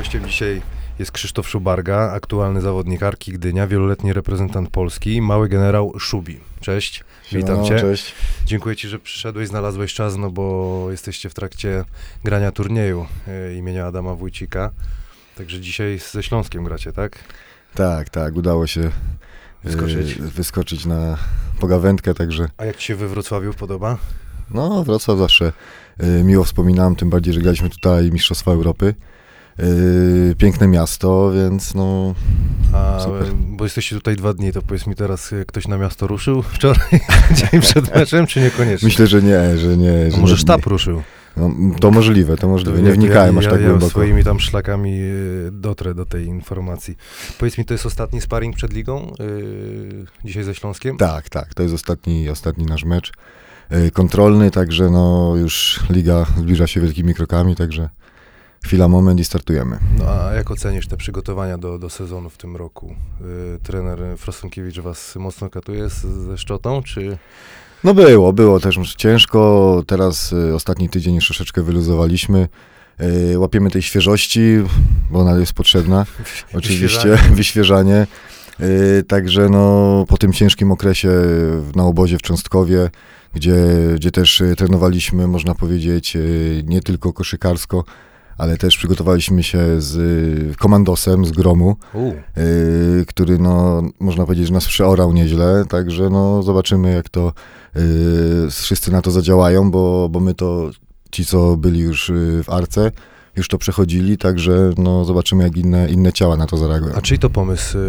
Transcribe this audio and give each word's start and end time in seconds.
Gościem 0.00 0.26
dzisiaj 0.26 0.62
jest 0.98 1.12
Krzysztof 1.12 1.48
Szubarga, 1.48 2.12
aktualny 2.12 2.60
zawodnik 2.60 3.02
Arki 3.02 3.32
Gdynia, 3.32 3.66
wieloletni 3.66 4.12
reprezentant 4.12 4.70
Polski, 4.70 5.22
mały 5.22 5.48
generał 5.48 5.92
Szubi. 5.98 6.40
Cześć, 6.60 7.04
witam 7.32 7.48
Siemano, 7.48 7.68
cię. 7.68 7.80
Cześć. 7.80 8.14
Dziękuję 8.46 8.76
ci, 8.76 8.88
że 8.88 8.98
przyszedłeś, 8.98 9.48
znalazłeś 9.48 9.94
czas, 9.94 10.16
no 10.16 10.30
bo 10.30 10.86
jesteście 10.90 11.30
w 11.30 11.34
trakcie 11.34 11.84
grania 12.24 12.52
turnieju 12.52 13.06
e, 13.28 13.54
imienia 13.54 13.86
Adama 13.86 14.14
Wójcika. 14.14 14.70
Także 15.36 15.60
dzisiaj 15.60 15.98
ze 16.12 16.22
Śląskiem 16.22 16.64
gracie, 16.64 16.92
tak? 16.92 17.18
Tak, 17.74 18.08
tak, 18.08 18.36
udało 18.36 18.66
się 18.66 18.90
Wyskoczyć. 19.64 20.16
e, 20.16 20.22
wyskoczyć 20.22 20.86
na 20.86 21.18
pogawędkę, 21.60 22.14
także 22.14 22.48
A 22.56 22.64
jak 22.64 22.76
ci 22.76 22.86
się 22.86 22.96
we 22.96 23.08
Wrocławiu 23.08 23.54
podoba? 23.54 23.98
no 24.50 24.84
Wrocław 24.84 25.18
zawsze 25.18 25.52
e, 25.98 26.24
miło 26.24 26.44
wspominam, 26.44 26.96
tym 26.96 27.10
bardziej, 27.10 27.34
że 27.34 27.40
graliśmy 27.40 27.70
tutaj 27.70 28.10
Mistrzostwa 28.10 28.50
Europy. 28.50 28.94
E, 29.58 29.64
piękne 30.34 30.68
miasto, 30.68 31.32
więc 31.34 31.74
no 31.74 32.14
A, 32.74 33.00
Super. 33.00 33.22
e, 33.22 33.30
bo 33.34 33.64
jesteście 33.64 33.96
tutaj 33.96 34.16
dwa 34.16 34.32
dni, 34.34 34.52
to 34.52 34.62
powiedz 34.62 34.86
mi 34.86 34.94
teraz, 34.94 35.32
e, 35.32 35.44
ktoś 35.44 35.68
na 35.68 35.78
miasto 35.78 36.06
ruszył 36.06 36.42
wczoraj, 36.54 37.00
dzień 37.50 37.60
przed 37.60 37.94
meczem, 37.94 38.26
czy 38.26 38.40
niekoniecznie? 38.40 38.86
myślę, 38.88 39.06
że 39.06 39.22
nie, 39.22 39.58
że 39.58 39.76
nie. 39.76 40.10
Że 40.10 40.16
może 40.18 40.34
nie, 40.34 40.38
sztab 40.40 40.66
ruszył? 40.66 41.02
No, 41.36 41.50
to 41.80 41.90
możliwe, 41.90 42.36
to 42.36 42.48
możliwe. 42.48 42.76
To 42.78 42.82
Nie 42.82 42.88
ja- 42.88 42.94
wnikałem 42.94 43.34
ja, 43.34 43.38
aż 43.38 43.44
ja, 43.44 43.50
tak 43.50 43.60
ja 43.60 43.66
głęboko. 43.68 43.90
swoimi 43.90 44.24
tam 44.24 44.40
szlakami 44.40 45.00
y, 45.00 45.48
dotrę 45.52 45.94
do 45.94 46.06
tej 46.06 46.26
informacji. 46.26 46.96
Powiedz 47.38 47.58
mi, 47.58 47.64
to 47.64 47.74
jest 47.74 47.86
ostatni 47.86 48.20
sparring 48.20 48.56
przed 48.56 48.72
ligą? 48.72 49.12
y, 49.20 50.04
dzisiaj 50.24 50.44
ze 50.44 50.54
Śląskiem? 50.54 50.96
Tak, 50.96 51.28
tak, 51.28 51.54
to 51.54 51.62
jest 51.62 51.74
ostatni, 51.74 52.30
ostatni 52.30 52.66
nasz 52.66 52.84
mecz 52.84 53.12
e, 53.70 53.90
kontrolny, 53.90 54.50
także 54.50 54.90
no 54.90 55.34
już 55.36 55.80
liga 55.90 56.26
zbliża 56.38 56.66
się 56.66 56.80
wielkimi 56.80 57.14
krokami, 57.14 57.56
także 57.56 57.88
chwila, 58.64 58.88
moment 58.88 59.20
i 59.20 59.24
startujemy. 59.24 59.78
No, 59.98 60.04
a 60.08 60.32
jak 60.34 60.50
ocenisz 60.50 60.86
te 60.86 60.96
przygotowania 60.96 61.58
do, 61.58 61.78
do 61.78 61.90
sezonu 61.90 62.30
w 62.30 62.36
tym 62.36 62.56
roku? 62.56 62.94
Y, 63.56 63.58
trener 63.62 63.98
Frostunkiewicz 64.16 64.78
was 64.78 65.16
mocno 65.16 65.50
katuje 65.50 65.90
z, 65.90 66.02
ze 66.02 66.38
szczotą, 66.38 66.82
czy... 66.82 67.18
No 67.84 67.94
było, 67.94 68.32
było 68.32 68.60
też 68.60 68.94
ciężko. 68.94 69.82
Teraz 69.86 70.32
y, 70.32 70.54
ostatni 70.54 70.88
tydzień 70.88 71.14
już 71.14 71.24
troszeczkę 71.24 71.62
wyluzowaliśmy. 71.62 72.48
Y, 73.32 73.38
łapiemy 73.38 73.70
tej 73.70 73.82
świeżości, 73.82 74.40
bo 75.10 75.20
ona 75.20 75.38
jest 75.38 75.52
potrzebna. 75.52 76.06
Oczywiście, 76.54 77.18
wyświeżanie. 77.32 78.06
Y, 78.60 79.04
także 79.08 79.48
no, 79.48 80.04
po 80.08 80.16
tym 80.16 80.32
ciężkim 80.32 80.72
okresie 80.72 81.10
na 81.76 81.84
obozie 81.84 82.18
w 82.18 82.22
Cząstkowie, 82.22 82.90
gdzie, 83.34 83.54
gdzie 83.94 84.10
też 84.10 84.40
y, 84.40 84.56
trenowaliśmy, 84.56 85.26
można 85.26 85.54
powiedzieć, 85.54 86.16
y, 86.16 86.62
nie 86.66 86.80
tylko 86.80 87.12
koszykarsko, 87.12 87.84
ale 88.40 88.56
też 88.56 88.76
przygotowaliśmy 88.76 89.42
się 89.42 89.80
z 89.80 89.96
y, 89.96 90.56
komandosem 90.56 91.26
z 91.26 91.32
Gromu, 91.32 91.76
y, 92.38 93.04
który, 93.06 93.38
no, 93.38 93.82
można 94.00 94.26
powiedzieć, 94.26 94.46
że 94.46 94.52
nas 94.52 94.66
przeorał 94.66 95.12
nieźle, 95.12 95.64
także 95.68 96.10
no, 96.10 96.42
zobaczymy, 96.42 96.92
jak 96.92 97.08
to 97.08 97.32
y, 97.76 98.50
wszyscy 98.50 98.92
na 98.92 99.02
to 99.02 99.10
zadziałają, 99.10 99.70
bo, 99.70 100.08
bo 100.08 100.20
my 100.20 100.34
to, 100.34 100.70
ci, 101.10 101.24
co 101.24 101.56
byli 101.56 101.80
już 101.80 102.10
y, 102.10 102.42
w 102.44 102.50
Arce, 102.50 102.90
już 103.36 103.48
to 103.48 103.58
przechodzili, 103.58 104.18
także 104.18 104.70
no, 104.78 105.04
zobaczymy, 105.04 105.44
jak 105.44 105.56
inne, 105.56 105.88
inne 105.88 106.12
ciała 106.12 106.36
na 106.36 106.46
to 106.46 106.56
zareagują. 106.56 106.94
a 106.94 107.00
czyj 107.00 107.18
to 107.18 107.30
pomysł 107.30 107.78
y, 107.78 107.80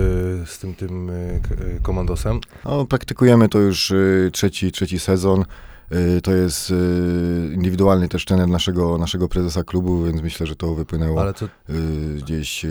z 0.45 0.59
tym, 0.59 0.75
tym 0.75 1.09
y, 1.09 1.41
komandosem? 1.81 2.39
No, 2.65 2.85
praktykujemy 2.85 3.49
to 3.49 3.59
już 3.59 3.91
y, 3.91 4.29
trzeci, 4.33 4.71
trzeci 4.71 4.99
sezon. 4.99 5.45
Y, 5.93 6.21
To 6.21 6.31
jest 6.33 6.71
y, 6.71 6.73
indywidualny 7.53 8.09
też 8.09 8.25
trener 8.25 8.47
naszego, 8.47 8.97
naszego 8.97 9.27
prezesa 9.27 9.63
klubu, 9.63 10.03
więc 10.03 10.21
myślę, 10.21 10.47
że 10.47 10.55
to 10.55 10.75
wypłynęło 10.75 11.33
to, 11.33 11.45
y, 11.45 11.49
gdzieś 12.17 12.65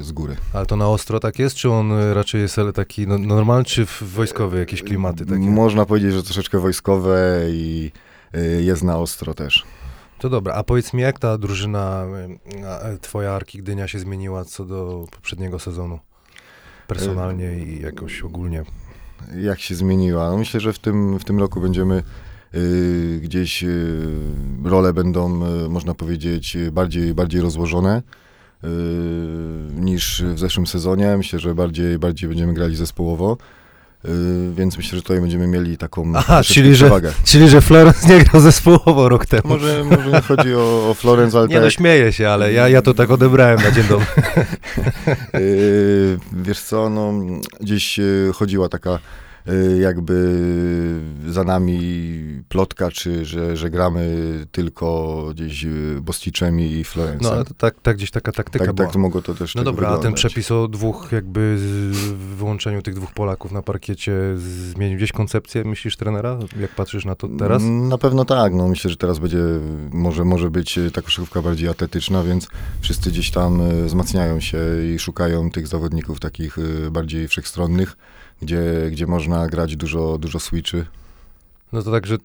z 0.00 0.12
góry. 0.12 0.36
ale 0.52 0.66
to 0.66 0.76
na 0.76 0.88
ostro 0.88 1.20
tak 1.20 1.38
jest, 1.38 1.56
czy 1.56 1.70
on 1.70 1.92
raczej 2.12 2.40
jest 2.40 2.56
taki 2.74 3.06
no, 3.06 3.18
normalny, 3.18 3.64
czy 3.64 3.86
w- 3.86 4.02
wojskowy, 4.02 4.58
jakieś 4.58 4.82
klimaty 4.82 5.26
takie? 5.26 5.40
Można 5.40 5.86
powiedzieć, 5.86 6.12
że 6.12 6.22
troszeczkę 6.22 6.58
wojskowe 6.58 7.42
i 7.50 7.92
jest 8.60 8.82
na 8.82 8.98
ostro 8.98 9.34
też. 9.34 9.64
To 10.18 10.28
dobra, 10.30 10.54
a 10.54 10.64
powiedz 10.64 10.92
mi, 10.92 11.02
jak 11.02 11.18
ta 11.18 11.38
drużyna 11.38 12.06
twoja 13.00 13.32
Arki 13.32 13.58
Gdynia 13.58 13.88
się 13.88 13.98
zmieniła 13.98 14.44
co 14.44 14.64
do 14.64 15.04
poprzedniego 15.12 15.58
sezonu? 15.58 15.98
Personalnie 16.86 17.58
i 17.58 17.82
jakoś 17.82 18.22
ogólnie. 18.22 18.62
Jak 19.42 19.60
się 19.60 19.74
zmieniła? 19.74 20.30
No 20.30 20.38
myślę, 20.38 20.60
że 20.60 20.72
w 20.72 20.78
tym, 20.78 21.18
w 21.18 21.24
tym 21.24 21.38
roku 21.38 21.60
będziemy 21.60 22.02
gdzieś 23.20 23.64
y, 23.64 23.96
role 24.64 24.92
będą, 24.92 25.46
y, 25.64 25.68
można 25.68 25.94
powiedzieć, 25.94 26.56
y, 26.56 26.72
bardziej, 26.72 27.14
bardziej 27.14 27.40
rozłożone 27.40 28.02
y, 28.64 28.66
niż 29.74 30.22
w 30.34 30.38
zeszłym 30.38 30.66
sezonie. 30.66 31.16
Myślę, 31.16 31.38
że 31.38 31.54
bardziej, 31.54 31.98
bardziej 31.98 32.28
będziemy 32.28 32.54
grali 32.54 32.76
zespołowo. 32.76 33.36
y, 34.04 34.08
Więc 34.54 34.76
myślę, 34.76 34.96
że 34.96 35.02
tutaj 35.02 35.20
będziemy 35.20 35.46
mieli 35.46 35.76
taką 35.78 36.12
Aha, 36.16 36.42
czyli 36.44 36.74
że- 36.74 36.84
przewagę. 36.86 37.12
Czyli, 37.24 37.48
że 37.48 37.60
Florence 37.60 38.08
nie 38.08 38.24
grał 38.24 38.42
zespołowo 38.42 39.08
rok 39.08 39.26
temu. 39.26 39.42
Może, 39.44 39.84
może 39.84 40.10
nie 40.10 40.20
chodzi 40.20 40.54
o, 40.54 40.90
o 40.90 40.94
Florence, 40.94 41.38
ale 41.38 41.48
Nie 41.48 41.54
tak 41.54 41.64
no, 41.64 41.70
śmieję 41.70 42.12
się, 42.12 42.28
ale 42.28 42.52
ja, 42.52 42.68
ja 42.68 42.82
to 42.82 42.94
tak 42.94 43.10
odebrałem 43.10 43.58
na 43.62 43.70
dzień 43.70 43.84
dobry. 43.88 44.06
Wiesz 46.46 46.60
co, 46.60 46.90
no, 46.90 47.12
gdzieś 47.60 48.00
chodziła 48.34 48.68
taka 48.68 48.98
jakby 49.80 50.40
za 51.28 51.44
nami 51.44 51.80
plotka, 52.48 52.90
czy 52.90 53.24
że, 53.24 53.56
że 53.56 53.70
gramy 53.70 54.16
tylko 54.52 55.24
gdzys 55.34 55.62
yy, 55.62 56.00
Bosticzem 56.00 56.60
i 56.60 56.84
Florencem. 56.84 57.38
No, 57.38 57.44
tak, 57.58 57.74
tak 57.82 57.96
gdzieś 57.96 58.10
taka 58.10 58.32
taktyka 58.32 58.64
tak, 58.66 58.74
była. 58.74 58.88
tak 58.88 58.96
mogło 58.96 59.22
to 59.22 59.34
też 59.34 59.54
No 59.54 59.58
tak 59.58 59.64
dobra, 59.64 59.88
a 59.88 59.90
ten 59.90 59.96
wyglądać. 59.98 60.20
przepis 60.20 60.50
o 60.50 60.68
dwóch 60.68 61.08
jakby 61.12 61.56
wyłączeniu 62.36 62.82
tych 62.82 62.94
dwóch 62.94 63.12
Polaków 63.12 63.52
na 63.52 63.62
parkiecie 63.62 64.12
zmienił 64.72 64.96
gdzieś 64.96 65.12
koncepcję, 65.12 65.64
myślisz, 65.64 65.96
trenera? 65.96 66.38
Jak 66.60 66.74
patrzysz 66.74 67.04
na 67.04 67.14
to 67.14 67.28
teraz? 67.38 67.62
Mm, 67.62 67.88
Na 67.88 67.98
pewno 67.98 68.24
tak, 68.24 68.54
no 68.54 68.68
myślę, 68.68 68.90
że 68.90 68.96
teraz 68.96 69.18
będzie, 69.18 69.38
może, 69.92 70.24
może 70.24 70.50
być 70.50 70.78
ta 70.92 71.02
koszykówka 71.02 71.42
bardziej 71.42 71.68
atletyczna, 71.68 72.22
więc 72.22 72.48
wszyscy 72.80 73.10
gdzieś 73.10 73.30
tam 73.30 73.60
e, 73.60 73.84
wzmacniają 73.84 74.40
się 74.40 74.58
i 74.94 74.98
szukają 74.98 75.50
tych 75.50 75.66
zawodników 75.66 76.20
takich 76.20 76.56
bardziej 76.90 77.28
wszechstronnych, 77.28 77.96
gdzie, 78.42 78.62
gdzie 78.90 79.06
można 79.06 79.46
grać 79.46 79.76
dużo, 79.76 80.18
dużo 80.18 80.40
switchy. 80.40 80.86
No 81.72 81.82
to 81.82 81.90
także 81.90 82.16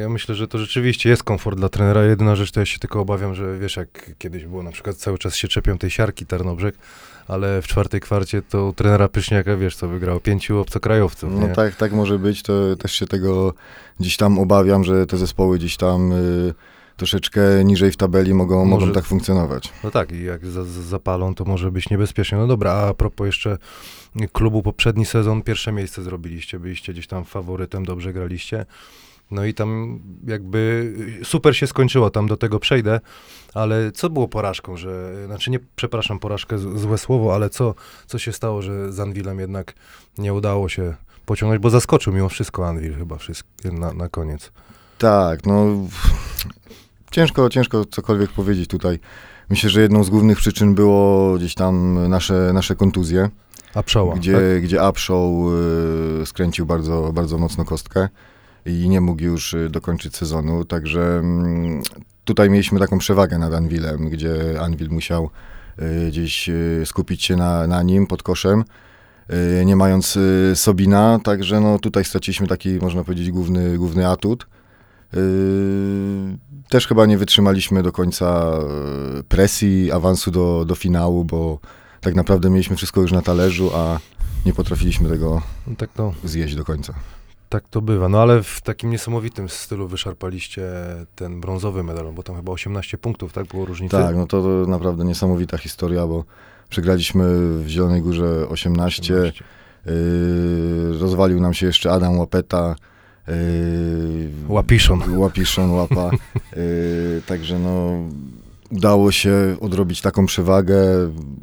ja 0.00 0.08
myślę, 0.08 0.34
że 0.34 0.48
to 0.48 0.58
rzeczywiście 0.58 1.10
jest 1.10 1.22
komfort 1.22 1.58
dla 1.58 1.68
trenera. 1.68 2.04
Jedyna 2.04 2.36
rzecz 2.36 2.50
to 2.50 2.60
ja 2.60 2.66
się 2.66 2.78
tylko 2.78 3.00
obawiam, 3.00 3.34
że 3.34 3.58
wiesz, 3.58 3.76
jak 3.76 4.10
kiedyś 4.18 4.44
było 4.46 4.62
na 4.62 4.70
przykład 4.72 4.96
cały 4.96 5.18
czas 5.18 5.36
się 5.36 5.48
czepią 5.48 5.78
tej 5.78 5.90
siarki 5.90 6.26
Tarnobrzeg, 6.26 6.74
ale 7.28 7.62
w 7.62 7.66
czwartej 7.66 8.00
kwarcie 8.00 8.42
to 8.42 8.66
u 8.66 8.72
trenera 8.72 9.08
Pyszniaka, 9.08 9.56
wiesz 9.56 9.76
co, 9.76 9.88
wygrał 9.88 10.20
pięciu 10.20 10.58
obcokrajowców, 10.58 11.32
No 11.32 11.46
nie? 11.48 11.54
tak, 11.54 11.76
tak 11.76 11.92
może 11.92 12.18
być, 12.18 12.42
to 12.42 12.76
też 12.76 12.92
się 12.92 13.06
tego 13.06 13.54
gdzieś 14.00 14.16
tam 14.16 14.38
obawiam, 14.38 14.84
że 14.84 15.06
te 15.06 15.16
zespoły 15.16 15.58
gdzieś 15.58 15.76
tam 15.76 16.12
y, 16.12 16.54
troszeczkę 16.96 17.40
niżej 17.64 17.90
w 17.92 17.96
tabeli 17.96 18.34
mogą, 18.34 18.64
Może- 18.64 18.80
mogą 18.86 18.94
tak 18.94 19.04
funkcjonować. 19.04 19.72
No 19.84 19.90
tak, 19.90 20.12
i 20.12 20.24
jak 20.24 20.46
za, 20.46 20.64
za- 20.64 20.82
zapalą, 20.82 21.34
to 21.34 21.44
może 21.44 21.70
być 21.70 21.90
niebezpiecznie. 21.90 22.38
No 22.38 22.46
dobra, 22.46 22.72
a 22.72 22.94
propos 22.94 23.26
jeszcze 23.26 23.58
klubu, 24.32 24.62
poprzedni 24.62 25.06
sezon 25.06 25.42
pierwsze 25.42 25.72
miejsce 25.72 26.02
zrobiliście, 26.02 26.58
byliście 26.58 26.92
gdzieś 26.92 27.06
tam 27.06 27.24
faworytem, 27.24 27.84
dobrze 27.84 28.12
graliście. 28.12 28.66
No 29.30 29.44
i 29.44 29.54
tam 29.54 30.00
jakby 30.26 30.92
super 31.24 31.56
się 31.56 31.66
skończyło, 31.66 32.10
tam 32.10 32.26
do 32.26 32.36
tego 32.36 32.58
przejdę, 32.60 33.00
ale 33.54 33.92
co 33.92 34.10
było 34.10 34.28
porażką, 34.28 34.76
że, 34.76 35.12
znaczy 35.26 35.50
nie, 35.50 35.60
przepraszam, 35.76 36.18
porażkę, 36.18 36.58
złe 36.58 36.98
słowo, 36.98 37.34
ale 37.34 37.50
co, 37.50 37.74
co 38.06 38.18
się 38.18 38.32
stało, 38.32 38.62
że 38.62 38.92
z 38.92 39.00
Anwilem 39.00 39.40
jednak 39.40 39.74
nie 40.18 40.34
udało 40.34 40.68
się 40.68 40.94
pociągnąć, 41.26 41.62
bo 41.62 41.70
zaskoczył 41.70 42.12
mimo 42.12 42.28
wszystko 42.28 42.68
Anwil 42.68 42.94
chyba 42.96 43.16
wszystko, 43.16 43.48
na, 43.72 43.92
na 43.92 44.08
koniec. 44.08 44.52
Tak, 44.98 45.46
no 45.46 45.66
ciężko, 47.14 47.48
ciężko 47.48 47.84
cokolwiek 47.84 48.30
powiedzieć 48.30 48.70
tutaj. 48.70 48.98
Myślę, 49.50 49.70
że 49.70 49.80
jedną 49.80 50.04
z 50.04 50.10
głównych 50.10 50.38
przyczyn 50.38 50.74
było 50.74 51.34
gdzieś 51.36 51.54
tam 51.54 52.08
nasze, 52.08 52.50
nasze 52.54 52.76
kontuzje, 52.76 53.30
A 53.74 53.82
przoła, 53.82 54.14
gdzie, 54.14 54.32
tak? 54.32 54.62
gdzie 54.62 54.88
Upshow 54.88 55.52
y, 56.22 56.26
skręcił 56.26 56.66
bardzo, 56.66 57.12
bardzo 57.12 57.38
mocno 57.38 57.64
kostkę 57.64 58.08
i 58.66 58.88
nie 58.88 59.00
mógł 59.00 59.22
już 59.22 59.54
y, 59.54 59.68
dokończyć 59.70 60.16
sezonu, 60.16 60.64
także 60.64 61.18
mm, 61.18 61.82
tutaj 62.24 62.50
mieliśmy 62.50 62.78
taką 62.78 62.98
przewagę 62.98 63.38
nad 63.38 63.54
Anvilem, 63.54 64.08
gdzie 64.08 64.60
Anvil 64.60 64.90
musiał 64.90 65.30
y, 65.78 66.08
gdzieś 66.08 66.48
y, 66.48 66.82
skupić 66.84 67.24
się 67.24 67.36
na, 67.36 67.66
na 67.66 67.82
nim 67.82 68.06
pod 68.06 68.22
koszem, 68.22 68.64
y, 69.60 69.64
nie 69.64 69.76
mając 69.76 70.16
y, 70.16 70.52
Sobina, 70.54 71.20
także 71.24 71.60
no 71.60 71.78
tutaj 71.78 72.04
straciliśmy 72.04 72.46
taki, 72.46 72.78
można 72.82 73.04
powiedzieć, 73.04 73.30
główny, 73.30 73.78
główny 73.78 74.08
atut. 74.08 74.46
Też 76.68 76.86
chyba 76.86 77.06
nie 77.06 77.18
wytrzymaliśmy 77.18 77.82
do 77.82 77.92
końca 77.92 78.52
y, 79.18 79.22
presji, 79.24 79.92
awansu 79.92 80.30
do, 80.30 80.64
do 80.64 80.74
finału, 80.74 81.24
bo 81.24 81.58
tak 82.00 82.14
naprawdę 82.14 82.50
mieliśmy 82.50 82.76
wszystko 82.76 83.00
już 83.00 83.12
na 83.12 83.22
talerzu, 83.22 83.70
a 83.74 83.98
nie 84.46 84.52
potrafiliśmy 84.52 85.08
tego 85.08 85.42
No 85.66 85.76
tak 85.76 85.90
no, 85.98 86.12
zjeść 86.24 86.54
do 86.56 86.64
końca. 86.64 86.94
tak 87.48 87.64
to 87.70 87.80
bywa. 87.82 88.08
No 88.08 88.22
ale 88.22 88.42
w 88.42 88.60
takim 88.60 88.90
niesamowitym 88.90 89.48
stylu 89.48 89.88
wyszarpaliście 89.88 90.62
ten 91.16 91.40
brązowy 91.40 91.82
medal, 91.82 92.12
bo 92.12 92.22
tam 92.22 92.36
chyba 92.36 92.52
18 92.52 92.98
punktów, 92.98 93.32
tak? 93.32 93.46
Było 93.46 93.64
różnicy? 93.66 93.96
Tak, 93.96 94.16
no 94.16 94.26
to, 94.26 94.42
to 94.42 94.48
naprawdę 94.70 95.04
niesamowita 95.04 95.58
historia, 95.58 96.06
bo 96.06 96.24
przegraliśmy 96.68 97.24
w 97.58 97.68
Zielonej 97.68 98.02
Górze 98.02 98.48
18, 98.48 99.14
18. 99.14 99.44
Yy, 99.86 100.98
rozwalił 100.98 101.40
nam 101.40 101.54
się 101.54 101.66
jeszcze 101.66 101.92
Adam 101.92 102.18
Łapeta. 102.18 102.76
Yy, 103.28 103.34
Łapiszon. 104.48 105.18
Łapiszon, 105.18 105.70
łapa. 105.70 106.10
Yy, 106.56 107.22
także 107.26 107.58
no, 107.58 107.92
udało 108.70 109.12
się 109.12 109.56
odrobić 109.60 110.00
taką 110.00 110.26
przewagę 110.26 110.76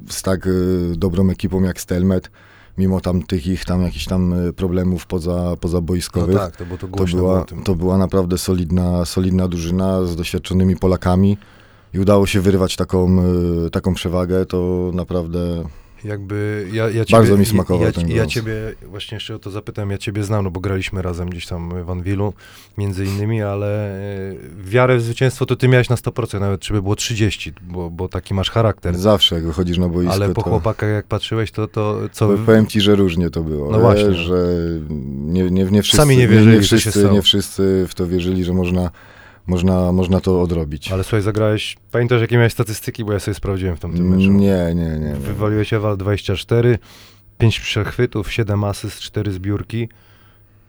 z 0.10 0.22
tak 0.22 0.45
yy, 0.45 0.94
dobrą 0.98 1.30
ekipą 1.30 1.63
jak 1.63 1.81
Stelmet, 1.81 2.31
mimo 2.78 3.01
tam 3.01 3.24
tych 3.24 3.48
ich 3.48 3.66
tam 3.66 3.81
jakichś 3.81 4.06
tam 4.06 4.45
yy, 4.45 4.54
problemów 4.54 5.06
poza, 5.06 5.31
No 5.44 5.57
pozaboiskowych. 5.57 6.38
tak, 6.38 6.56
to 6.57 6.66
to 6.78 6.88
to, 6.88 7.06
była, 7.06 7.45
to 7.63 7.75
była 7.75 7.98
naprawdę 7.98 8.38
solidna, 8.38 9.06
solidna 9.06 9.48
drużyna 9.48 10.06
z 10.06 10.16
doświadczonymi 10.16 10.75
Polakami 10.75 11.38
i 11.94 12.00
udało 12.00 12.25
się 12.28 12.42
wyrwać 12.42 12.75
taką, 12.75 13.16
yy, 13.63 13.69
taką 13.69 13.94
przewagę, 13.94 14.45
to 14.45 14.92
naprawdę 14.94 15.63
Jakby 16.06 16.68
ja, 16.74 16.83
ja 16.89 17.06
ciebie, 17.06 17.19
Bardzo 17.19 17.38
mi 17.38 17.45
smakował 17.45 17.86
ja, 17.86 17.92
ten 17.92 18.09
ja, 18.09 18.15
ja 18.15 18.25
ciebie 18.25 18.53
właśnie 18.88 19.15
jeszcze 19.15 19.36
o 19.36 19.39
to 19.39 19.51
zapytam, 19.51 19.92
ja 19.92 19.98
ciebie 19.98 20.24
znam, 20.24 20.44
no 20.44 20.51
bo 20.51 20.59
graliśmy 20.59 21.01
razem 21.01 21.30
gdzieś 21.30 21.48
tam 21.48 21.83
w 21.86 21.89
Anwilu, 21.89 22.33
między 22.77 23.06
innymi, 23.06 23.42
ale 23.42 23.92
e, 23.92 24.36
wiarę 24.63 24.98
w 24.98 25.01
zwycięstwo 25.01 25.45
to 25.45 25.56
ty 25.56 25.68
miałeś 25.68 25.89
na 25.89 25.95
100%, 25.95 26.39
nawet 26.39 26.62
czy 26.62 26.74
by 26.74 26.81
było 26.81 26.95
30, 26.95 27.53
bo, 27.62 27.89
bo 27.89 28.07
taki 28.07 28.33
masz 28.33 28.51
charakter. 28.51 28.98
zawsze 28.98 29.36
jak 29.36 29.45
wychodzisz 29.45 29.77
na 29.77 29.89
boisko, 29.89 30.13
Ale 30.13 30.30
po 30.30 30.42
to... 30.42 30.50
chłopakach 30.50 30.89
jak 30.89 31.06
patrzyłeś, 31.06 31.51
to, 31.51 31.68
to 31.68 32.00
co... 32.12 32.27
Bo 32.27 32.38
Powiem 32.38 32.68
ci, 32.68 32.81
że 32.81 32.95
różnie 32.95 33.30
to 33.30 33.44
było. 33.44 33.71
No 33.71 33.77
wiesz, 33.77 33.81
właśnie. 33.81 34.13
że 34.13 34.45
nie, 35.09 35.51
nie, 35.51 35.63
nie 35.63 35.81
wszyscy, 35.81 35.97
Sami 35.97 36.18
nie 36.18 36.21
nie, 36.21 36.27
wierzyli, 36.27 36.57
nie, 36.57 36.63
się 36.63 36.77
wszyscy, 36.77 37.09
nie 37.12 37.21
wszyscy 37.21 37.86
w 37.88 37.95
to 37.95 38.07
wierzyli, 38.07 38.44
że 38.44 38.54
można, 38.54 38.92
można, 39.48 39.92
można 39.92 40.20
to 40.22 40.42
odrobić. 40.42 40.92
Ale 40.92 41.04
słuchaj, 41.04 41.22
zagrałeś, 41.22 41.78
pamiętasz 41.92 42.22
jakie 42.22 42.38
miałeś 42.38 42.54
statystyki, 42.54 43.06
bo 43.06 43.14
ja 43.14 43.20
sobie 43.20 43.36
sprawdziłem 43.36 43.76
w 43.76 43.80
tamtym 43.80 44.08
meczu. 44.10 44.32
Nie, 44.32 44.72
nie, 44.76 44.76
nie. 44.76 45.00
nie. 45.00 45.16
Wywaliłeś 45.16 45.74
Ewal 45.74 45.98
24, 45.98 46.78
5 47.38 47.60
przechwytów, 47.60 48.32
7 48.32 48.64
asyst, 48.64 49.00
4 49.00 49.32
zbiórki 49.32 49.90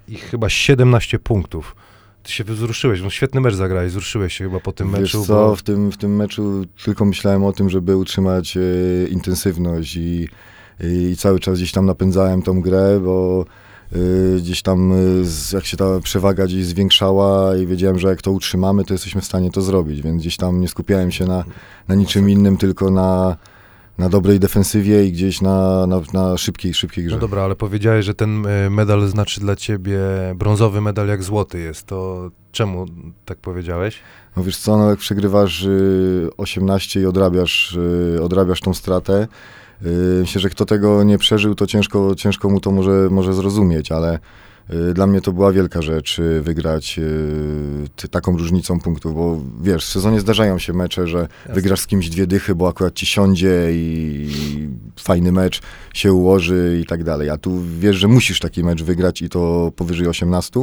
i 0.09 0.17
chyba 0.17 0.49
17 0.49 1.19
punktów. 1.19 1.77
Ty 2.23 2.33
się 2.33 2.45
wzruszyłeś, 2.45 3.03
no 3.03 3.11
świetny 3.11 3.41
mecz 3.41 3.55
zagrałeś, 3.55 3.91
wzruszyłeś 3.91 4.35
się 4.35 4.45
chyba 4.45 4.61
po 4.61 4.73
tym 4.73 4.91
Wiesz 4.91 5.01
meczu. 5.01 5.25
co, 5.25 5.35
bo- 5.35 5.57
w 5.57 5.63
tym, 5.63 5.93
w 5.93 5.97
tym 5.97 6.17
meczu 6.17 6.65
tylko 6.85 7.05
myślałem 7.05 7.45
o 7.45 7.53
tym, 7.53 7.71
żeby 7.71 7.97
utrzymać 7.97 8.57
e, 8.57 8.61
intensywność 9.09 9.97
i, 9.97 10.29
i 10.81 11.17
cały 11.17 11.41
czas 11.41 11.59
gdzieś 11.59 11.73
tam 11.73 11.87
napędzałem 11.87 12.43
tą 12.43 12.61
grę, 12.61 13.01
bo 13.05 13.45
gdzieś 14.37 14.63
tam 14.63 14.93
z, 15.23 15.53
jak 15.53 15.67
się 15.67 15.77
ta 15.77 16.01
przewaga 16.01 16.47
gdzieś 16.47 16.65
zwiększała 16.65 17.57
i 17.57 17.67
wiedziałem, 17.67 17.99
że 17.99 18.09
jak 18.09 18.23
to 18.23 18.31
utrzymamy, 18.31 18.85
to 18.85 18.95
jesteśmy 18.95 19.21
w 19.21 19.25
stanie 19.25 19.51
to 19.51 19.63
zrobić, 19.63 20.03
więc 20.03 20.23
gdzieś 20.23 20.37
tam 20.37 20.61
nie 20.61 20.69
skupiałem 20.69 21.11
się 21.11 21.25
na, 21.25 21.45
na 21.89 21.95
niczym 21.95 22.31
innym, 22.31 22.57
tylko 22.57 22.91
na, 22.91 23.37
na 23.99 24.09
dobrej 24.09 24.41
defensywie 24.41 25.05
i 25.05 25.13
gdzieś 25.13 25.41
na, 25.41 25.87
na, 25.87 26.01
na 26.13 26.37
szybkiej, 26.37 26.75
szybkiej 26.75 27.05
grze. 27.05 27.17
No 27.17 27.21
dobra, 27.21 27.43
ale 27.43 27.57
powiedziałeś, 27.57 28.05
że 28.05 28.15
ten 28.15 28.47
e, 28.47 28.71
medal 28.71 29.09
znaczy 29.09 29.41
dla 29.41 29.57
ciebie 29.57 29.99
brązowy 30.35 30.81
medal 30.81 31.09
jak 31.09 31.23
złoty 31.23 31.61
jest. 31.61 31.87
To 31.87 32.31
czemu 32.53 32.87
tak 33.25 33.39
powiedziałeś? 33.39 33.99
No 34.37 34.45
wiesz 34.45 34.57
co, 34.57 34.77
no 34.77 34.91
jak 34.91 34.99
przegrywasz 34.99 35.63
y, 35.63 36.31
18 36.37 37.01
i 37.01 37.07
odrabiasz, 37.07 37.79
y, 38.17 38.23
odrabiasz 38.23 38.61
tą 38.61 38.75
stratę, 38.75 39.23
y, 39.23 39.62
myślę, 40.21 40.41
że 40.41 40.51
kto 40.51 40.65
tego 40.65 41.05
nie 41.05 41.19
przeżył, 41.19 41.55
to 41.55 41.67
ciężko, 41.67 42.15
ciężko 42.15 42.51
mu 42.51 42.61
to 42.61 42.71
może, 42.71 43.09
może 43.11 43.35
zrozumieć, 43.35 43.93
ale 43.93 44.19
dla 44.95 45.07
mnie 45.07 45.21
to 45.21 45.33
była 45.33 45.53
wielka 45.53 45.83
rzecz 45.83 46.19
y, 46.19 46.43
wygrać 46.43 46.99
y, 48.05 48.09
taką 48.09 48.39
różnicą 48.39 48.81
punktów, 48.81 49.15
bo 49.15 49.39
wiesz, 49.63 49.85
w 49.85 49.89
sezonie 49.89 50.21
zdarzają 50.21 50.59
się 50.59 50.73
mecze, 50.73 51.07
że 51.07 51.29
wygrasz 51.49 51.81
z 51.81 51.87
kimś 51.87 52.09
dwie 52.09 52.27
dychy, 52.27 52.55
bo 52.55 52.69
akurat 52.69 52.95
ci 52.95 53.07
siądzie 53.07 53.69
i, 53.73 54.29
fajny 55.01 55.33
mecz 55.33 55.61
się 55.95 56.13
ułoży 56.13 56.79
i 56.83 56.87
tak 56.87 57.05
dalej, 57.05 57.31
a 57.31 57.39
tu 57.39 57.63
wiesz, 57.79 57.97
że 57.97 58.09
musisz 58.09 58.41
taki 58.41 58.65
mecz 58.65 58.83
wygrać 58.83 59.23
i 59.23 59.29
to 59.29 59.73
powyżej 59.77 60.09
18 60.09 60.61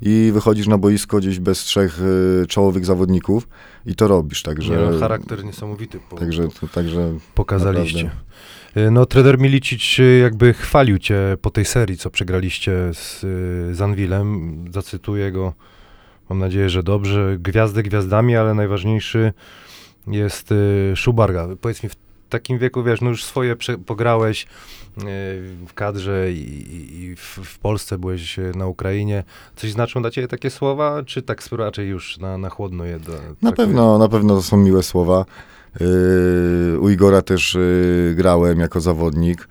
i 0.00 0.30
wychodzisz 0.34 0.66
na 0.66 0.78
boisko 0.78 1.18
gdzieś 1.18 1.38
bez 1.38 1.58
trzech 1.58 2.00
y, 2.42 2.46
czołowych 2.46 2.86
zawodników 2.86 3.48
i 3.86 3.94
to 3.94 4.08
robisz, 4.08 4.42
także... 4.42 4.76
Nie, 4.76 4.92
no, 4.92 4.98
charakter 4.98 5.44
niesamowity 5.44 6.00
po, 6.10 6.16
Także, 6.16 6.48
także 6.74 7.14
pokazaliście. 7.34 8.06
E, 8.06 8.10
No, 8.90 9.06
trener 9.06 9.38
Milicic 9.38 9.96
e, 9.98 10.02
jakby 10.02 10.52
chwalił 10.52 10.98
cię 10.98 11.36
po 11.42 11.50
tej 11.50 11.64
serii, 11.64 11.96
co 11.96 12.10
przegraliście 12.10 12.72
z, 12.92 13.24
e, 13.24 13.74
z 13.74 13.80
Anwilem. 13.80 14.64
Zacytuję 14.72 15.32
go, 15.32 15.52
mam 16.28 16.38
nadzieję, 16.38 16.70
że 16.70 16.82
dobrze. 16.82 17.36
Gwiazdy 17.38 17.82
gwiazdami, 17.82 18.36
ale 18.36 18.54
najważniejszy 18.54 19.32
jest 20.06 20.52
e, 20.52 20.96
Szubarga. 20.96 21.48
Powiedz 21.60 21.82
mi, 21.82 21.88
w 21.88 21.96
takim 22.28 22.58
wieku, 22.58 22.82
wiesz, 22.82 23.00
no 23.00 23.10
już 23.10 23.24
swoje 23.24 23.56
pograłeś 23.86 24.46
w 25.66 25.74
kadrze 25.74 26.32
i, 26.32 26.36
i, 26.36 27.02
i 27.02 27.16
w, 27.16 27.38
w 27.44 27.58
Polsce 27.58 27.98
byłeś 27.98 28.36
na 28.54 28.66
Ukrainie. 28.66 29.24
Coś 29.56 29.72
znaczą 29.72 30.02
dla 30.02 30.10
ciebie 30.10 30.28
takie 30.28 30.50
słowa, 30.50 31.02
czy 31.06 31.22
tak 31.22 31.42
raczej 31.52 31.88
już 31.88 32.18
na, 32.18 32.38
na 32.38 32.50
chłodno 32.50 32.84
je 32.84 32.98
do, 32.98 33.12
na 33.12 33.18
traktujesz? 33.18 33.56
pewno, 33.56 33.98
na 33.98 34.08
pewno 34.08 34.36
to 34.36 34.42
są 34.42 34.56
miłe 34.56 34.82
słowa. 34.82 35.24
Yy, 35.80 36.80
u 36.80 36.88
Igora 36.88 37.22
też 37.22 37.54
yy, 37.54 38.14
grałem 38.14 38.60
jako 38.60 38.80
zawodnik. 38.80 39.48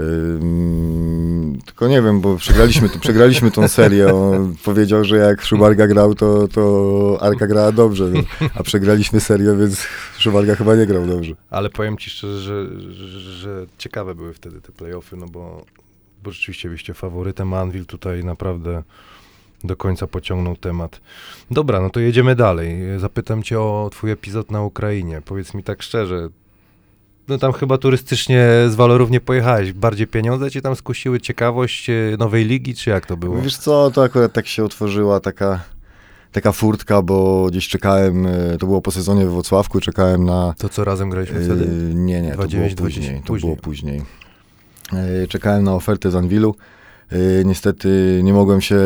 Ym, 0.00 1.58
tylko 1.66 1.88
nie 1.88 2.02
wiem, 2.02 2.20
bo 2.20 2.36
przegraliśmy, 2.36 2.88
przegraliśmy 3.00 3.50
tą 3.50 3.68
serię. 3.68 4.14
On 4.14 4.54
powiedział, 4.64 5.04
że 5.04 5.16
jak 5.16 5.42
Szubarga 5.42 5.86
grał, 5.86 6.14
to, 6.14 6.48
to 6.48 7.18
Arka 7.20 7.46
grała 7.46 7.72
dobrze, 7.72 8.10
a 8.54 8.62
przegraliśmy 8.62 9.20
serię, 9.20 9.56
więc 9.56 9.86
Szubarga 10.18 10.54
chyba 10.56 10.76
nie 10.76 10.86
grał 10.86 11.06
dobrze. 11.06 11.34
Ale 11.50 11.70
powiem 11.70 11.98
ci 11.98 12.10
szczerze, 12.10 12.38
że, 12.38 12.66
że, 12.92 13.20
że 13.20 13.66
ciekawe 13.78 14.14
były 14.14 14.32
wtedy 14.32 14.60
te 14.60 14.72
playoffy, 14.72 15.16
no 15.16 15.26
bo, 15.26 15.64
bo 16.22 16.30
rzeczywiście 16.30 16.68
byliście 16.68 16.94
faworytem, 16.94 17.54
Anvil 17.54 17.86
tutaj 17.86 18.24
naprawdę 18.24 18.82
do 19.64 19.76
końca 19.76 20.06
pociągnął 20.06 20.56
temat. 20.56 21.00
Dobra, 21.50 21.80
no 21.80 21.90
to 21.90 22.00
jedziemy 22.00 22.34
dalej. 22.36 22.78
Zapytam 22.98 23.42
cię 23.42 23.60
o 23.60 23.88
twój 23.92 24.10
epizod 24.10 24.50
na 24.50 24.62
Ukrainie. 24.62 25.22
Powiedz 25.24 25.54
mi 25.54 25.62
tak 25.62 25.82
szczerze, 25.82 26.28
no 27.28 27.38
tam 27.38 27.52
chyba 27.52 27.78
turystycznie 27.78 28.48
z 28.68 28.74
walorów 28.74 29.10
nie 29.10 29.20
pojechałeś. 29.20 29.72
Bardziej 29.72 30.06
pieniądze 30.06 30.50
cię 30.50 30.60
tam 30.62 30.76
skusiły, 30.76 31.20
ciekawość 31.20 31.90
e, 31.90 31.94
nowej 32.18 32.44
ligi, 32.44 32.74
czy 32.74 32.90
jak 32.90 33.06
to 33.06 33.16
było? 33.16 33.42
Wiesz 33.42 33.56
co, 33.56 33.90
to 33.90 34.02
akurat 34.02 34.32
tak 34.32 34.46
się 34.46 34.64
otworzyła 34.64 35.20
taka, 35.20 35.60
taka 36.32 36.52
furtka, 36.52 37.02
bo 37.02 37.46
gdzieś 37.50 37.68
czekałem, 37.68 38.26
e, 38.26 38.56
to 38.58 38.66
było 38.66 38.80
po 38.82 38.90
sezonie 38.90 39.24
we 39.24 39.30
Wrocławku, 39.30 39.80
czekałem 39.80 40.24
na... 40.24 40.54
To 40.58 40.68
co 40.68 40.84
razem 40.84 41.10
graliśmy 41.10 41.38
e, 41.38 41.44
wtedy? 41.44 41.66
Nie, 41.94 42.22
nie, 42.22 42.30
to 42.30 42.36
29, 42.36 42.74
było 42.74 42.86
później. 42.86 43.04
20, 43.06 43.20
To 43.20 43.26
później. 43.26 43.52
było 43.52 43.62
później. 43.62 44.02
E, 45.22 45.26
Czekałem 45.26 45.64
na 45.64 45.74
ofertę 45.74 46.10
z 46.10 46.16
Anwilu. 46.16 46.54
E, 47.12 47.44
Niestety 47.44 48.20
nie 48.24 48.32
mogłem 48.32 48.60
się, 48.60 48.76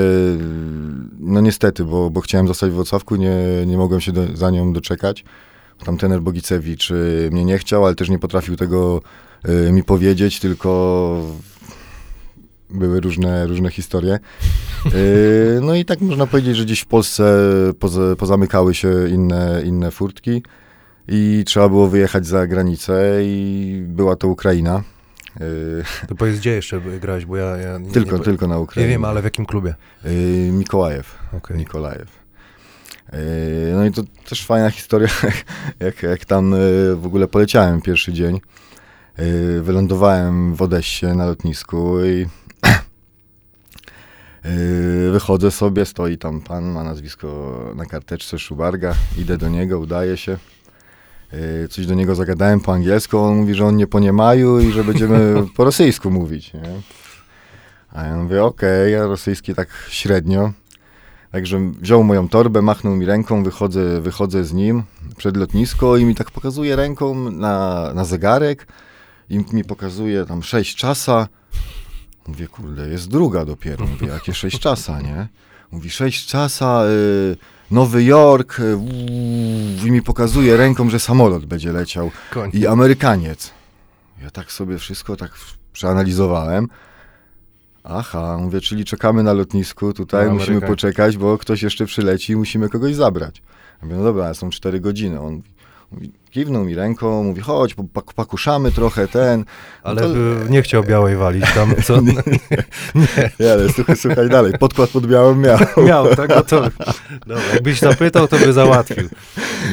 no 1.19 1.41
niestety, 1.41 1.85
bo, 1.85 2.11
bo 2.11 2.21
chciałem 2.21 2.49
zostać 2.49 2.71
w 2.71 2.75
Wrocławku, 2.75 3.17
nie, 3.17 3.37
nie 3.67 3.77
mogłem 3.77 4.01
się 4.01 4.13
do, 4.13 4.37
za 4.37 4.51
nią 4.51 4.73
doczekać. 4.73 5.25
Tam 5.85 5.99
tener 5.99 6.21
Bogicewicz 6.21 6.91
e, 6.91 6.95
mnie 7.31 7.45
nie 7.45 7.59
chciał, 7.59 7.87
ale 7.87 7.95
też 7.95 8.09
nie 8.09 8.19
potrafił 8.19 8.57
tego 8.57 9.01
e, 9.45 9.73
mi 9.73 9.85
powiedzieć, 9.85 10.41
tylko 10.41 11.23
były 12.71 13.01
różne, 13.01 13.47
różne 13.47 13.71
historie. 13.71 14.19
No 15.63 15.75
i 15.75 15.85
tak 15.85 16.01
można 16.01 16.27
powiedzieć, 16.27 16.57
że 16.57 16.65
gdzieś 16.65 16.81
w 16.81 16.87
Polsce 16.87 17.43
poza, 17.79 18.17
pozamykały 18.17 18.75
się 18.75 19.09
inne, 19.09 19.63
inne 19.65 19.91
furtki 19.91 20.43
i 21.09 21.43
trzeba 21.47 21.69
było 21.69 21.89
wyjechać 21.89 22.27
za 22.27 22.47
granicę 22.47 23.21
i 23.23 23.83
była 23.89 24.17
to 24.17 24.29
Ukraina. 24.29 24.83
To 26.09 26.15
powiedz, 26.15 26.39
gdzie 26.39 26.51
jeszcze 26.51 26.81
grałeś, 26.81 27.27
bo 27.27 27.37
ja... 27.37 27.57
ja 27.57 27.79
nie, 27.79 27.91
Tylko, 27.91 28.19
nie, 28.19 28.25
tylko 28.25 28.47
na 28.47 28.55
Nie 28.55 28.61
Ukrainie. 28.61 28.91
wiem, 28.91 29.05
ale 29.05 29.21
w 29.21 29.25
jakim 29.25 29.47
klubie? 29.47 29.75
E, 30.05 30.09
Mikołajew. 30.53 31.19
Okej. 31.33 31.57
Nikolajew. 31.57 32.09
E, 33.13 33.19
No 33.75 33.85
i 33.85 33.93
to 33.93 34.03
też 34.29 34.47
fajna 34.47 34.71
historia, 34.71 35.09
jak, 35.81 36.03
jak 36.03 36.25
tam 36.25 36.55
e, 36.55 36.59
w 36.97 37.07
ogóle 37.07 37.29
poleciałem 37.29 37.81
pierwszy 37.83 38.13
dzień. 38.13 38.41
Wylądowałem 39.63 40.55
w 40.55 40.63
Odessie 40.63 41.07
na 41.07 41.27
lotnisku 41.27 42.05
i 42.05 42.27
wychodzę 45.13 45.51
sobie, 45.51 45.87
stoi 45.87 46.19
tam 46.19 46.41
pan, 46.41 46.65
ma 46.65 46.85
nazwisko 46.85 47.57
na 47.77 47.85
karteczce 47.85 48.39
Szubarga, 48.39 48.95
idę 49.19 49.39
do 49.39 49.49
niego, 49.49 49.79
udaje 49.79 50.17
się. 50.17 50.39
E, 51.33 51.69
Coś 51.69 51.87
do 51.87 51.95
niego 51.95 52.15
zagadałem 52.15 52.61
po 52.61 52.73
angielsku, 52.73 53.19
on 53.19 53.37
mówi, 53.37 53.55
że 53.55 53.67
on 53.67 53.77
nie 53.77 53.87
po 53.87 54.01
niemaju 54.01 54.61
i 54.61 54.73
że 54.73 54.85
będziemy 54.85 55.35
po 55.57 55.65
rosyjsku 55.65 56.11
mówić. 56.11 56.53
Nie? 56.53 56.63
A 57.93 58.05
ja 58.05 58.17
mówię, 58.17 58.45
okej, 58.45 58.93
ja 58.93 59.07
rosyjski 59.07 59.55
tak 59.55 59.69
średnio. 59.89 60.53
Także 61.33 61.73
wziął 61.81 62.05
moją 62.05 62.29
torbę, 62.29 62.63
machnął 62.63 62.97
mi 62.97 63.07
ręką, 63.07 63.43
wychodzę, 63.43 64.01
wychodzę 64.01 64.45
z 64.45 64.53
nim 64.53 64.83
przed 65.17 65.37
lotnisko 65.37 65.97
i 65.97 66.05
mi 66.05 66.15
tak 66.15 66.31
pokazuje 66.31 66.77
ręką 66.77 67.31
na, 67.31 67.91
na 67.95 68.05
zegarek 68.05 68.67
i 69.31 69.39
mi 69.53 69.65
pokazuje 69.65 70.25
tam 70.27 70.43
6 70.43 70.77
czasa. 70.77 71.29
Mówię, 72.27 72.47
kurde, 72.47 72.89
jest 72.89 73.09
druga 73.09 73.45
dopiero. 73.45 73.87
Mówię, 73.87 74.07
jakie 74.07 74.35
sześć 74.35 74.59
czasa, 74.59 75.01
nie? 75.01 75.29
Mówi, 75.73 75.91
sześć 75.91 76.27
czasa, 76.27 76.85
y, 76.87 77.37
Nowy 77.71 78.05
Jork, 78.05 78.61
y, 78.61 78.77
i 79.87 79.91
mi 79.93 80.03
pokazuje 80.03 80.57
ręką, 80.57 80.91
że 80.91 81.01
samolot 81.01 81.47
będzie 81.47 81.73
leciał. 81.73 82.11
Koń. 82.31 82.51
I 82.53 82.67
Amerykaniec. 82.67 83.51
Ja 84.23 84.31
tak 84.31 84.53
sobie 84.53 84.79
wszystko 84.79 85.17
tak 85.17 85.31
przeanalizowałem. 85.73 86.69
Aha, 87.85 88.39
mówię, 88.41 88.61
czyli 88.61 88.85
czekamy 88.85 89.23
na 89.23 89.33
lotnisku, 89.33 89.93
tutaj 89.93 90.27
No, 90.27 90.35
musimy 90.35 90.61
poczekać, 90.61 91.17
bo 91.17 91.39
ktoś 91.39 91.63
jeszcze 91.63 91.87
przyleci 91.87 92.33
i 92.33 92.37
musimy 92.37 92.69
kogoś 92.69 92.95
zabrać. 92.95 93.43
Ja 93.83 93.87
mówię, 93.87 93.99
no 93.99 94.05
dobra, 94.05 94.35
są 94.35 94.51
cztery 94.51 94.81
godziny. 94.81 95.21
On 95.21 95.35
mówi, 95.35 95.51
kiwnął 96.31 96.65
mi 96.65 96.75
ręką, 96.75 97.23
mówi, 97.23 97.41
chodź, 97.41 97.75
pak- 97.95 98.13
pakuszamy 98.15 98.73
trochę 98.73 99.09
ten. 99.09 99.41
No 99.41 99.45
Ale 99.91 100.01
to- 100.01 100.17
y, 100.17 100.51
nie 100.51 100.63
chciał 100.63 100.83
białej 100.85 101.17
walić 101.17 101.45
tam, 101.55 101.75
co? 101.85 102.01
Nie, 103.41 103.53
ale 103.53 103.69
słuchaj, 103.73 103.97
słuchaj 103.97 104.29
dalej, 104.29 104.53
podkład 104.61 104.91
pod 104.91 105.07
białym 105.07 105.41
miał. 105.41 105.59
Miał, 105.87 106.17
tak? 106.17 106.29
No 106.29 106.43
to, 106.43 106.63
dobra, 107.27 107.45
jakbyś 107.53 107.81
zapytał, 107.81 108.29
to 108.29 108.39
by 108.39 108.53
załatwił. 108.53 109.09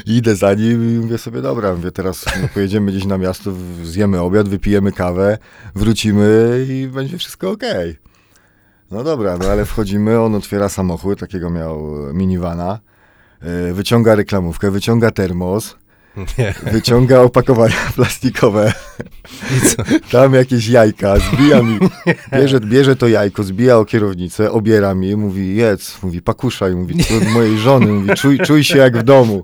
Idę 0.06 0.36
za 0.36 0.54
nim 0.54 0.96
i 0.96 1.00
mówię 1.00 1.18
sobie, 1.18 1.42
dobra, 1.42 1.76
mówię, 1.76 1.92
teraz 1.92 2.26
pojedziemy 2.54 2.92
gdzieś 2.92 3.06
na 3.06 3.18
miasto, 3.18 3.52
zjemy 3.84 4.22
obiad, 4.22 4.50
wypijemy 4.50 4.92
kawę, 4.92 5.38
wrócimy 5.76 6.66
i 6.70 6.88
będzie 6.88 7.18
wszystko 7.18 7.52
okej. 7.52 7.98
No 8.92 9.04
dobra, 9.04 9.38
no 9.38 9.46
ale 9.46 9.66
wchodzimy, 9.66 10.20
on 10.22 10.36
otwiera 10.36 10.70
samochód, 10.70 11.20
takiego 11.20 11.50
miał 11.50 11.82
minivana, 12.14 12.80
e, 13.42 13.74
wyciąga 13.74 14.16
reklamówkę, 14.16 14.72
wyciąga 14.72 15.12
termos, 15.12 15.76
Nie. 16.38 16.54
wyciąga 16.72 17.20
opakowania 17.20 17.76
plastikowe, 17.96 18.74
I 19.58 19.68
co? 19.68 19.84
tam 20.12 20.34
jakieś 20.34 20.68
jajka, 20.68 21.16
zbija 21.20 21.62
mi, 21.64 21.80
bierze, 22.34 22.60
bierze 22.60 22.96
to 22.96 23.08
jajko, 23.08 23.44
zbija 23.44 23.78
o 23.78 23.86
kierownicę, 23.86 24.52
obiera 24.52 24.96
mi, 24.96 25.16
mówi 25.16 25.56
jedz, 25.56 26.04
mówi 26.04 26.22
pakuszaj, 26.22 26.76
mówi 26.76 26.96
mojej 27.34 27.58
żony, 27.58 27.86
mówi 27.88 28.10
czuj, 28.16 28.40
czuj 28.40 28.64
się 28.64 28.78
jak 28.78 28.98
w 28.98 29.04
domu. 29.04 29.44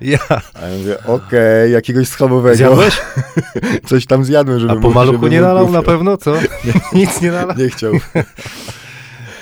Ja. 0.00 0.18
A 0.54 0.66
ja 0.66 0.78
mówię, 0.78 1.04
okej, 1.06 1.72
jakiegoś 1.72 2.08
schabowego. 2.08 2.56
Zjadłeś? 2.56 3.00
Coś 3.88 4.06
tam 4.06 4.24
zjadłem, 4.24 4.60
żeby 4.60 4.72
A 4.72 4.76
po 4.76 4.90
maluchu 4.90 5.26
nie 5.26 5.40
nalał 5.40 5.70
na 5.70 5.82
pewno, 5.82 6.16
co? 6.16 6.34
Nic 6.92 7.20
nie 7.20 7.30
nalał? 7.30 7.56
Nie 7.56 7.68
chciał. 7.68 7.92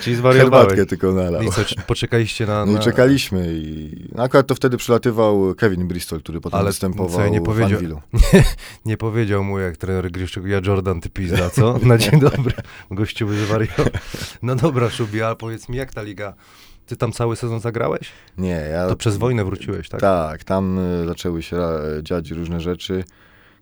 Czyli 0.08 0.16
zwariowałeś. 0.18 0.68
Herbatkę 0.68 0.86
tylko 0.86 1.12
nalał. 1.12 1.42
I 1.42 1.50
co, 1.50 1.62
poczekaliście 1.86 2.46
na... 2.46 2.66
No 2.66 2.72
i 2.72 2.74
na... 2.74 2.80
czekaliśmy 2.80 3.54
i 3.54 4.08
no 4.14 4.22
akurat 4.22 4.46
to 4.46 4.54
wtedy 4.54 4.76
przylatywał 4.76 5.54
Kevin 5.54 5.88
Bristol, 5.88 6.20
który 6.20 6.40
potem 6.40 6.60
Ale 6.60 6.68
występował 6.70 7.18
co 7.18 7.28
nie 7.28 7.40
powiedział- 7.40 7.78
Anvilu. 7.78 8.00
Nie 8.86 8.96
powiedział 8.96 9.44
mu 9.44 9.58
jak 9.58 9.76
trener 9.76 10.10
Gryszczuk, 10.10 10.46
ja 10.46 10.60
Jordan, 10.66 11.00
ty 11.00 11.10
pizda, 11.10 11.50
co? 11.50 11.78
Na 11.82 11.98
dzień 11.98 12.20
dobry. 12.30 12.52
Gościu 12.90 13.28
zwariował. 13.34 13.86
No 14.42 14.54
dobra, 14.56 14.90
Szubi, 14.90 15.22
ale 15.22 15.36
powiedz 15.36 15.68
mi, 15.68 15.76
jak 15.76 15.94
ta 15.94 16.02
liga... 16.02 16.34
Ty 16.86 16.96
tam 16.96 17.12
cały 17.12 17.36
sezon 17.36 17.60
zagrałeś? 17.60 18.08
Nie, 18.38 18.68
ja... 18.72 18.88
To 18.88 18.96
przez 18.96 19.16
wojnę 19.16 19.44
wróciłeś, 19.44 19.88
tak? 19.88 20.00
Tak, 20.00 20.44
tam 20.44 20.78
y, 20.78 21.06
zaczęły 21.06 21.42
się 21.42 21.56
e, 21.56 21.80
dziać 22.02 22.30
różne 22.30 22.60
rzeczy. 22.60 23.04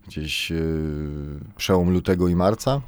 Gdzieś 0.08 0.52
y, 0.52 1.40
przełom 1.56 1.90
lutego 1.90 2.28
i 2.28 2.34
marca. 2.34 2.80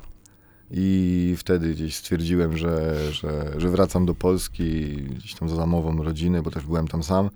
I 0.70 1.34
wtedy 1.38 1.74
gdzieś 1.74 1.96
stwierdziłem, 1.96 2.56
że, 2.56 2.96
że, 3.12 3.52
że 3.56 3.68
wracam 3.68 4.06
do 4.06 4.14
Polski, 4.14 4.96
gdzieś 4.96 5.34
tam 5.34 5.48
za 5.48 5.56
zamową 5.56 6.02
rodziny, 6.02 6.42
bo 6.42 6.50
też 6.50 6.64
byłem 6.64 6.88
tam 6.88 7.02
sam. 7.02 7.30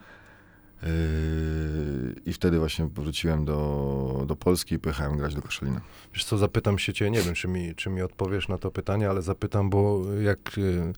Yy, 0.82 0.88
I 2.26 2.32
wtedy 2.32 2.58
właśnie 2.58 2.86
wróciłem 2.86 3.44
do, 3.44 4.24
do 4.26 4.36
Polski 4.36 4.74
i 4.74 4.78
pojechałem 4.78 5.16
grać 5.16 5.34
do 5.34 5.42
Koszalina. 5.42 5.80
Wiesz 6.14 6.24
co, 6.24 6.38
zapytam 6.38 6.78
się 6.78 6.92
cię, 6.92 7.10
nie 7.10 7.22
wiem, 7.22 7.34
czy 7.34 7.48
mi, 7.48 7.74
czy 7.74 7.90
mi 7.90 8.02
odpowiesz 8.02 8.48
na 8.48 8.58
to 8.58 8.70
pytanie, 8.70 9.10
ale 9.10 9.22
zapytam, 9.22 9.70
bo 9.70 10.02
jak... 10.22 10.58
y, 10.58 10.92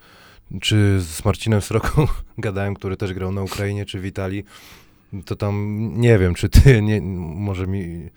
Czy 0.61 1.01
z 1.01 1.25
Marcinem 1.25 1.61
Sroką 1.61 2.07
gadałem, 2.39 2.75
który 2.75 2.97
też 2.97 3.13
grał 3.13 3.33
na 3.33 3.43
Ukrainie, 3.43 3.87
czy 3.87 4.01
w 4.01 4.07
Italii, 4.07 4.45
to 5.25 5.37
tam 5.37 5.79
nie 5.97 6.19
wiem, 6.19 6.35
czy 6.35 6.49
ty, 6.49 6.83
nie, 6.83 7.01
może 7.37 7.67
mi... 7.67 8.11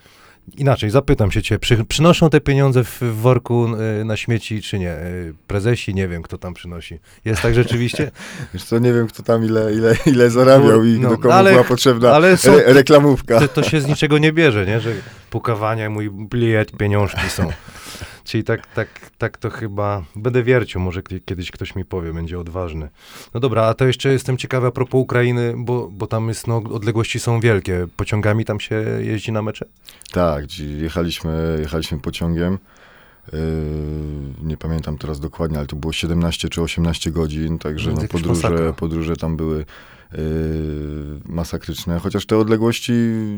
Inaczej, 0.58 0.89
zapytam 0.89 1.32
się 1.32 1.42
cię, 1.42 1.60
przy, 1.60 1.86
przynoszą 1.86 2.30
te 2.30 2.42
pieniądze 2.42 2.84
w, 2.84 3.01
w 3.01 3.16
worku 3.16 3.68
y, 4.01 4.06
na 4.06 4.18
śmieci, 4.18 4.62
czy 4.62 4.80
nie? 4.80 4.92
Y, 4.94 5.34
prezesi, 5.48 5.94
nie 5.94 6.08
wiem, 6.08 6.22
kto 6.24 6.38
tam 6.38 6.54
przynosi. 6.54 7.00
Jest 7.25 7.42
tak 7.42 7.56
rzeczywiście? 7.56 8.12
Wiesz 8.54 8.63
co, 8.63 8.80
nie 8.80 8.94
wiem 8.94 9.08
kto 9.08 9.24
tam 9.24 9.46
ile, 9.46 9.74
ile, 9.74 9.96
ile 10.06 10.30
zarabiał 10.30 10.84
i 10.86 11.00
No, 11.00 11.10
do 11.10 11.18
komu 11.18 11.34
ale- 11.34 11.51
była 11.51 11.63
potrzebna 11.63 12.12
ale 12.12 12.38
są- 12.38 12.54
re, 12.54 12.74
reklamówka. 12.74 13.39
To, 13.39 13.48
to 13.48 13.63
się 13.63 13.82
z 13.82 13.88
niczego 13.88 14.18
nie 14.18 14.34
bierze, 14.34 14.66
nie? 14.66 14.80
Że 14.80 14.94
pukawania, 15.30 15.89
mój 15.89 16.10
bliet, 16.10 16.72
pieniążki 16.77 17.30
są. 17.30 17.50
Czyli 18.27 18.43
tak, 18.43 18.67
tak, 18.74 18.89
tak 19.17 19.38
to 19.38 19.50
chyba 19.50 20.03
będę 20.15 20.43
wiercił, 20.43 20.81
może 20.81 21.03
kie- 21.03 21.19
kiedyś 21.19 21.51
ktoś 21.51 21.75
mi 21.75 21.86
powie, 21.86 22.13
będzie 22.13 22.39
odważny. 22.39 22.89
No 23.34 23.39
dobra, 23.39 23.63
a 23.63 23.74
to 23.74 23.86
jeszcze 23.86 24.10
jestem 24.13 24.38
ciekawy 24.38 24.67
a 24.67 24.72
propos 24.72 25.01
Ukrainy, 25.01 25.53
bo, 25.57 25.88
bo 25.91 26.07
tam 26.07 26.27
jest, 26.27 26.48
no, 26.48 26.57
odległości 26.57 27.19
są 27.19 27.39
wielkie. 27.39 27.88
Pociągami 27.98 28.46
tam 28.46 28.60
się 28.60 28.75
jeździ 29.00 29.31
na 29.31 29.41
mecze? 29.41 29.65
Tak, 30.12 30.60
jechaliśmy, 30.60 31.57
jechaliśmy 31.62 32.00
pociągiem. 32.00 32.57
Yy, 33.34 33.39
nie 34.43 34.57
pamiętam 34.57 34.98
teraz 34.98 35.19
dokładnie, 35.19 35.57
ale 35.57 35.67
to 35.67 35.75
było 35.75 35.93
17 35.93 36.50
czy 36.50 36.62
18 36.62 37.12
godzin, 37.12 37.60
także 37.60 37.91
No, 37.91 38.01
no, 38.01 38.07
podróże, 38.07 38.50
masakra. 38.50 38.74
podróże 38.74 39.15
tam 39.15 39.38
były 39.38 39.65
masakryczne. 41.26 42.00
Chociaż 42.00 42.26
te 42.26 42.38
odległości 42.38 42.94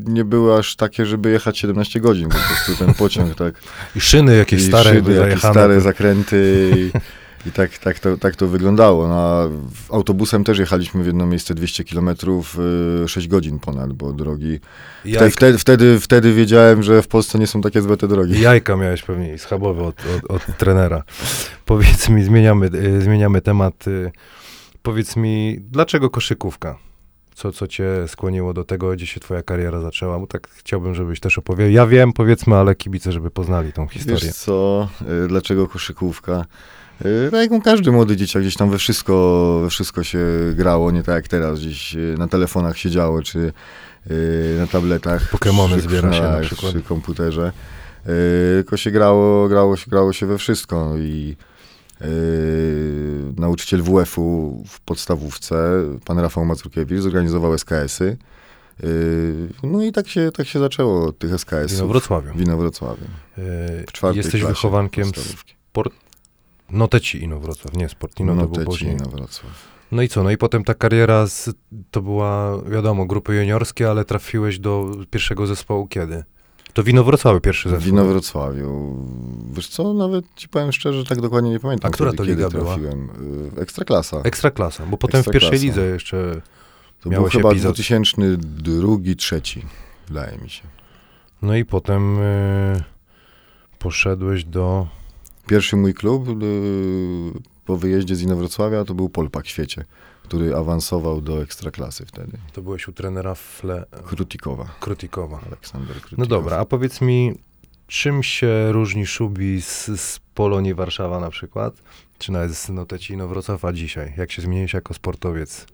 nie 0.06 0.26
były 0.26 0.58
aż 0.58 0.76
takie, 0.76 1.06
żeby 1.06 1.32
jechać 1.32 1.58
17 1.58 2.00
godzin. 2.00 2.30
Po 2.30 2.38
prostu 2.38 2.86
ten 2.86 2.94
pociąg, 2.94 3.36
tak. 3.36 3.54
I 3.96 4.02
szyny 4.02 4.38
jakieś 4.38 4.62
I 4.62 4.68
stare, 4.68 4.94
szyby, 4.94 5.14
jakieś 5.14 5.40
stare 5.40 5.82
zakręty 5.82 6.72
i, 6.76 6.92
i 7.50 7.52
tak, 7.52 7.78
tak, 7.78 8.00
to, 8.00 8.18
tak 8.18 8.36
to 8.36 8.48
wyglądało. 8.48 9.08
No, 9.08 9.50
autobusem 9.90 10.44
też 10.44 10.60
jechaliśmy 10.60 11.04
w 11.04 11.06
jedno 11.06 11.26
miejsce 11.26 11.56
200 11.56 11.84
kilometrów, 11.84 12.58
yy, 13.02 13.08
6 13.08 13.28
godzin 13.28 13.60
ponad, 13.60 13.94
bo 13.94 14.14
drogi... 14.14 14.60
Wte, 15.00 15.10
Jajka, 15.10 15.30
wtedy, 15.30 15.58
wtedy, 15.58 16.00
wtedy 16.00 16.34
wiedziałem, 16.34 16.84
że 16.84 17.02
w 17.02 17.08
Polsce 17.08 17.40
nie 17.40 17.48
są 17.48 17.62
takie 17.62 17.82
złe 17.82 17.98
te 17.98 18.08
drogi. 18.08 18.42
jajka 18.50 18.76
miałeś 18.76 19.04
pewnie 19.04 19.38
schabowe 19.38 19.84
od, 19.84 19.96
od, 20.16 20.32
od 20.32 20.58
trenera. 20.58 21.04
Powiedz 21.66 22.10
mi, 22.10 22.24
zmieniamy, 22.24 22.70
y, 22.74 23.02
zmieniamy 23.02 23.42
temat. 23.42 23.86
Powiedz 24.83 25.15
mi, 25.15 25.57
dlaczego 25.62 26.09
koszykówka? 26.09 26.77
Co, 27.36 27.51
co 27.51 27.67
cię 27.67 28.07
skłoniło 28.07 28.53
do 28.53 28.63
tego, 28.63 28.91
gdzie 28.91 29.07
się 29.07 29.19
twoja 29.19 29.43
kariera 29.43 29.81
zaczęła? 29.81 30.19
Bo 30.19 30.27
tak 30.27 30.48
chciałbym, 30.50 30.95
żebyś 30.95 31.19
też 31.19 31.38
opowiedział. 31.38 31.71
Ja 31.71 31.88
wiem, 31.88 32.13
powiedzmy, 32.13 32.55
ale 32.55 32.75
kibice, 32.75 33.12
żeby 33.12 33.31
poznali 33.31 33.74
tą 33.74 33.88
historię. 33.88 34.19
Wiesz 34.24 34.36
co, 34.36 34.89
y, 35.25 35.27
dlaczego 35.27 35.67
koszykówka? 35.67 36.45
Tak 37.31 37.51
jak 37.51 37.63
każdy 37.63 37.91
młody 37.91 38.17
dzieciak, 38.17 38.41
gdzieś 38.41 38.55
tam 38.55 38.69
we 38.69 38.77
wszystko, 38.77 39.59
we 39.63 39.69
wszystko 39.69 40.03
się 40.03 40.19
grało, 40.55 40.91
nie 40.91 41.03
tak 41.03 41.15
jak 41.15 41.27
teraz, 41.27 41.59
gdzieś 41.59 41.95
y, 41.95 42.15
na 42.17 42.27
telefonach 42.27 42.77
siedziało, 42.77 43.21
czy 43.21 43.53
na 44.59 44.67
tabletach. 44.67 45.29
Pokemony 45.29 45.75
czy- 45.75 45.81
zbiera 45.81 46.13
się 46.13 46.21
na 46.21 46.39
przykład. 46.39 46.71
Przy 46.74 46.81
komputerze. 46.81 47.51
Tylko 48.55 48.77
się 48.77 48.91
grało, 48.91 49.48
grało, 49.50 49.77
się, 49.77 49.91
grało 49.91 50.13
się 50.13 50.25
we 50.25 50.38
wszystko 50.38 50.93
i 50.98 51.36
y, 51.41 51.59
nauczyciel 53.38 53.82
WF-u 53.84 54.63
w 54.68 54.79
podstawówce, 54.82 55.84
pan 56.06 56.20
Rafał 56.20 56.46
Mazurkiewicz, 56.46 57.00
zorganizował 57.01 57.53
SKS-y. 57.58 58.18
Y, 58.84 59.50
No 59.63 59.84
i 59.84 59.91
tak 59.91 60.08
się, 60.08 60.32
tak 60.34 60.48
się 60.48 60.60
zaczęło 60.60 61.06
od 61.06 61.18
tych 61.18 61.34
SKS-ów. 61.34 61.72
Wino 61.77 61.88
Wrocławiu. 61.88 62.34
Wino 62.36 62.58
Wrocławiu. 62.58 63.03
Y, 63.03 63.08
W 63.88 63.91
czwartej 63.91 64.18
Jesteś 64.18 64.41
klasie 64.41 64.53
wychowankiem 64.53 65.06
sport... 65.72 65.94
Noteci 66.72 67.24
Ino 67.24 67.39
Wrocław, 67.39 67.74
nie 67.77 67.89
Sportino, 67.89 68.32
to 68.36 68.39
był 68.41 68.50
Noteci 68.50 68.65
później. 68.65 68.96
na 68.96 69.06
Wrocław. 69.06 69.68
No 69.91 70.01
i 70.01 70.08
co? 70.10 70.24
No 70.24 70.32
i 70.32 70.38
potem 70.38 70.63
ta 70.63 70.74
kariera 70.74 71.27
z, 71.27 71.50
to 71.91 72.01
była, 72.01 72.62
wiadomo, 72.62 73.06
grupy 73.06 73.36
juniorskie, 73.36 73.89
ale 73.89 74.06
trafiłeś 74.06 74.60
do 74.60 74.91
pierwszego 75.10 75.48
zespołu 75.48 75.88
kiedy? 75.88 76.24
To 76.74 76.84
Wino 76.84 77.04
Wrocławiu 77.04 77.42
pierwszy 77.42 77.70
zespół. 77.70 77.86
Wino 77.86 78.06
Wrocławiu. 78.06 78.98
Wiesz 79.54 79.68
co, 79.68 79.94
nawet 79.94 80.26
ci 80.36 80.50
powiem 80.50 80.72
szczerze, 80.72 81.04
tak 81.04 81.22
dokładnie 81.22 81.50
nie 81.50 81.60
pamiętam. 81.60 81.90
A 81.90 81.94
która 81.94 82.12
kiedy, 82.12 82.18
to 82.18 82.24
kiedy 82.24 82.36
liga 82.36 82.50
była? 82.50 82.66
trafiłem. 82.66 83.10
Y, 83.58 83.62
Ekstraklasa. 83.62 84.22
Ekstraklasa, 84.24 84.86
bo 84.86 84.98
potem 84.98 85.24
w 85.24 85.26
pierwszej 85.26 85.50
Ekstraklasa. 85.54 85.82
lidze 85.82 85.94
jeszcze... 85.94 86.42
To 87.02 87.10
był 87.10 87.24
chyba 87.24 87.50
epizod. 87.50 87.76
2002, 87.76 88.98
trzeci, 89.18 89.66
wydaje 90.08 90.38
mi 90.38 90.50
się. 90.50 90.64
No 91.42 91.56
i 91.56 91.66
potem 91.66 92.20
y, 92.20 92.84
poszedłeś 93.80 94.44
do... 94.44 94.88
Pierwszy 95.48 95.76
mój 95.76 95.94
klub 95.94 96.28
y, 96.28 96.34
po 97.66 97.78
wyjeździe 97.78 98.16
z 98.16 98.22
Inowrocławia 98.22 98.86
to 98.86 98.94
był 98.94 99.10
Polpak 99.10 99.48
Świecie, 99.48 99.86
który 100.29 100.55
awansował 100.55 101.21
do 101.21 101.41
Ekstraklasy 101.41 102.05
wtedy. 102.05 102.38
To 102.53 102.62
byłeś 102.62 102.88
u 102.88 102.91
trenera 102.91 103.36
Fle... 103.36 103.86
Krutikowa. 104.05 104.65
Krutikowa. 104.79 105.39
Aleksander 105.48 105.95
Krutikow. 105.95 106.17
No 106.19 106.25
dobra, 106.25 106.57
a 106.57 106.65
powiedz 106.65 107.01
mi, 107.01 107.36
czym 107.88 108.24
się 108.24 108.71
różni 108.71 109.05
Szubi 109.05 109.62
z, 109.62 109.86
z 109.86 110.19
Polonii 110.33 110.74
Warszawa 110.74 111.19
na 111.19 111.29
przykład? 111.29 111.74
Czy 112.19 112.31
nawet 112.31 112.55
z 112.55 112.69
Notecino 112.69 113.27
Wrocława 113.27 113.74
dzisiaj? 113.74 114.13
Jak 114.17 114.31
się 114.31 114.41
zmieniłeś 114.41 114.74
jako 114.74 114.93
sportowiec, 114.93 115.65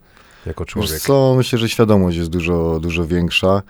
jako 0.46 0.64
Wiesz 0.64 0.72
człowiek? 0.72 1.00
co, 1.00 1.34
myślę, 1.36 1.58
że 1.58 1.68
świadomość 1.68 2.16
jest 2.18 2.30
dużo, 2.30 2.80
dużo 2.80 3.06
większa. 3.06 3.62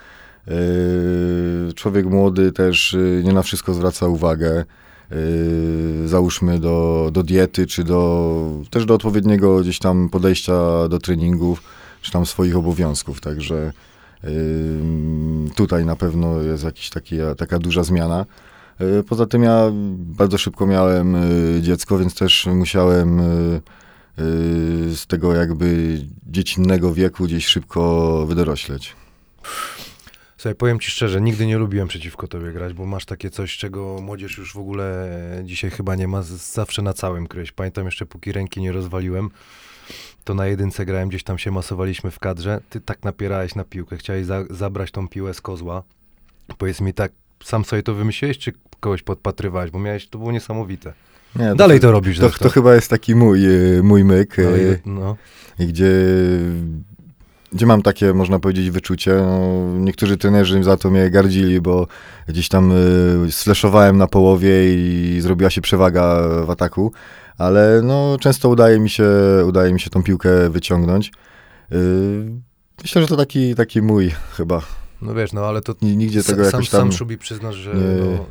Yy, 0.46 1.72
człowiek 1.74 2.06
młody 2.06 2.52
też 2.52 2.92
yy, 2.92 3.22
nie 3.24 3.32
na 3.32 3.42
wszystko 3.42 3.74
zwraca 3.74 4.06
uwagę. 4.06 4.64
Y, 5.12 6.08
załóżmy 6.08 6.58
do, 6.58 7.08
do 7.12 7.22
diety, 7.22 7.66
czy 7.66 7.84
do, 7.84 8.42
też 8.70 8.84
do 8.84 8.94
odpowiedniego 8.94 9.60
gdzieś 9.60 9.78
tam 9.78 10.08
podejścia 10.08 10.88
do 10.88 10.98
treningów, 10.98 11.62
czy 12.02 12.12
tam 12.12 12.26
swoich 12.26 12.56
obowiązków, 12.56 13.20
także 13.20 13.72
ym, 14.24 15.50
tutaj 15.56 15.84
na 15.84 15.96
pewno 15.96 16.42
jest 16.42 16.64
taki, 16.94 17.16
taka 17.36 17.58
duża 17.58 17.82
zmiana. 17.82 18.26
Y, 18.80 19.02
Poza 19.02 19.26
tym 19.26 19.42
ja 19.42 19.70
bardzo 19.96 20.38
szybko 20.38 20.66
miałem 20.66 21.14
y, 21.14 21.62
dziecko, 21.62 21.98
więc 21.98 22.14
też 22.14 22.46
musiałem 22.46 23.20
y, 23.20 23.60
y, 24.18 24.96
z 24.96 25.06
tego 25.06 25.34
jakby 25.34 25.98
dziecinnego 26.26 26.94
wieku 26.94 27.24
gdzieś 27.24 27.46
szybko 27.46 28.24
wydorośleć. 28.26 28.96
Słuchaj, 30.46 30.56
powiem 30.56 30.80
ci 30.80 30.90
szczerze, 30.90 31.20
nigdy 31.20 31.46
nie 31.46 31.58
lubiłem 31.58 31.88
przeciwko 31.88 32.28
tobie 32.28 32.52
grać, 32.52 32.72
bo 32.72 32.86
masz 32.86 33.04
takie 33.04 33.30
coś, 33.30 33.56
czego 33.56 34.00
młodzież 34.02 34.38
już 34.38 34.54
w 34.54 34.58
ogóle 34.58 35.08
dzisiaj 35.44 35.70
chyba 35.70 35.94
nie 35.94 36.08
ma, 36.08 36.22
zawsze 36.22 36.82
na 36.82 36.92
całym 36.92 37.26
kryć. 37.26 37.52
Pamiętam 37.52 37.84
jeszcze, 37.84 38.06
póki 38.06 38.32
ręki 38.32 38.60
nie 38.60 38.72
rozwaliłem, 38.72 39.30
to 40.24 40.34
na 40.34 40.46
jedynce 40.46 40.86
grałem, 40.86 41.08
gdzieś 41.08 41.22
tam 41.22 41.38
się 41.38 41.50
masowaliśmy 41.50 42.10
w 42.10 42.18
kadrze, 42.18 42.60
ty 42.70 42.80
tak 42.80 43.04
napierałeś 43.04 43.54
na 43.54 43.64
piłkę, 43.64 43.96
chciałeś 43.96 44.26
za, 44.26 44.44
zabrać 44.50 44.90
tą 44.90 45.08
piłę 45.08 45.34
z 45.34 45.40
kozła. 45.40 45.82
Powiedz 46.58 46.80
mi 46.80 46.94
tak, 46.94 47.12
sam 47.44 47.64
sobie 47.64 47.82
to 47.82 47.94
wymyśliłeś, 47.94 48.38
czy 48.38 48.52
kogoś 48.80 49.02
podpatrywałeś, 49.02 49.70
bo 49.70 49.78
miałeś, 49.78 50.08
to 50.08 50.18
było 50.18 50.32
niesamowite. 50.32 50.92
Nie, 51.36 51.54
Dalej 51.54 51.80
to 51.80 51.92
robisz 51.92 52.18
to, 52.18 52.30
to 52.30 52.48
chyba 52.48 52.74
jest 52.74 52.90
taki 52.90 53.14
mój, 53.14 53.46
y, 53.46 53.82
mój 53.82 54.04
myk, 54.04 54.36
no. 54.84 55.16
i 55.58 55.66
gdzie, 55.66 55.92
gdzie 57.52 57.66
mam 57.66 57.82
takie, 57.82 58.14
można 58.14 58.38
powiedzieć, 58.38 58.70
wyczucie. 58.70 59.14
No, 59.14 59.62
niektórzy 59.78 60.16
trenerzy 60.16 60.64
za 60.64 60.76
to 60.76 60.90
mnie 60.90 61.10
gardzili, 61.10 61.60
bo 61.60 61.86
gdzieś 62.28 62.48
tam 62.48 62.72
y, 63.26 63.32
slashowałem 63.32 63.96
na 63.98 64.06
połowie 64.06 64.74
i 64.74 65.20
zrobiła 65.20 65.50
się 65.50 65.60
przewaga 65.60 66.22
w 66.46 66.50
ataku, 66.50 66.92
ale 67.38 67.80
no, 67.84 68.16
często 68.20 68.48
udaje 68.48 68.78
mi 68.80 68.90
się, 68.90 69.08
udaje 69.46 69.72
mi 69.72 69.80
się 69.80 69.90
tą 69.90 70.02
piłkę 70.02 70.50
wyciągnąć. 70.50 71.12
Y, 71.72 71.76
myślę, 72.82 73.02
że 73.02 73.08
to 73.08 73.16
taki, 73.16 73.54
taki 73.54 73.82
mój 73.82 74.10
chyba. 74.36 74.60
no 75.02 75.14
wiesz, 75.14 75.32
no 75.32 75.46
ale 75.46 75.60
to 75.62 75.74
Ni- 75.82 75.96
Nigdzie 75.96 76.22
tego 76.22 76.44
sam, 76.44 76.52
jakoś 76.52 76.70
tam 76.70 76.80
sam 76.80 76.92
Szubi 76.92 77.18
przyznasz, 77.18 77.56
że, 77.56 77.74
nie- 77.74 77.80
no, 78.16 78.24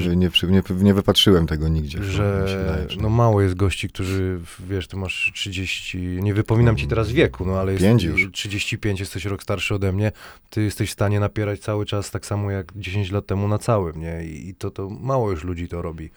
nie, 0.00 0.16
nie, 0.16 0.30
nie, 0.50 0.62
nie 0.82 0.94
wypatrzyłem 0.94 1.46
tego 1.46 1.68
nigdzie. 1.68 2.04
że 2.04 2.44
wydaje, 2.58 2.86
no 3.02 3.08
mało 3.08 3.42
jest 3.42 3.54
gości, 3.54 3.88
którzy, 3.88 4.40
wiesz, 4.68 4.88
ty 4.88 4.96
masz 4.96 5.32
30, 5.34 5.98
nie 5.98 6.34
wypominam 6.34 6.76
ci 6.76 6.86
teraz 6.86 7.10
wieku, 7.10 7.46
no 7.46 7.60
ale 7.60 7.72
jest, 7.72 8.02
już. 8.02 8.28
35, 8.32 9.00
jesteś 9.00 9.24
rok 9.24 9.42
starszy 9.42 9.74
ode 9.74 9.92
mnie, 9.92 10.12
ty 10.50 10.62
jesteś 10.62 10.90
w 10.90 10.92
stanie 10.92 11.20
napierać 11.20 11.60
cały 11.60 11.86
czas 11.86 12.10
tak 12.10 12.26
samo 12.26 12.50
jak 12.50 12.72
10 12.76 13.10
lat 13.10 13.26
temu 13.26 13.48
na 13.48 13.58
całym, 13.58 14.00
nie? 14.00 14.24
I, 14.24 14.48
i 14.48 14.54
to, 14.54 14.70
to 14.70 14.90
mało 14.90 15.30
już 15.30 15.44
ludzi 15.44 15.68
to 15.68 15.82
robi. 15.82 16.10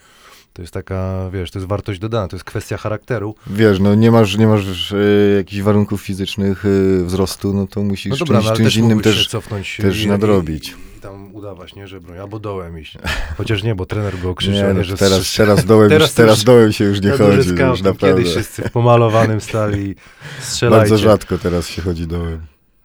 To 0.53 0.61
jest 0.61 0.73
taka, 0.73 1.29
wiesz, 1.33 1.51
to 1.51 1.59
jest 1.59 1.69
wartość 1.69 1.99
dodana, 1.99 2.27
to 2.27 2.35
jest 2.35 2.43
kwestia 2.43 2.77
charakteru. 2.77 3.35
Wiesz, 3.47 3.79
no 3.79 3.95
nie 3.95 4.11
masz, 4.11 4.37
nie 4.37 4.47
masz 4.47 4.91
e, 4.91 4.97
jakichś 5.37 5.61
warunków 5.61 6.01
fizycznych 6.01 6.65
e, 6.65 7.03
wzrostu, 7.03 7.53
no 7.53 7.67
to 7.67 7.83
musisz 7.83 8.09
No 8.09 8.17
dobra, 8.17 8.37
czymś, 8.37 8.49
no 8.49 8.55
czymś 8.55 8.65
też 8.67 8.77
innym 8.77 9.01
też. 9.01 9.29
też 9.77 10.03
i, 10.03 10.07
nadrobić. 10.07 10.69
I 10.69 10.94
tam 11.05 11.35
udawać, 11.35 11.75
nie, 11.75 11.87
że 11.87 12.01
broń, 12.01 12.17
albo 12.17 12.39
dołem 12.39 12.79
iść. 12.79 12.97
Chociaż 13.37 13.63
nie, 13.63 13.75
bo 13.75 13.85
trener 13.85 14.13
Nie, 14.47 14.49
nie, 14.49 14.73
no, 14.73 14.83
że 14.83 14.97
teraz, 14.97 15.19
strz- 15.19 15.37
teraz, 15.37 15.65
dołem, 15.65 15.89
teraz 15.89 16.09
już, 16.09 16.15
teraz 16.15 16.43
dołem 16.43 16.73
się 16.73 16.85
już 16.85 17.01
nie 17.01 17.11
chodzi, 17.11 17.49
już 17.49 17.81
naprawdę. 17.81 18.17
Kiedyś 18.17 18.29
wszyscy 18.29 18.61
w 18.63 18.71
pomalowanym 18.71 19.41
stali 19.41 19.95
strzelajcie. 20.39 20.79
Bardzo 20.79 20.97
rzadko 20.97 21.37
teraz 21.37 21.67
się 21.67 21.81
chodzi 21.81 22.07
dołem. 22.07 22.41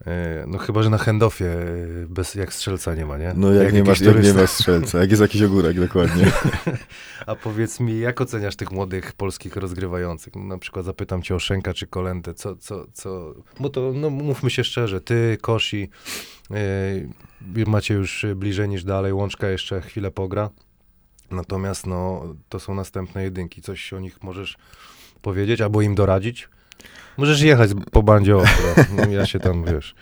E, 0.07 0.45
No 0.47 0.59
chyba, 0.59 0.83
że 0.83 0.91
na 0.91 0.99
handoffie 0.99 1.47
e, 1.47 1.67
bez, 2.09 2.35
jak 2.35 2.53
strzelca 2.53 2.95
nie 2.95 3.07
ma, 3.07 3.19
nie? 3.19 3.33
No 3.37 3.53
jak, 3.53 3.73
nie 3.73 3.79
jakiś 3.79 3.89
masz, 3.89 4.01
jak 4.01 4.25
nie 4.25 4.35
masz 4.35 4.51
strzelca, 4.51 4.99
jak 4.99 5.11
jest 5.11 5.23
jakiś 5.23 5.43
ogórek 5.43 5.81
dokładnie. 5.81 6.27
A 7.27 7.35
powiedz 7.35 7.81
mi, 7.81 8.01
jak 8.01 8.21
oceniasz 8.21 8.57
tych 8.57 8.73
młodych 8.73 9.13
polskich 9.13 9.57
rozgrywających? 9.57 10.37
No, 10.37 10.45
na 10.45 10.59
przykład 10.59 10.85
zapytam 10.85 11.23
cię 11.23 11.35
o 11.35 11.39
Szenka 11.39 11.75
czy 11.75 11.87
Kolędę, 11.87 12.35
co, 12.35 12.57
co, 12.57 12.87
co... 12.93 13.35
Bo 13.61 13.69
to, 13.69 13.93
no 13.95 14.11
mówmy 14.11 14.51
się 14.51 14.65
szczerze, 14.65 15.01
ty, 15.01 15.39
Kosi, 15.41 15.91
e, 16.51 16.57
macie 17.67 17.95
już 17.95 18.27
bliżej 18.37 18.69
niż 18.69 18.85
dalej, 18.85 19.13
Łączka 19.13 19.49
jeszcze 19.49 19.81
chwilę 19.81 20.11
pogra. 20.11 20.51
Natomiast 21.31 21.87
no, 21.87 22.23
to 22.49 22.61
są 22.61 22.75
następne 22.75 23.23
jedynki. 23.23 23.63
Coś 23.63 23.93
o 23.93 24.01
nich 24.01 24.23
możesz 24.23 24.57
powiedzieć 25.23 25.61
albo 25.61 25.83
im 25.83 25.95
doradzić? 25.95 26.49
Możesz 27.17 27.41
jechać 27.41 27.71
po 27.91 28.03
bandzie 28.03 28.37
ostro. 28.37 28.67
No, 28.97 29.11
ja 29.11 29.27
się 29.27 29.41
tam, 29.41 29.65
wiesz... 29.65 29.95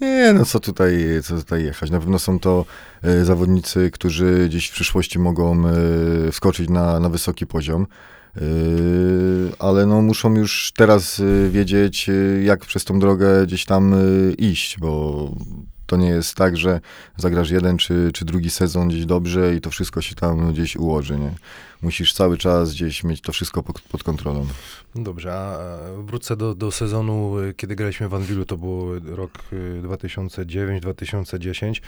Nie, 0.00 0.32
no 0.32 0.44
co 0.44 0.60
tutaj, 0.60 1.06
co 1.22 1.36
tutaj 1.36 1.64
jechać. 1.64 1.90
Na 1.90 2.00
pewno 2.00 2.18
są 2.18 2.38
to 2.38 2.64
e, 3.02 3.24
zawodnicy, 3.24 3.90
którzy 3.90 4.46
gdzieś 4.48 4.68
w 4.68 4.72
przyszłości 4.72 5.18
mogą 5.18 5.68
e, 5.68 5.72
wskoczyć 6.32 6.68
na, 6.68 7.00
na 7.00 7.08
wysoki 7.08 7.46
poziom. 7.46 7.86
E, 8.36 8.40
ale 9.58 9.86
no 9.86 10.02
muszą 10.02 10.34
już 10.34 10.72
teraz 10.76 11.22
wiedzieć, 11.50 12.10
jak 12.42 12.60
przez 12.60 12.84
tą 12.84 12.98
drogę 12.98 13.46
gdzieś 13.46 13.64
tam 13.64 13.94
iść, 14.38 14.78
bo 14.78 15.30
to 15.86 15.96
nie 15.96 16.08
jest 16.08 16.34
tak, 16.34 16.56
że 16.56 16.80
zagrasz 17.16 17.50
jeden 17.50 17.78
czy, 17.78 18.10
czy 18.14 18.24
drugi 18.24 18.50
sezon 18.50 18.88
gdzieś 18.88 19.06
dobrze 19.06 19.54
i 19.54 19.60
to 19.60 19.70
wszystko 19.70 20.02
się 20.02 20.14
tam 20.14 20.52
gdzieś 20.52 20.76
ułoży, 20.76 21.18
nie? 21.18 21.34
Musisz 21.82 22.12
cały 22.12 22.38
czas 22.38 22.72
gdzieś 22.72 23.04
mieć 23.04 23.20
to 23.20 23.32
wszystko 23.32 23.62
pod, 23.62 23.80
pod 23.80 24.02
kontrolą. 24.02 24.46
No 24.94 25.02
Dobrze, 25.02 25.34
a 25.34 25.58
wrócę 26.02 26.36
do, 26.36 26.54
do 26.54 26.70
sezonu, 26.70 27.38
y, 27.38 27.54
kiedy 27.54 27.76
graliśmy 27.76 28.08
w 28.08 28.14
Anwilu, 28.14 28.44
to 28.44 28.56
był 28.56 29.00
rok 29.00 29.30
y, 29.52 29.82
2009-2010. 29.82 31.80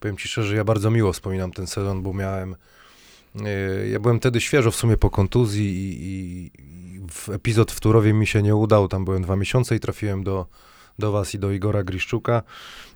Powiem 0.00 0.16
ci 0.16 0.28
szczerze, 0.28 0.56
ja 0.56 0.64
bardzo 0.64 0.90
miło 0.90 1.12
wspominam 1.12 1.52
ten 1.52 1.66
sezon, 1.66 2.02
bo 2.02 2.12
miałem, 2.12 2.56
y, 3.36 3.88
ja 3.88 4.00
byłem 4.00 4.18
wtedy 4.18 4.40
świeżo 4.40 4.70
w 4.70 4.76
sumie 4.76 4.96
po 4.96 5.10
kontuzji 5.10 5.66
i, 5.66 6.00
i 6.02 6.50
w 7.10 7.28
epizod 7.28 7.72
w 7.72 7.80
Turowie 7.80 8.12
mi 8.12 8.26
się 8.26 8.42
nie 8.42 8.56
udał, 8.56 8.88
tam 8.88 9.04
byłem 9.04 9.22
dwa 9.22 9.36
miesiące 9.36 9.76
i 9.76 9.80
trafiłem 9.80 10.24
do, 10.24 10.46
do 10.98 11.12
was 11.12 11.34
i 11.34 11.38
do 11.38 11.50
Igora 11.50 11.84
Griszczuka 11.84 12.42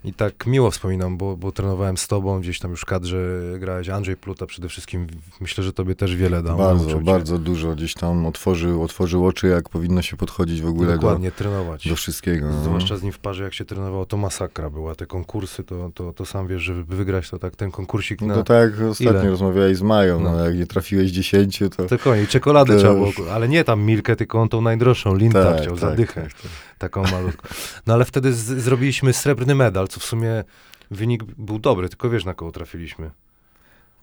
i 0.03 0.13
tak 0.13 0.45
miło 0.47 0.71
wspominam, 0.71 1.17
bo, 1.17 1.37
bo 1.37 1.51
trenowałem 1.51 1.97
z 1.97 2.07
tobą, 2.07 2.39
gdzieś 2.39 2.59
tam 2.59 2.71
już 2.71 2.81
w 2.81 2.85
kadrze 2.85 3.17
grałeś, 3.59 3.89
Andrzej 3.89 4.17
Pluta 4.17 4.45
przede 4.45 4.69
wszystkim, 4.69 5.07
myślę, 5.41 5.63
że 5.63 5.73
tobie 5.73 5.95
też 5.95 6.15
wiele 6.15 6.43
dał. 6.43 6.57
bardzo, 6.57 6.99
bardzo 6.99 7.37
dużo 7.37 7.75
gdzieś 7.75 7.93
tam 7.93 8.25
otworzył, 8.25 8.83
otworzył 8.83 9.25
oczy, 9.25 9.47
jak 9.47 9.69
powinno 9.69 10.01
się 10.01 10.17
podchodzić 10.17 10.61
w 10.61 10.67
ogóle 10.67 10.87
do, 10.87 10.93
Dokładnie, 10.95 11.31
trenować. 11.31 11.87
do 11.87 11.95
wszystkiego. 11.95 12.47
no. 12.49 12.63
Zwłaszcza 12.63 12.97
z 12.97 13.03
nim 13.03 13.11
w 13.11 13.19
parze, 13.19 13.43
jak 13.43 13.53
się 13.53 13.65
trenowało, 13.65 14.05
to 14.05 14.17
masakra 14.17 14.69
była. 14.69 14.95
Te 14.95 15.05
konkursy, 15.05 15.63
to, 15.63 15.91
to, 15.93 16.13
to 16.13 16.25
sam 16.25 16.47
wiesz, 16.47 16.61
żeby 16.61 16.95
wygrać, 16.95 17.29
to 17.29 17.39
tak 17.39 17.55
ten 17.55 17.71
konkursik 17.71 18.21
No 18.21 18.27
na... 18.27 18.35
to 18.35 18.43
tak 18.43 18.71
jak 18.71 18.89
ostatnio 18.89 19.21
ile? 19.21 19.29
rozmawiałeś 19.29 19.77
z 19.77 19.81
Mają, 19.81 20.19
no. 20.19 20.31
No. 20.31 20.45
jak 20.45 20.57
nie 20.57 20.67
trafiłeś 20.67 21.11
10, 21.11 21.59
to... 21.77 21.85
To 21.85 21.97
koniec, 21.97 22.29
czekoladę 22.29 22.73
To 22.73 22.79
trzeba 22.79 22.93
było, 22.93 23.11
ale 23.33 23.47
nie 23.49 23.63
tam 23.63 23.81
Milkę, 23.81 24.15
tylko 24.15 24.41
on 24.41 24.49
tą 24.49 24.61
najdroższą, 24.61 25.15
Linta 25.15 25.43
tak, 25.43 25.61
chciał, 25.61 25.71
tak, 25.71 25.79
zadychę, 25.79 26.21
tak, 26.21 26.33
tak. 26.33 26.51
taką 26.77 27.03
malutką. 27.03 27.47
No 27.87 27.93
ale 27.93 28.05
wtedy 28.05 28.33
z, 28.33 28.37
zrobiliśmy 28.37 29.13
srebrny 29.13 29.55
medal, 29.55 29.87
co 29.89 29.99
w 29.99 30.03
sumie 30.05 30.43
wynik 30.91 31.23
był 31.23 31.59
dobry, 31.59 31.89
tylko 31.89 32.09
wiesz 32.09 32.25
na 32.25 32.33
kogo 32.33 32.51
trafiliśmy 32.51 33.11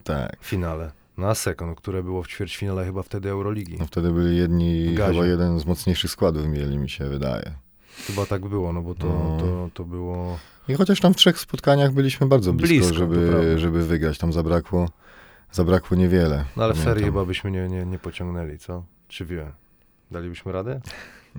tak. 0.03 0.37
w 0.39 0.45
finale. 0.45 0.91
Na 1.17 1.35
Sekon, 1.35 1.75
które 1.75 2.03
było 2.03 2.23
w 2.23 2.27
ćwierćfinale 2.27 2.85
chyba 2.85 3.03
wtedy 3.03 3.29
Euroligi. 3.29 3.77
No 3.79 3.85
wtedy 3.85 4.11
byli 4.11 4.37
jedni, 4.37 4.95
chyba 4.97 5.25
jeden 5.25 5.59
z 5.59 5.65
mocniejszych 5.65 6.11
składów 6.11 6.47
mieli, 6.47 6.77
mi 6.77 6.89
się 6.89 7.09
wydaje. 7.09 7.53
Chyba 8.07 8.25
tak 8.25 8.47
było, 8.47 8.73
no 8.73 8.81
bo 8.81 8.95
to, 8.95 9.07
No. 9.07 9.37
to, 9.39 9.69
to 9.73 9.83
było... 9.83 10.39
I 10.67 10.73
chociaż 10.73 10.99
tam 10.99 11.13
w 11.13 11.17
trzech 11.17 11.39
spotkaniach 11.39 11.91
byliśmy 11.93 12.27
bardzo 12.27 12.53
blisko, 12.53 12.75
Blisko, 12.77 12.97
żeby, 12.97 13.55
żeby 13.59 13.85
wygrać, 13.85 14.17
tam 14.17 14.33
zabrakło, 14.33 14.89
zabrakło 15.51 15.97
niewiele. 15.97 16.45
No 16.57 16.63
ale 16.63 16.73
w 16.73 16.79
serii 16.79 17.03
chyba 17.05 17.25
byśmy 17.25 17.51
nie, 17.51 17.67
nie, 17.67 17.85
nie 17.85 17.99
pociągnęli, 17.99 18.57
co? 18.57 18.83
Czy 19.07 19.25
wie? 19.25 19.51
Dalibyśmy 20.11 20.51
radę? 20.51 20.81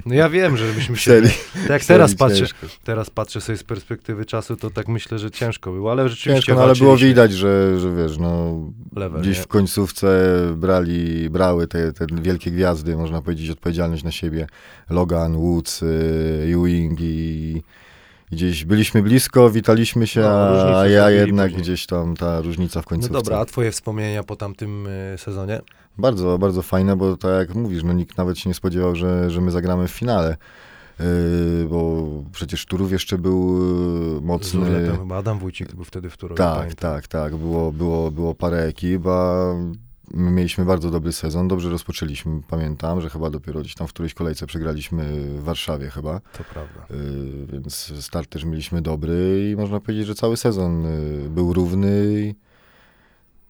No 0.07 0.15
ja 0.15 0.29
wiem, 0.29 0.57
że 0.57 0.73
byśmy 0.73 0.97
się... 0.97 1.23
Tak 1.53 1.69
jak 1.71 1.85
teraz 1.85 2.15
patrzę, 2.15 2.39
ciężko. 2.39 2.67
teraz 2.85 3.11
patrzę 3.11 3.41
sobie 3.41 3.59
z 3.59 3.63
perspektywy 3.65 4.25
czasu, 4.25 4.57
to 4.57 4.71
tak 4.71 4.89
myślę, 4.89 5.19
że 5.19 5.31
ciężko 5.31 5.73
było, 5.73 5.91
ale 5.91 6.09
rzeczywiście 6.09 6.35
Ciężko, 6.47 6.55
no, 6.55 6.63
ale 6.63 6.75
było 6.75 6.97
widać, 6.97 7.33
że, 7.33 7.81
że 7.81 7.95
wiesz, 7.97 8.19
no, 8.19 8.61
Level, 8.97 9.23
gdzieś 9.23 9.37
nie? 9.37 9.43
w 9.43 9.47
końcówce 9.47 10.09
brali, 10.57 11.31
brały 11.31 11.67
te, 11.69 11.93
te 11.93 12.07
wielkie 12.23 12.51
gwiazdy, 12.51 12.97
można 12.97 13.23
powiedzieć, 13.23 13.51
odpowiedzialność 13.51 14.05
na 14.05 14.11
siebie. 14.13 14.47
Logan, 14.91 15.37
Woods, 15.37 15.83
y, 15.83 15.87
Ewing 16.55 16.99
i 17.01 17.63
gdzieś 18.33 18.65
byliśmy 18.65 19.03
blisko, 19.03 19.51
witaliśmy 19.51 20.07
się, 20.07 20.21
No, 20.21 20.79
a 20.81 20.87
ja 20.89 21.11
jednak 21.11 21.47
później. 21.47 21.63
gdzieś 21.63 21.87
tam 21.87 22.17
ta 22.17 22.41
różnica 22.41 22.81
w 22.81 22.85
No 22.85 22.89
końcówce. 22.89 23.15
dobra, 23.15 23.39
a 23.39 23.45
twoje 23.45 23.71
wspomnienia 23.73 24.23
po 24.23 24.37
tamtym 24.37 24.87
y, 24.87 25.15
sezonie? 25.19 25.61
Bardzo, 25.99 26.39
bardzo 26.39 26.63
fajne, 26.63 26.97
bo 26.97 27.17
tak 27.17 27.49
jak 27.49 27.55
mówisz, 27.55 27.83
no 27.83 27.93
nikt 27.93 28.17
nawet 28.19 28.39
się 28.39 28.51
nie 28.51 28.55
spodziewał, 28.55 28.97
że, 28.97 29.31
że 29.31 29.41
my 29.41 29.51
zagramy 29.51 29.89
w 29.89 29.91
finale. 29.91 30.37
Yy, 30.99 31.67
bo 31.71 32.07
przecież 32.33 32.67
Turów 32.67 32.93
jeszcze 32.93 33.19
był 33.19 33.59
yy, 34.15 34.19
Z 34.21 34.23
mocny. 34.23 34.61
Urletem, 34.61 34.99
chyba 34.99 35.17
Adam 35.17 35.39
Wójcik 35.39 35.75
był 35.75 35.85
wtedy 35.85 36.11
w 36.11 36.17
Turowie, 36.17 36.39
Tak, 36.39 36.59
pamiętam. 36.59 36.93
tak, 36.93 37.07
tak. 37.09 37.37
Było, 37.37 37.73
było, 37.73 38.11
było 38.11 38.35
parę 38.35 38.63
ekip, 38.63 39.07
a 39.07 39.55
my 40.15 40.31
mieliśmy 40.31 40.65
bardzo 40.65 40.91
dobry 40.91 41.13
sezon. 41.13 41.49
Dobrze 41.49 41.71
rozpoczęliśmy. 41.71 42.41
Pamiętam, 42.49 43.01
że 43.01 43.11
chyba 43.11 43.31
dopiero 43.31 43.61
gdzieś 43.61 43.75
tam 43.75 43.87
w 43.87 43.93
którejś 43.93 44.15
kolejce 44.15 44.47
przegraliśmy 44.47 45.05
w 45.39 45.43
Warszawie 45.43 45.91
chyba. 45.91 46.21
To 46.21 46.45
prawda. 46.53 46.87
Yy, 46.91 47.47
więc 47.53 47.93
start 48.01 48.31
też 48.31 48.45
mieliśmy 48.45 48.83
dobry 48.83 49.51
i 49.53 49.57
można 49.57 49.81
powiedzieć, 49.81 50.07
że 50.07 50.15
cały 50.15 50.37
sezon 50.37 50.83
yy, 50.83 51.31
był 51.31 51.53
równy. 51.53 52.35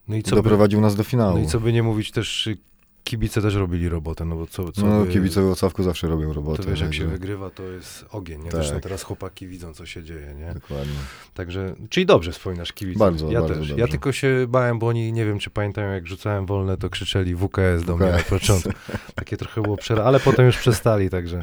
No 0.08 0.16
i 0.16 0.22
co 0.22 0.30
by, 0.30 0.36
doprowadził 0.36 0.80
nas 0.80 0.96
do 0.96 1.04
finału. 1.04 1.38
no 1.38 1.44
i 1.44 1.46
co 1.46 1.60
by 1.60 1.72
nie 1.72 1.82
mówić, 1.82 2.10
też 2.10 2.46
y, 2.46 2.56
kibice 3.04 3.42
też 3.42 3.54
robili 3.54 3.88
robotę, 3.88 4.24
no 4.24 4.36
bo 4.36 4.46
co, 4.46 4.72
co 4.72 4.86
no, 4.86 5.04
by, 5.04 5.12
kibice 5.12 5.42
w 5.42 5.44
Wrocławku 5.44 5.82
zawsze 5.82 6.08
robią 6.08 6.32
robotę. 6.32 6.62
To 6.62 6.68
wiesz, 6.70 6.80
jak 6.80 6.94
się 6.94 7.06
wygrywa, 7.06 7.50
to 7.50 7.62
jest 7.62 8.04
ogień, 8.10 8.38
nie? 8.38 8.50
Tak. 8.50 8.60
Zresztą 8.60 8.80
teraz 8.80 9.02
chłopaki 9.02 9.46
widzą, 9.46 9.74
co 9.74 9.86
się 9.86 10.02
dzieje, 10.02 10.34
nie? 10.34 10.54
Dokładnie. 10.54 10.92
Także, 11.34 11.74
czyli 11.90 12.06
dobrze 12.06 12.32
wspominasz 12.32 12.72
kibiców. 12.72 12.98
Bardzo, 12.98 13.30
ja 13.30 13.40
bardzo 13.40 13.54
też. 13.54 13.68
Ja 13.68 13.76
dobrze. 13.76 13.90
tylko 13.90 14.12
się 14.12 14.46
bałem, 14.48 14.78
bo 14.78 14.86
oni, 14.86 15.12
nie 15.12 15.26
wiem, 15.26 15.38
czy 15.38 15.50
pamiętają, 15.50 15.92
jak 15.92 16.06
rzucałem 16.06 16.46
wolne, 16.46 16.76
to 16.76 16.90
krzyczeli 16.90 17.36
WKS 17.36 17.84
do 17.86 17.96
mnie 17.96 18.10
na 18.10 18.18
WKS. 18.18 18.30
początku. 18.30 18.70
Takie 19.14 19.36
trochę 19.36 19.62
było 19.62 19.76
przera, 19.76 20.04
ale 20.04 20.20
potem 20.20 20.46
już 20.46 20.56
przestali, 20.56 21.10
także 21.10 21.36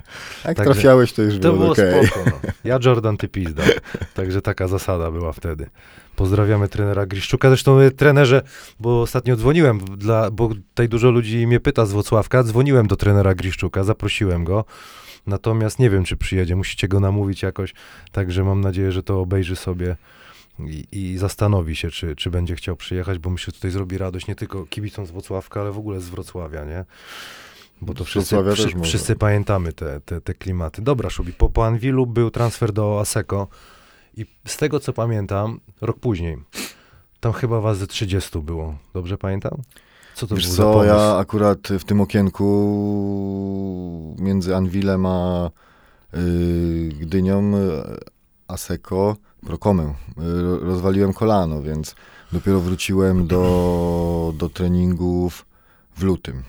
Jak 0.45 0.58
Także- 0.58 0.73
trafiałeś, 0.73 1.13
to 1.13 1.21
już 1.21 1.34
to 1.34 1.39
było 1.39 1.54
było 1.54 1.71
okej. 1.71 2.08
spoko. 2.08 2.30
No. 2.30 2.49
Ja 2.63 2.80
Jordan, 2.86 3.17
ty 3.17 3.28
pizda. 3.28 3.63
Także 4.13 4.41
taka 4.41 4.67
zasada 4.67 5.12
była 5.12 5.32
wtedy. 5.32 5.69
Pozdrawiamy 6.15 6.69
trenera 6.69 7.06
Griszczuka. 7.06 7.49
Zresztą 7.49 7.80
y, 7.80 7.91
trenerze, 7.91 8.41
bo 8.80 9.01
ostatnio 9.01 9.36
dzwoniłem, 9.36 9.80
dla, 9.80 10.32
bo 10.32 10.49
tutaj 10.49 10.89
dużo 10.89 11.12
ludzi 11.12 11.47
mnie 11.47 11.60
pyta 11.60 11.86
z 11.86 11.91
Włocławka, 11.91 12.43
dzwoniłem 12.43 12.88
do 12.88 12.95
trenera 12.95 13.36
Griszczuka, 13.36 13.84
zaprosiłem 13.84 14.43
go. 14.43 14.65
Natomiast 15.28 15.80
nie 15.80 15.89
wiem, 15.89 16.04
czy 16.04 16.17
przyjedzie. 16.17 16.56
Musicie 16.56 16.88
go 16.88 16.99
namówić 16.99 17.43
jakoś. 17.43 17.73
Także 18.12 18.43
mam 18.43 18.62
nadzieję, 18.62 18.91
że 18.91 19.04
to 19.04 19.21
obejrzy 19.21 19.56
sobie 19.56 19.95
i, 20.60 20.88
i 20.91 21.17
zastanowi 21.17 21.75
się, 21.75 21.91
czy, 21.91 22.15
czy 22.15 22.30
będzie 22.30 22.56
chciał 22.56 22.75
przyjechać, 22.75 23.19
bo 23.19 23.30
myślę, 23.30 23.45
że 23.45 23.56
tutaj 23.56 23.71
zrobi 23.71 23.97
radość 23.97 24.28
nie 24.28 24.36
tylko 24.36 24.65
kibicom 24.65 25.06
z 25.06 25.12
Włocławka, 25.12 25.62
ale 25.62 25.71
w 25.71 25.78
ogóle 25.78 26.01
z 26.01 26.10
Wrocławia, 26.10 26.65
nie? 26.65 26.86
Bo 27.82 27.93
to 27.93 28.04
wszyscy, 28.04 28.36
może. 28.36 28.69
wszyscy 28.84 29.15
pamiętamy 29.15 29.73
te, 29.73 29.99
te, 29.99 30.21
te 30.21 30.34
klimaty. 30.34 30.82
Dobra, 30.82 31.10
Szubi, 31.10 31.34
po, 31.34 31.49
po 31.49 31.65
Anwilu 31.65 32.08
był 32.08 32.32
transfer 32.32 32.73
do 32.73 32.99
Aseko 32.99 33.47
i 34.17 34.25
z 34.47 34.58
tego, 34.58 34.80
co 34.80 34.93
pamiętam, 34.93 35.60
rok 35.82 35.99
później, 35.99 36.38
tam 37.19 37.34
chyba 37.34 37.62
was 37.62 37.78
ze 37.78 37.88
30 37.88 38.39
było. 38.39 38.75
Dobrze 38.93 39.17
pamiętam? 39.17 39.62
Co 40.15 40.28
to 40.28 40.36
Wiesz 40.36 40.47
był 40.47 40.56
co, 40.56 40.84
ja 40.84 41.17
akurat 41.17 41.60
w 41.80 41.84
tym 41.84 42.01
okienku 42.01 42.45
między 44.19 44.56
Anwilem 44.56 45.06
a 45.06 45.49
y, 46.13 46.89
Gdynią, 46.99 47.51
Aseko, 48.47 49.15
Prokomę, 49.45 49.84
y, 49.84 50.41
ro- 50.41 50.60
rozwaliłem 50.60 51.13
kolano, 51.13 51.62
więc 51.62 51.95
dopiero 52.32 52.60
wróciłem 52.60 53.28
do, 53.28 54.34
do 54.38 54.49
treningów 54.49 55.45
w 55.97 56.04
lutym. 56.04 56.43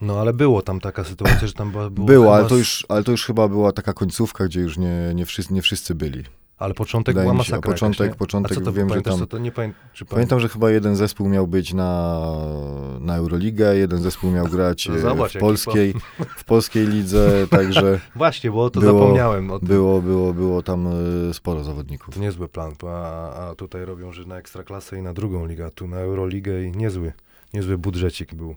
No 0.00 0.20
ale 0.20 0.32
było 0.32 0.62
tam 0.62 0.80
taka 0.80 1.04
sytuacja, 1.04 1.46
że 1.48 1.52
tam 1.52 1.70
była... 1.70 1.90
Było, 1.90 2.06
Było, 2.06 2.34
ale 2.36 2.48
to, 2.48 2.56
już, 2.56 2.86
ale 2.88 3.04
to 3.04 3.10
już 3.10 3.24
chyba 3.24 3.48
była 3.48 3.72
taka 3.72 3.92
końcówka, 3.92 4.44
gdzie 4.44 4.60
już 4.60 4.78
nie, 4.78 5.12
nie, 5.14 5.26
wszyscy, 5.26 5.54
nie 5.54 5.62
wszyscy 5.62 5.94
byli. 5.94 6.24
Ale 6.58 6.74
początek 6.74 7.14
Wydaje 7.14 7.24
była 7.24 7.38
mi 7.38 7.44
się, 7.44 7.52
masakra 7.52 7.72
początek- 7.72 8.04
jakaś, 8.06 8.18
początek 8.18 8.64
to 8.64 8.72
wiem, 8.72 8.88
że 8.88 9.02
tam- 9.02 9.42
nie 9.42 9.52
pamiętam. 9.52 9.82
Czy 9.92 10.04
Pamiętam, 10.04 10.40
że 10.40 10.48
chyba 10.48 10.70
jeden 10.70 10.96
zespół 10.96 11.28
miał 11.28 11.46
być 11.46 11.74
na, 11.74 12.20
na 13.00 13.16
Euroligę, 13.16 13.76
jeden 13.76 14.02
zespół 14.02 14.30
miał 14.30 14.46
grać 14.46 14.86
No 14.88 14.94
e, 14.94 14.98
zobacz, 14.98 15.30
w 15.30 15.34
jaki 15.34 15.44
polskiej, 15.44 15.94
w 16.36 16.44
polskiej 16.44 16.86
lidze, 16.86 17.46
także 17.50 18.00
Właśnie, 18.16 18.50
bo 18.50 18.70
to 18.70 18.80
było- 18.80 19.00
zapomniałem 19.00 19.50
o 19.50 19.58
tym. 19.58 19.68
było, 19.68 20.02
było, 20.02 20.34
było 20.34 20.62
tam 20.62 20.86
e, 21.30 21.34
sporo 21.34 21.64
zawodników. 21.64 22.14
To 22.14 22.20
niezły 22.20 22.48
plan, 22.48 22.72
a, 22.88 23.50
a 23.50 23.54
tutaj 23.54 23.84
robią, 23.84 24.12
że 24.12 24.24
na 24.24 24.36
Ekstraklasę 24.38 24.98
i 24.98 25.02
na 25.02 25.12
drugą 25.12 25.46
ligę, 25.46 25.66
a 25.66 25.70
tu 25.70 25.88
na 25.88 25.96
Euroligę 25.96 26.64
i 26.64 26.70
niezły, 26.72 27.12
niezły 27.54 27.78
budżecik 27.78 28.34
był 28.34 28.56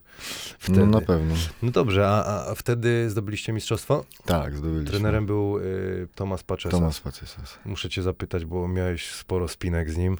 wtedy. 0.59 0.79
No 0.79 0.85
No, 0.85 0.99
na 0.99 1.05
pewno. 1.05 1.35
dobrze, 1.63 2.07
a, 2.07 2.25
a- 2.49 2.55
wtedy 2.55 3.09
zdobyliście 3.09 3.53
mistrzostwo? 3.53 4.05
Tak, 4.25 4.55
zdobyliśmy. 4.57 4.91
Trenerem 4.91 5.25
był 5.25 5.57
y, 5.59 6.07
Tomasz 6.15 6.43
Paczesa. 6.43 6.77
Tomasz 6.77 6.99
Pacysas. 7.01 7.57
Muszę 7.65 7.89
cię 7.89 8.01
zapytać, 8.01 8.45
bo 8.45 8.67
miałeś 8.67 9.11
sporo 9.11 9.47
spinek 9.47 9.91
z 9.91 9.97
nim. 9.97 10.17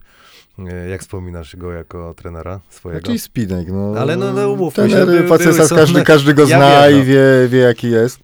Y, 0.60 0.90
jak 0.90 1.02
wspominasz 1.02 1.56
go 1.56 1.72
jako 1.72 2.14
trenera 2.14 2.60
swojego? 2.70 3.08
Jakiś 3.12 3.24
spinek, 3.24 3.68
no. 3.72 3.94
Ale 4.00 4.16
no, 4.16 4.34
no, 4.34 4.50
umówmy 4.50 4.90
się, 4.90 5.06
były 5.06 5.24
są- 5.68 5.76
każdy, 5.76 6.04
każdy 6.04 6.34
go 6.34 6.42
Ja 6.42 6.58
zna 6.58 6.88
wiem, 6.88 6.98
no. 6.98 7.04
i 7.04 7.06
wie, 7.06 7.24
wie 7.50 7.60
jaki 7.60 7.92
jest. 7.92 8.20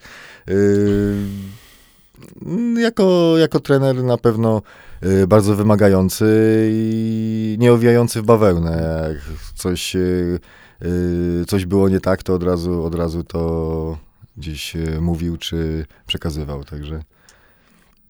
Yy, 0.48 0.54
jako, 2.78 3.34
jako 3.38 3.60
trener 3.60 4.04
na 4.04 4.18
pewno 4.18 4.62
yy, 5.02 5.28
bardzo 5.28 5.56
wymagający 5.56 6.26
i 6.72 7.56
nie 7.60 7.74
owijający 7.74 8.22
w 8.22 8.26
bawełnę. 8.26 9.04
Jak 9.10 9.40
coś, 9.56 9.96
yy, 9.96 10.40
yy, 10.82 11.46
coś 11.46 11.66
było 11.66 11.90
nie 11.90 12.00
tak, 12.00 12.24
to 12.24 12.34
od 12.34 12.44
razu, 12.44 12.84
od 12.84 12.96
razu 12.96 13.24
to 13.24 13.98
gdzieś 14.38 14.76
yy, 14.76 15.02
mówił 15.02 15.38
czy 15.38 15.86
przekazywał, 16.08 16.64
także 16.64 17.04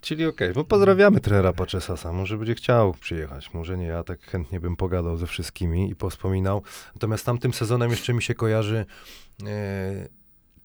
Czyli 0.04 0.26
okej, 0.26 0.54
bo 0.54 0.64
pozdrawiamy 0.64 1.20
trenera 1.20 1.54
Paczesasa. 1.54 2.14
Może 2.14 2.38
będzie 2.38 2.56
chciał 2.56 2.94
przyjechać, 2.94 3.54
może 3.54 3.78
nie. 3.78 3.86
Ja 3.86 4.04
tak 4.04 4.22
chętnie 4.22 4.60
bym 4.60 4.76
pogadał 4.76 5.18
ze 5.18 5.28
wszystkimi 5.28 5.90
i 5.90 5.96
powspominał. 5.96 6.62
Natomiast 6.96 7.26
tamtym 7.26 7.54
sezonem 7.54 7.92
jeszcze 7.92 8.14
mi 8.14 8.22
się 8.22 8.34
kojarzy. 8.34 8.86
E, 9.48 10.08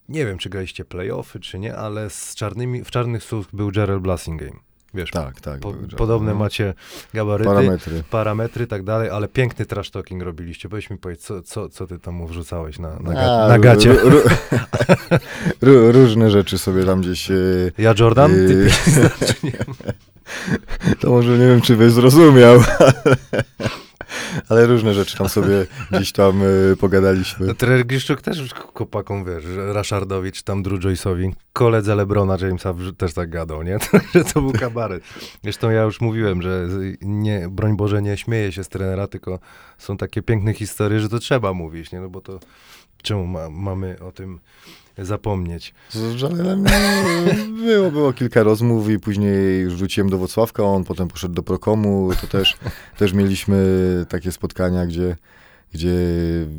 nie 0.08 0.26
wiem, 0.26 0.38
czy 0.38 0.48
graliście 0.48 0.84
playoffy, 0.84 1.40
czy 1.40 1.58
nie, 1.58 1.76
ale 1.76 2.10
z 2.10 2.34
czarnymi, 2.34 2.84
w 2.84 2.90
czarnych 2.90 3.24
słów 3.24 3.48
był 3.52 3.70
Gerald 3.72 4.02
Blassingame. 4.02 4.68
Wiesz, 4.94 5.10
tak, 5.10 5.40
tak. 5.40 5.60
po, 5.60 5.74
podobne 5.96 6.32
no. 6.32 6.38
macie 6.38 6.74
gabaryty, 7.14 7.50
parametry. 7.50 8.02
parametry 8.10 8.66
tak 8.66 8.82
dalej, 8.82 9.10
ale 9.10 9.28
piękny 9.28 9.66
trash 9.66 9.90
talking 9.90 10.22
robiliście. 10.22 10.68
Powiedz 10.68 10.90
mi, 10.90 10.98
powiedz, 10.98 11.22
co, 11.24 11.42
co, 11.42 11.68
co 11.68 11.86
ty 11.86 11.98
tam 11.98 12.14
mu 12.14 12.26
wrzucałeś 12.26 12.78
na, 12.78 12.98
na, 12.98 13.12
ga, 13.12 13.20
A, 13.20 13.48
na 13.48 13.58
gacie? 13.58 13.94
ró- 13.94 14.10
ró- 14.10 15.18
ró- 15.62 15.92
różne 15.92 16.30
rzeczy 16.30 16.58
sobie 16.58 16.84
tam 16.84 17.00
gdzieś 17.00 17.28
yy, 17.28 17.72
Ja 17.78 17.94
Jordan? 17.98 18.30
Ty, 18.30 18.70
Yy, 18.96 19.10
czy 19.26 19.34
nie? 19.46 19.58
To 21.00 21.10
może 21.10 21.38
nie 21.38 21.46
wiem, 21.46 21.60
czy 21.60 21.76
byś 21.76 21.92
zrozumiał, 21.92 22.60
ale 24.48 24.66
różne 24.66 24.94
rzeczy 24.94 25.18
tam 25.18 25.28
sobie 25.28 25.66
gdzieś 25.90 26.12
tam 26.12 26.42
y, 26.42 26.76
pogadaliśmy. 26.80 27.46
No, 27.46 27.54
Trener 27.54 27.86
Griszczuk 27.86 28.22
też 28.22 28.54
chłopakom, 28.74 29.24
wiesz, 29.24 29.44
że 29.44 29.72
Rashardowicz, 29.72 30.36
czy 30.36 30.44
tam 30.44 30.62
Drew 30.62 30.80
Joyce'owi, 30.80 31.32
koledze 31.52 31.94
Lebrona 31.94 32.36
Jamesa 32.40 32.74
też 32.96 33.14
tak 33.14 33.30
gadał, 33.30 33.62
nie? 33.62 33.78
Że 34.14 34.24
to 34.24 34.40
był 34.40 34.52
kabaret. 34.52 35.02
Zresztą 35.42 35.70
ja 35.70 35.82
już 35.82 36.00
mówiłem, 36.00 36.42
że 36.42 36.68
nie, 37.00 37.48
broń 37.50 37.76
Boże, 37.76 38.02
nie 38.02 38.16
śmieję 38.16 38.52
się 38.52 38.64
z 38.64 38.68
trenera, 38.68 39.06
tylko 39.06 39.38
są 39.78 39.96
takie 39.96 40.22
piękne 40.22 40.54
historie, 40.54 41.00
że 41.00 41.08
to 41.08 41.18
trzeba 41.18 41.52
mówić, 41.52 41.92
nie? 41.92 42.00
No 42.00 42.10
bo 42.10 42.20
to 42.20 42.40
czemu 43.02 43.26
ma, 43.26 43.50
mamy 43.50 43.96
o 44.00 44.12
tym 44.12 44.40
zapomnieć? 45.04 45.74
Z 45.90 46.22
Janelem 46.22 46.66
y, 46.66 46.70
było, 47.66 47.90
było 47.90 48.12
kilka 48.12 48.42
rozmów 48.42 48.90
i 48.90 48.98
później 48.98 49.66
wróciłem 49.66 50.10
do 50.10 50.18
Wrocławka, 50.18 50.62
on 50.62 50.84
potem 50.84 51.08
poszedł 51.08 51.34
do 51.34 51.42
Prokomu, 51.42 52.10
to 52.20 52.26
też, 52.26 52.56
też 52.98 53.12
mieliśmy 53.12 53.56
takie 54.08 54.32
spotkania, 54.32 54.86
gdzie, 54.86 55.16
gdzie 55.72 55.94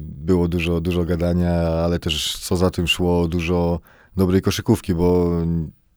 było 0.01 0.47
dużo, 0.47 0.81
dużo 0.81 1.05
gadania, 1.05 1.51
ale 1.61 1.99
też 1.99 2.37
co 2.37 2.55
za 2.55 2.69
tym 2.69 2.87
szło, 2.87 3.27
dużo 3.27 3.79
dobrej 4.17 4.41
koszykówki, 4.41 4.93
bo 4.93 5.31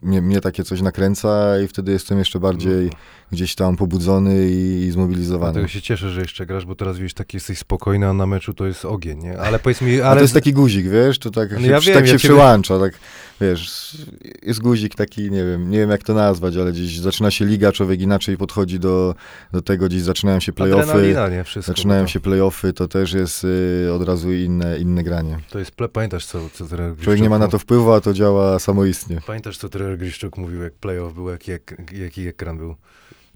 mnie, 0.03 0.23
mnie 0.23 0.41
takie 0.41 0.65
coś 0.65 0.81
nakręca 0.81 1.61
i 1.61 1.69
wtedy 1.69 1.93
jestem 1.93 2.19
jeszcze 2.19 2.41
bardziej 2.41 2.91
gdzieś 3.33 3.55
tam 3.55 3.77
pobudzony 3.77 4.51
i 4.51 4.91
zmobilizowany. 4.91 5.53
Dlatego 5.53 5.69
się 5.69 5.83
cieszę, 5.83 6.11
że 6.11 6.21
jeszcze 6.21 6.47
grasz, 6.47 6.67
bo 6.67 6.75
teraz 6.75 6.99
widzisz, 6.99 7.15
taki 7.15 7.37
jesteś 7.37 7.59
spokojny, 7.59 8.07
a 8.09 8.13
na 8.13 8.27
meczu 8.27 8.55
to 8.55 8.67
jest 8.67 8.85
ogień, 8.85 9.19
nie? 9.19 9.39
Ale 9.39 9.59
powiedz 9.59 9.81
mi, 9.81 10.01
Ale 10.01 10.17
to 10.17 10.23
jest 10.23 10.35
taki 10.35 10.53
guzik, 10.53 10.89
wiesz, 10.89 11.19
to 11.19 11.31
tak, 11.31 11.53
No 11.53 11.61
się, 11.61 11.67
ja 11.67 11.81
wiem, 11.81 11.95
tak 11.95 12.07
ja 12.07 12.13
się 12.13 12.19
ciebie- 12.19 12.19
przyłącza, 12.19 12.79
tak, 12.79 12.93
wiesz, 13.41 13.97
jest 14.43 14.61
guzik 14.61 14.95
taki, 14.95 15.23
nie 15.31 15.45
wiem, 15.45 15.71
nie 15.71 15.79
wiem 15.79 15.91
jak 15.91 16.03
to 16.03 16.15
nazwać, 16.15 16.57
ale 16.57 16.73
gdzieś 16.73 16.99
zaczyna 16.99 17.31
się 17.31 17.45
liga, 17.45 17.73
człowiek 17.73 18.01
inaczej 18.01 18.37
podchodzi 18.37 18.81
do, 18.81 19.15
do 19.53 19.63
tego, 19.63 19.87
gdzieś 19.87 20.03
zaczynają 20.03 20.41
się 20.41 20.53
playoffy, 20.53 21.15
nie? 21.31 21.45
Wszystko. 21.45 21.73
zaczynają 21.73 22.05
to, 22.05 22.09
się 22.09 22.21
playoffy, 22.21 22.73
to 22.73 22.89
też 22.89 23.13
jest 23.13 23.45
y, 23.45 23.93
od 23.93 24.09
razu 24.09 24.33
inne, 24.33 24.79
inne 24.79 25.03
granie. 25.03 25.39
To 25.51 25.59
jest, 25.59 25.73
pamiętasz, 25.93 26.27
co, 26.27 26.51
co 26.53 26.67
trener 26.67 26.97
Człowiek 26.97 27.23
nie 27.23 27.31
ma 27.31 27.39
na 27.39 27.49
to 27.49 27.59
wpływu, 27.59 27.93
a 27.93 28.01
to 28.01 28.13
działa 28.15 28.59
samoistnie. 28.59 29.21
Pamiętasz, 29.27 29.59
co 29.59 29.69
trener 29.69 29.92
Griszczuk 29.97 30.37
mówił, 30.37 30.63
jak 30.63 30.73
playoff 30.73 31.15
był, 31.15 31.29
jaki, 31.29 31.51
jak, 31.51 31.93
jaki 31.93 32.29
ekran 32.29 32.59
był 32.59 32.77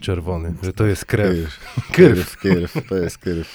czerwony, 0.00 0.54
że 0.62 0.72
to 0.72 0.86
jest 0.86 1.04
krew. 1.04 1.60
Kyrw, 1.92 2.36
kyrw, 2.36 2.88
to 2.88 2.96
jest 2.96 3.18
kyrw. 3.18 3.48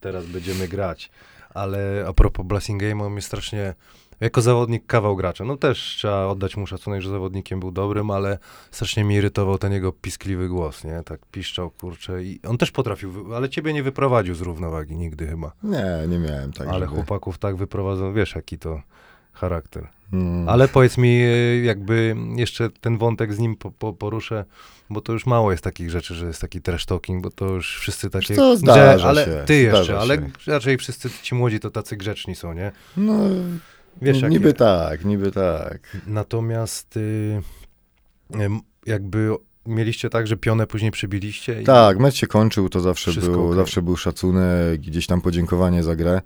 Teraz 0.00 0.26
będziemy 0.26 0.68
grać. 0.68 1.10
Ale 1.54 2.04
a 2.08 2.12
propos 2.12 2.46
Blessing 2.46 2.82
Game, 2.82 3.04
on 3.04 3.12
mnie 3.12 3.22
strasznie, 3.22 3.74
jako 4.20 4.40
zawodnik 4.40 4.86
kawał 4.86 5.16
gracza, 5.16 5.44
no 5.44 5.56
też 5.56 5.94
trzeba 5.98 6.26
oddać 6.26 6.56
mu 6.56 6.66
szacunek, 6.66 7.00
że 7.00 7.10
zawodnikiem 7.10 7.60
był 7.60 7.70
dobrym, 7.70 8.10
ale 8.10 8.38
strasznie 8.70 9.04
mnie 9.04 9.16
irytował 9.16 9.58
ten 9.58 9.72
jego 9.72 9.92
piskliwy 9.92 10.48
głos, 10.48 10.84
nie? 10.84 11.02
Tak 11.04 11.20
piszczał, 11.32 11.70
kurczę. 11.70 12.24
I 12.24 12.40
on 12.46 12.58
też 12.58 12.70
potrafił, 12.70 13.34
ale 13.34 13.48
ciebie 13.48 13.72
nie 13.72 13.82
wyprowadził 13.82 14.34
z 14.34 14.40
równowagi 14.40 14.96
nigdy 14.96 15.26
chyba. 15.26 15.52
Nie, 15.62 15.86
nie 16.08 16.18
miałem 16.18 16.52
tak, 16.52 16.68
ale 16.68 16.86
żeby... 16.86 16.92
chłopaków 16.92 17.38
tak 17.38 17.56
wyprowadzą, 17.56 18.12
wiesz 18.12 18.34
jaki 18.34 18.58
to 18.58 18.82
charakter. 19.32 19.88
Mm. 20.12 20.48
Ale 20.48 20.68
powiedz 20.68 20.98
mi, 20.98 21.08
e, 21.08 21.64
jakby 21.64 22.16
jeszcze 22.36 22.70
ten 22.70 22.98
wątek 22.98 23.34
z 23.34 23.38
nim 23.38 23.56
po, 23.56 23.70
po, 23.70 23.92
poruszę, 23.92 24.44
bo 24.90 25.00
to 25.00 25.12
już 25.12 25.26
mało 25.26 25.50
jest 25.50 25.64
takich 25.64 25.90
rzeczy, 25.90 26.14
że 26.14 26.26
jest 26.26 26.40
taki 26.40 26.60
trash 26.60 26.86
talking, 26.86 27.22
bo 27.22 27.30
to 27.30 27.46
już 27.46 27.78
wszyscy 27.80 28.10
takie... 28.10 28.34
co, 28.34 28.56
zdarza 28.56 29.08
ale 29.08 29.24
się, 29.24 29.42
ty 29.46 29.54
jeszcze, 29.54 29.84
zdarza 29.84 30.00
ale 30.00 30.16
się. 30.16 30.30
raczej 30.46 30.78
wszyscy 30.78 31.10
ci 31.22 31.34
młodzi 31.34 31.60
to 31.60 31.70
tacy 31.70 31.96
grzeczni 31.96 32.34
są, 32.34 32.52
nie? 32.52 32.72
No, 32.96 33.12
Wiesz, 34.02 34.20
jak 34.20 34.30
niby 34.30 34.46
jest. 34.48 34.58
tak, 34.58 35.04
niby 35.04 35.32
tak. 35.32 35.96
Natomiast 36.06 36.96
y, 36.96 37.42
jakby 38.86 39.30
mieliście 39.66 40.10
tak, 40.10 40.26
że 40.26 40.36
pionę 40.36 40.66
później 40.66 40.90
przybiliście? 40.90 41.62
I... 41.62 41.64
Tak, 41.64 41.98
mecz 41.98 42.14
się 42.14 42.26
kończył, 42.26 42.68
to 42.68 42.80
zawsze 42.80 43.10
Wszystko 43.10 43.32
był, 43.32 43.44
okej. 43.44 43.56
zawsze 43.56 43.82
był 43.82 43.96
szacunek, 43.96 44.80
gdzieś 44.80 45.06
tam 45.06 45.20
podziękowanie 45.20 45.82
za 45.82 45.96
grę. 45.96 46.20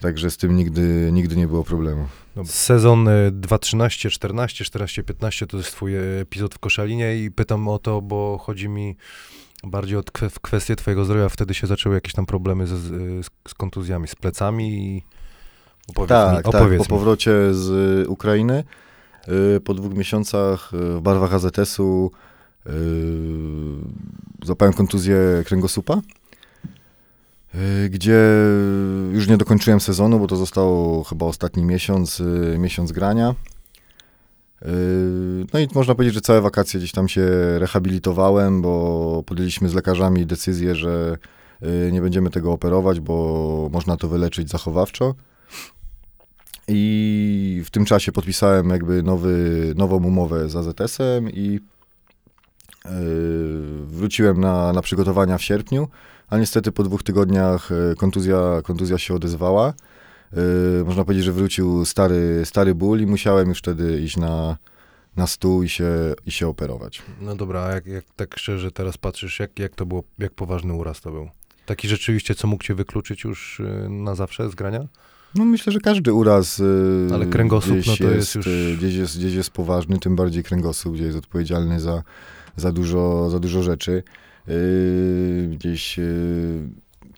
Także 0.00 0.30
z 0.30 0.36
tym 0.36 0.56
nigdy, 0.56 1.10
nigdy 1.12 1.36
nie 1.36 1.46
było 1.46 1.64
problemu. 1.64 2.06
Dobra. 2.34 2.52
Sezon 2.52 3.08
y, 3.08 3.30
2013, 3.32 4.10
14, 4.10 4.64
14, 4.64 5.02
15 5.02 5.46
to 5.46 5.56
jest 5.56 5.70
twój 5.72 5.96
y, 5.96 6.20
epizod 6.20 6.54
w 6.54 6.58
Koszalinie 6.58 7.16
i 7.16 7.30
pytam 7.30 7.68
o 7.68 7.78
to, 7.78 8.00
bo 8.02 8.38
chodzi 8.38 8.68
mi 8.68 8.96
bardziej 9.64 9.96
o 9.98 10.00
kwe- 10.00 10.40
kwestię 10.42 10.76
twojego 10.76 11.04
zdrowia. 11.04 11.28
Wtedy 11.28 11.54
się 11.54 11.66
zaczęły 11.66 11.94
jakieś 11.94 12.12
tam 12.12 12.26
problemy 12.26 12.66
ze, 12.66 12.76
z, 12.76 12.90
z 13.48 13.54
kontuzjami, 13.54 14.08
z 14.08 14.14
plecami 14.14 14.68
i 14.68 15.02
opowiedz 15.88 16.08
tak, 16.08 16.30
mi, 16.30 16.36
tak, 16.36 16.54
opowiedz 16.54 16.78
po 16.78 16.84
mi. 16.84 16.98
powrocie 16.98 17.54
z 17.54 17.68
y, 18.04 18.08
Ukrainy, 18.08 18.64
y, 19.56 19.60
po 19.60 19.74
dwóch 19.74 19.94
miesiącach 19.94 20.70
w 20.72 21.00
barwach 21.00 21.34
AZS-u 21.34 22.10
złapałem 24.44 24.74
kontuzję 24.74 25.16
kręgosłupa, 25.46 26.00
gdzie 27.90 28.20
już 29.12 29.28
nie 29.28 29.36
dokończyłem 29.36 29.80
sezonu, 29.80 30.18
bo 30.18 30.26
to 30.26 30.36
został 30.36 31.02
chyba 31.04 31.26
ostatni 31.26 31.64
miesiąc, 31.64 32.20
y, 32.20 32.56
miesiąc 32.58 32.92
grania. 32.92 33.34
Y, 34.62 34.66
No 35.52 35.60
i 35.60 35.68
można 35.74 35.94
powiedzieć, 35.94 36.14
że 36.14 36.20
całe 36.20 36.40
wakacje 36.40 36.80
gdzieś 36.80 36.92
tam 36.92 37.08
się 37.08 37.22
rehabilitowałem, 37.58 38.62
bo 38.62 39.22
podjęliśmy 39.26 39.68
z 39.68 39.74
lekarzami 39.74 40.26
decyzję, 40.26 40.74
że 40.74 41.18
y, 41.62 41.92
nie 41.92 42.00
będziemy 42.00 42.30
tego 42.30 42.52
operować, 42.52 43.00
bo 43.00 43.68
można 43.72 43.96
to 43.96 44.08
wyleczyć 44.08 44.50
zachowawczo. 44.50 45.14
I 46.68 47.62
w 47.64 47.70
tym 47.70 47.84
czasie 47.84 48.12
podpisałem 48.12 48.70
jakby 48.70 49.02
nowy, 49.02 49.72
nową 49.76 49.96
umowę 49.96 50.48
z 50.48 50.56
AZS-em 50.56 51.30
i 51.30 51.60
wróciłem 53.86 54.40
na, 54.40 54.72
na 54.72 54.82
przygotowania 54.82 55.38
w 55.38 55.42
sierpniu, 55.42 55.88
a 56.34 56.38
niestety 56.38 56.72
po 56.72 56.82
dwóch 56.82 57.02
tygodniach 57.02 57.70
yy, 57.70 57.96
kontuzja, 57.96 58.38
kontuzja 58.64 58.98
się 58.98 59.14
odezwała. 59.14 59.74
Yy, 60.32 60.84
można 60.86 61.04
powiedzieć, 61.04 61.24
że 61.24 61.32
wrócił 61.32 61.84
stary, 61.84 62.42
stary 62.44 62.74
ból 62.74 63.00
i 63.00 63.06
musiałem 63.06 63.48
już 63.48 63.58
wtedy 63.58 64.00
iść 64.00 64.16
na, 64.16 64.56
na 65.16 65.26
stół 65.26 65.62
i 65.62 65.68
się, 65.68 66.14
i 66.26 66.30
się 66.30 66.48
operować. 66.48 67.02
No 67.20 67.36
dobra, 67.36 67.60
a 67.62 67.74
jak, 67.74 67.86
jak 67.86 68.04
tak 68.16 68.38
szczerze 68.38 68.70
teraz 68.70 68.98
patrzysz, 68.98 69.40
jak, 69.40 69.58
jak 69.58 69.74
to 69.74 69.86
było, 69.86 70.02
jak 70.18 70.32
poważny 70.34 70.72
uraz 70.72 71.00
to 71.00 71.10
był? 71.10 71.28
Taki 71.66 71.88
rzeczywiście, 71.88 72.34
co 72.34 72.48
mógł 72.48 72.64
cię 72.64 72.74
wykluczyć 72.74 73.24
już 73.24 73.60
y, 73.60 73.88
na 73.88 74.14
zawsze 74.14 74.50
z 74.50 74.54
grania? 74.54 74.86
No 75.34 75.44
myślę, 75.44 75.72
że 75.72 75.80
każdy 75.80 76.12
uraz 76.12 76.58
yy, 76.58 77.08
Ale 77.14 77.26
kręgosłup, 77.26 77.78
gdzieś 77.78 78.00
no 78.00 78.06
to 78.06 78.14
jest 78.14 78.34
już- 78.34 78.46
yy, 78.46 78.76
gdzieś, 78.76 78.94
jest, 78.94 79.18
gdzieś 79.18 79.34
jest 79.34 79.50
poważny, 79.50 79.98
tym 79.98 80.16
bardziej 80.16 80.44
kręgosłup, 80.44 80.94
gdzie 80.94 81.04
jest 81.04 81.18
odpowiedzialny 81.18 81.80
za, 81.80 82.02
za, 82.56 82.72
dużo, 82.72 83.30
za 83.30 83.38
dużo 83.38 83.62
rzeczy. 83.62 84.02
Yy, 84.46 85.48
gdzieś 85.52 85.98
yy, 85.98 86.68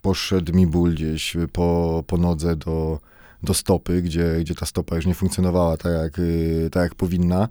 poszedł 0.02 0.56
mi 0.56 0.66
ból 0.66 0.94
gdzieś 0.94 1.36
po, 1.52 2.04
po 2.06 2.16
nodze 2.16 2.56
do, 2.56 3.00
do 3.42 3.54
stopy, 3.54 4.02
gdzie, 4.02 4.36
gdzie 4.40 4.54
ta 4.54 4.66
stopa 4.66 4.96
już 4.96 5.06
nie 5.06 5.14
funkcjonowała 5.14 5.76
tak 5.76 5.92
jak, 5.92 6.18
yy, 6.18 6.70
tak 6.70 6.82
jak 6.82 6.94
powinna. 6.94 7.48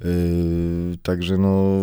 Yy, 0.00 0.96
także 1.02 1.38
no 1.38 1.82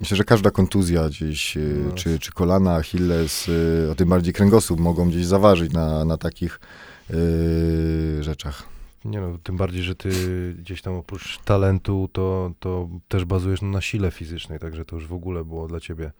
myślę, 0.00 0.16
że 0.16 0.24
każda 0.24 0.50
kontuzja 0.50 1.08
gdzieś, 1.08 1.56
yy, 1.56 1.84
No. 1.86 1.92
czy, 1.92 2.18
czy 2.18 2.32
kolana, 2.32 2.76
Achilles, 2.76 3.46
yy, 3.46 3.88
a 3.92 3.94
tym 3.94 4.08
bardziej 4.08 4.34
kręgosłup 4.34 4.80
mogą 4.80 5.08
gdzieś 5.08 5.26
zaważyć 5.26 5.72
na, 5.72 6.04
na 6.04 6.16
takich 6.16 6.60
yy, 7.10 8.22
rzeczach. 8.22 8.62
Nie 9.04 9.20
no, 9.20 9.38
tym 9.42 9.56
bardziej, 9.56 9.82
że 9.82 9.94
ty 9.94 10.10
gdzieś 10.58 10.82
tam 10.82 10.94
oprócz 10.94 11.38
talentu, 11.44 12.08
to, 12.12 12.52
to 12.60 12.88
też 13.08 13.24
bazujesz 13.24 13.62
na 13.62 13.80
sile 13.80 14.10
fizycznej, 14.10 14.58
także 14.58 14.84
to 14.84 14.96
już 14.96 15.06
w 15.06 15.12
ogóle 15.12 15.44
było 15.44 15.68
dla 15.68 15.80
ciebie 15.80 16.12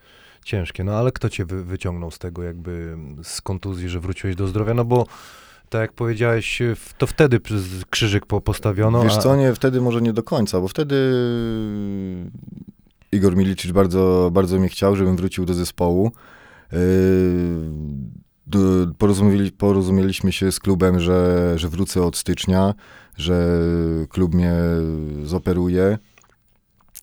ciężkie. 0.44 0.85
No 0.85 0.92
ale 0.92 1.12
kto 1.12 1.29
cię 1.29 1.44
wy, 1.44 1.64
wyciągnął 1.64 2.11
z 2.11 2.18
tego 2.18 2.42
jakby 2.42 2.96
z 3.22 3.40
kontuzji, 3.40 3.88
że 3.88 4.01
wróciłeś 4.01 4.37
do 4.37 4.46
zdrowia? 4.48 4.74
No 4.74 4.85
bo 4.85 5.07
tak 5.68 5.81
jak 5.81 5.92
powiedziałeś, 5.92 6.62
to 6.98 7.07
wtedy 7.07 7.40
przez 7.40 7.64
krzyżyk 7.90 8.27
po, 8.27 8.40
postawiono. 8.40 9.03
Wiesz 9.03 9.16
a, 9.16 9.20
co, 9.20 9.37
nie, 9.37 9.55
wtedy 9.55 9.81
może 9.81 10.03
nie 10.03 10.12
do 10.12 10.22
końca, 10.22 10.61
bo 10.61 10.68
wtedy 10.68 10.96
Igor 13.12 13.37
Milicic 13.37 13.72
bardzo, 13.72 14.31
bardzo 14.33 14.59
mnie 14.59 14.68
chciał, 14.68 14.96
żebym 14.96 15.16
wrócił 15.16 15.44
do 15.44 15.55
zespołu. 15.55 16.12
Yy, 16.72 16.79
Porozumieli, 18.98 19.53
porozumieliśmy 19.53 20.33
się 20.33 20.53
z 20.53 20.61
klubem, 20.61 21.01
że, 21.01 21.53
że 21.57 21.68
wrócę 21.68 22.03
od 22.03 22.16
stycznia, 22.16 22.74
że 23.16 23.61
klub 24.09 24.35
mnie 24.35 24.55
zoperuje 25.24 25.98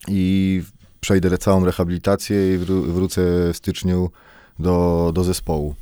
i 0.08 0.64
przejdę 1.06 1.38
całą 1.38 1.66
rehabilitację 1.66 2.56
i 2.56 2.60
wró- 2.60 2.92
wrócę 2.92 3.22
w 3.54 3.58
styczniu 3.58 4.10
do, 4.60 5.12
do 5.16 5.24
zespołu. 5.24 5.76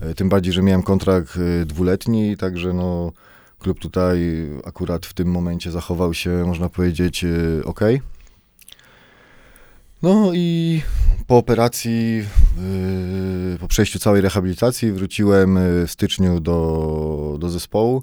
E, 0.00 0.14
Tym 0.14 0.28
bardziej, 0.28 0.52
że 0.52 0.62
miałem 0.62 0.82
kontrakt 0.82 1.38
e, 1.62 1.66
dwuletni, 1.66 2.36
także 2.36 2.72
no, 2.72 3.12
klub 3.58 3.78
tutaj 3.78 4.18
akurat 4.64 5.06
w 5.06 5.14
tym 5.14 5.28
momencie 5.30 5.70
zachował 5.70 6.14
się, 6.14 6.30
można 6.46 6.68
powiedzieć, 6.68 7.24
ok. 7.64 7.80
No 10.02 10.30
i 10.34 10.82
po 11.26 11.36
operacji, 11.36 12.24
po 13.60 13.68
przejściu 13.68 13.98
całej 13.98 14.20
rehabilitacji 14.22 14.92
wróciłem 14.92 15.58
w 15.86 15.90
styczniu 15.90 16.40
do, 16.40 17.36
do 17.40 17.48
zespołu, 17.50 18.02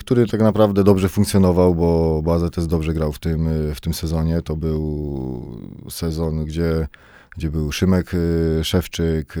który 0.00 0.26
tak 0.26 0.40
naprawdę 0.40 0.84
dobrze 0.84 1.08
funkcjonował, 1.08 1.74
bo, 1.74 2.20
bo 2.24 2.34
AZS 2.34 2.66
dobrze 2.66 2.94
grał 2.94 3.12
w 3.12 3.18
tym, 3.18 3.44
yy, 3.68 3.74
w 3.74 3.80
tym 3.80 3.94
sezonie. 3.94 4.42
To 4.42 4.56
był 4.56 5.42
sezon, 5.90 6.44
gdzie, 6.44 6.88
gdzie 7.36 7.50
był 7.50 7.72
Szymek 7.72 8.12
yy, 8.12 8.64
Szewczyk, 8.64 9.34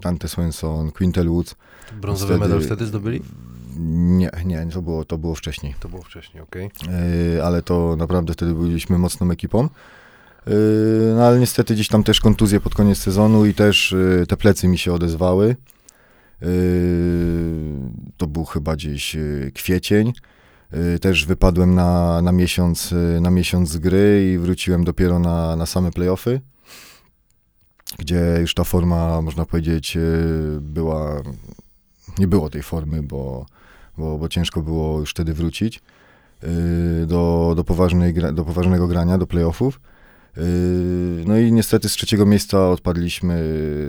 Dante 0.00 0.28
Swenson, 0.28 0.90
Quintel 0.90 1.28
Woods. 1.28 1.54
brązowy 2.00 2.34
Wtedy- 2.34 2.48
medal 2.48 2.62
wtedy 2.66 2.86
zdobyli? 2.86 3.22
Nie, 3.80 4.30
nie, 4.44 4.66
to 4.72 4.82
było, 4.82 5.04
to 5.04 5.18
było 5.18 5.34
wcześniej. 5.34 5.74
To 5.80 5.88
było 5.88 6.02
wcześniej, 6.02 6.42
okej. 6.42 6.70
Yy, 7.34 7.44
ale 7.44 7.62
to 7.62 7.96
naprawdę 7.98 8.32
wtedy 8.32 8.54
byliśmy 8.54 8.98
mocną 8.98 9.30
ekipą. 9.30 9.68
No 11.16 11.24
ale 11.26 11.38
niestety 11.38 11.74
gdzieś 11.74 11.88
tam 11.88 12.02
też 12.04 12.20
kontuzje 12.20 12.60
pod 12.60 12.74
koniec 12.74 12.98
sezonu 12.98 13.46
i 13.46 13.54
też 13.54 13.94
te 14.28 14.36
plecy 14.36 14.68
mi 14.68 14.78
się 14.78 14.92
odezwały. 14.92 15.56
Yy, 16.42 16.48
To 18.16 18.26
był 18.26 18.44
chyba 18.44 18.76
gdzieś 18.76 19.14
yy, 19.14 19.52
kwiecień. 19.54 20.12
Yy, 20.72 20.98
Też 20.98 21.26
wypadłem 21.26 21.74
na, 21.74 22.22
na, 22.22 22.32
miesiąc, 22.32 22.94
na 23.20 23.30
miesiąc 23.30 23.70
z 23.70 23.78
gry 23.78 24.32
i 24.34 24.38
wróciłem 24.38 24.84
dopiero 24.84 25.18
na, 25.18 25.56
na 25.56 25.66
same 25.66 25.90
playoffy, 25.90 26.40
gdzie 27.98 28.38
już 28.40 28.54
ta 28.54 28.64
forma, 28.64 29.22
można 29.22 29.46
powiedzieć, 29.46 29.98
była... 30.60 31.22
Nie 32.18 32.28
było 32.28 32.50
tej 32.50 32.62
formy, 32.62 33.02
bo, 33.02 33.46
bo, 33.98 34.18
bo 34.18 34.28
ciężko 34.28 34.62
było 34.62 35.00
już 35.00 35.10
wtedy 35.10 35.34
wrócić 35.34 35.82
do, 37.06 37.52
do, 37.56 37.64
poważnej, 37.64 38.14
do 38.14 38.44
poważnego 38.44 38.88
grania, 38.88 39.18
do 39.18 39.26
playoffów. 39.26 39.80
No 41.26 41.38
i 41.38 41.52
niestety 41.52 41.88
z 41.88 41.92
trzeciego 41.92 42.26
miejsca 42.26 42.70
odpadliśmy 42.70 43.34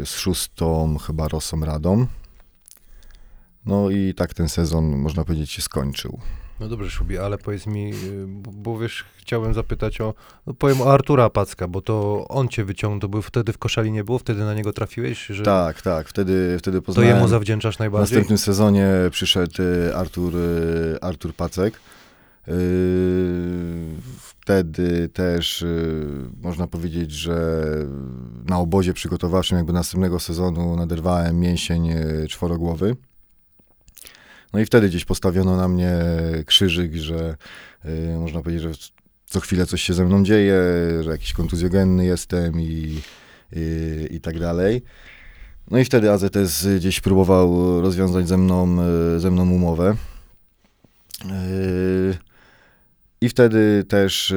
z 0.06 0.10
szóstą 0.10 0.98
chyba 0.98 1.28
Rosą 1.28 1.60
Radą. 1.66 2.08
No 3.66 3.90
i 3.90 4.14
tak 4.14 4.34
ten 4.34 4.50
sezon, 4.50 4.86
można 4.98 5.26
powiedzieć, 5.26 5.52
się 5.52 5.62
skończył. 5.62 6.20
No 6.60 6.68
dobrze, 6.68 6.90
Szubi, 6.90 7.18
ale 7.18 7.38
powiedz 7.38 7.68
mi, 7.68 7.94
y, 7.94 8.26
bo, 8.28 8.52
bo 8.52 8.80
wiesz, 8.80 9.06
chciałem 9.18 9.54
zapytać 9.54 10.02
o, 10.02 10.14
no 10.48 10.54
powiem 10.54 10.82
o 10.82 10.94
Artura 10.94 11.30
Packa, 11.30 11.68
bo 11.68 11.82
to 11.82 12.26
on 12.30 12.48
cię 12.48 12.66
wyciągnął, 12.66 13.00
to 13.00 13.10
był 13.10 13.22
wtedy 13.22 13.54
w 13.54 13.58
koszali 13.58 13.92
nie 13.92 14.04
było, 14.04 14.20
wtedy 14.20 14.44
na 14.44 14.54
niego 14.54 14.74
trafiłeś, 14.74 15.26
że 15.26 15.44
Tak, 15.44 15.82
tak, 15.82 16.08
wtedy, 16.10 16.56
wtedy 16.60 16.78
to 16.78 16.82
poznałem... 16.82 17.10
jemu 17.16 17.28
zawdzięczasz 17.28 17.76
W 17.76 17.80
najbardziej? 17.80 18.16
następnym 18.16 18.38
sezonie 18.38 18.88
przyszedł 19.12 19.62
y, 19.62 19.96
Artur, 19.96 20.36
y, 20.36 20.98
Artur 21.02 21.34
Pacek. 21.34 21.80
Wtedy 24.18 25.10
też 25.10 25.66
można 26.42 26.68
powiedzieć, 26.68 27.12
że 27.12 27.64
na 28.46 28.58
obozie 28.60 28.94
przygotowawczym 28.94 29.58
jakby 29.58 29.74
następnego 29.74 30.20
sezonu 30.20 30.76
naderwałem 30.76 31.40
mięsień 31.40 31.90
czworogłowy. 32.30 32.96
No 34.54 34.60
i 34.60 34.66
wtedy 34.66 34.90
gdzieś 34.90 35.06
postawiono 35.06 35.58
na 35.58 35.68
mnie 35.68 35.94
krzyżyk, 36.46 36.96
że 36.96 37.36
y, 37.86 38.18
można 38.20 38.42
powiedzieć, 38.42 38.62
że 38.64 38.72
co 39.26 39.40
chwilę 39.40 39.66
coś 39.66 39.82
się 39.82 39.94
ze 39.94 40.06
mną 40.06 40.24
dzieje, 40.24 40.56
że 41.02 41.12
jakiś 41.12 41.34
kontuzjogenny 41.34 42.06
jestem 42.06 42.62
i, 42.62 43.02
i, 43.54 44.08
i 44.12 44.22
tak 44.22 44.40
dalej. 44.40 44.82
No 45.72 45.80
i 45.80 45.86
wtedy 45.86 46.12
AZS 46.12 46.68
gdzieś 46.78 47.02
próbował 47.02 47.82
rozwiązać 47.82 48.28
ze 48.28 48.38
mną, 48.38 48.78
e, 48.82 49.20
ze 49.20 49.32
mną 49.32 49.52
umowę. 49.52 49.96
E, 51.26 51.34
I 53.22 53.30
wtedy 53.30 53.84
też 53.88 54.34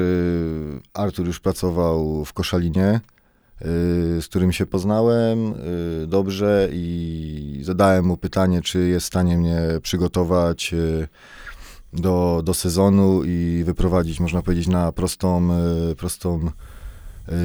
Artur 0.94 1.26
już 1.26 1.40
pracował 1.40 2.24
w 2.24 2.32
Koszalinie, 2.32 3.00
z 4.20 4.24
którym 4.24 4.52
się 4.52 4.66
poznałem 4.66 5.54
e, 6.02 6.06
dobrze 6.06 6.68
i 6.72 7.60
zadałem 7.62 8.04
mu 8.04 8.16
pytanie, 8.16 8.62
czy 8.62 8.88
jest 8.88 9.04
w 9.04 9.08
stanie 9.08 9.36
mnie 9.38 9.60
przygotować 9.82 10.74
e, 10.74 11.08
do, 11.92 12.42
do 12.44 12.54
sezonu 12.54 13.24
i 13.24 13.62
wyprowadzić, 13.64 14.20
można 14.20 14.42
powiedzieć, 14.42 14.68
na 14.68 14.92
prostą, 14.92 15.48
prostą 15.96 16.50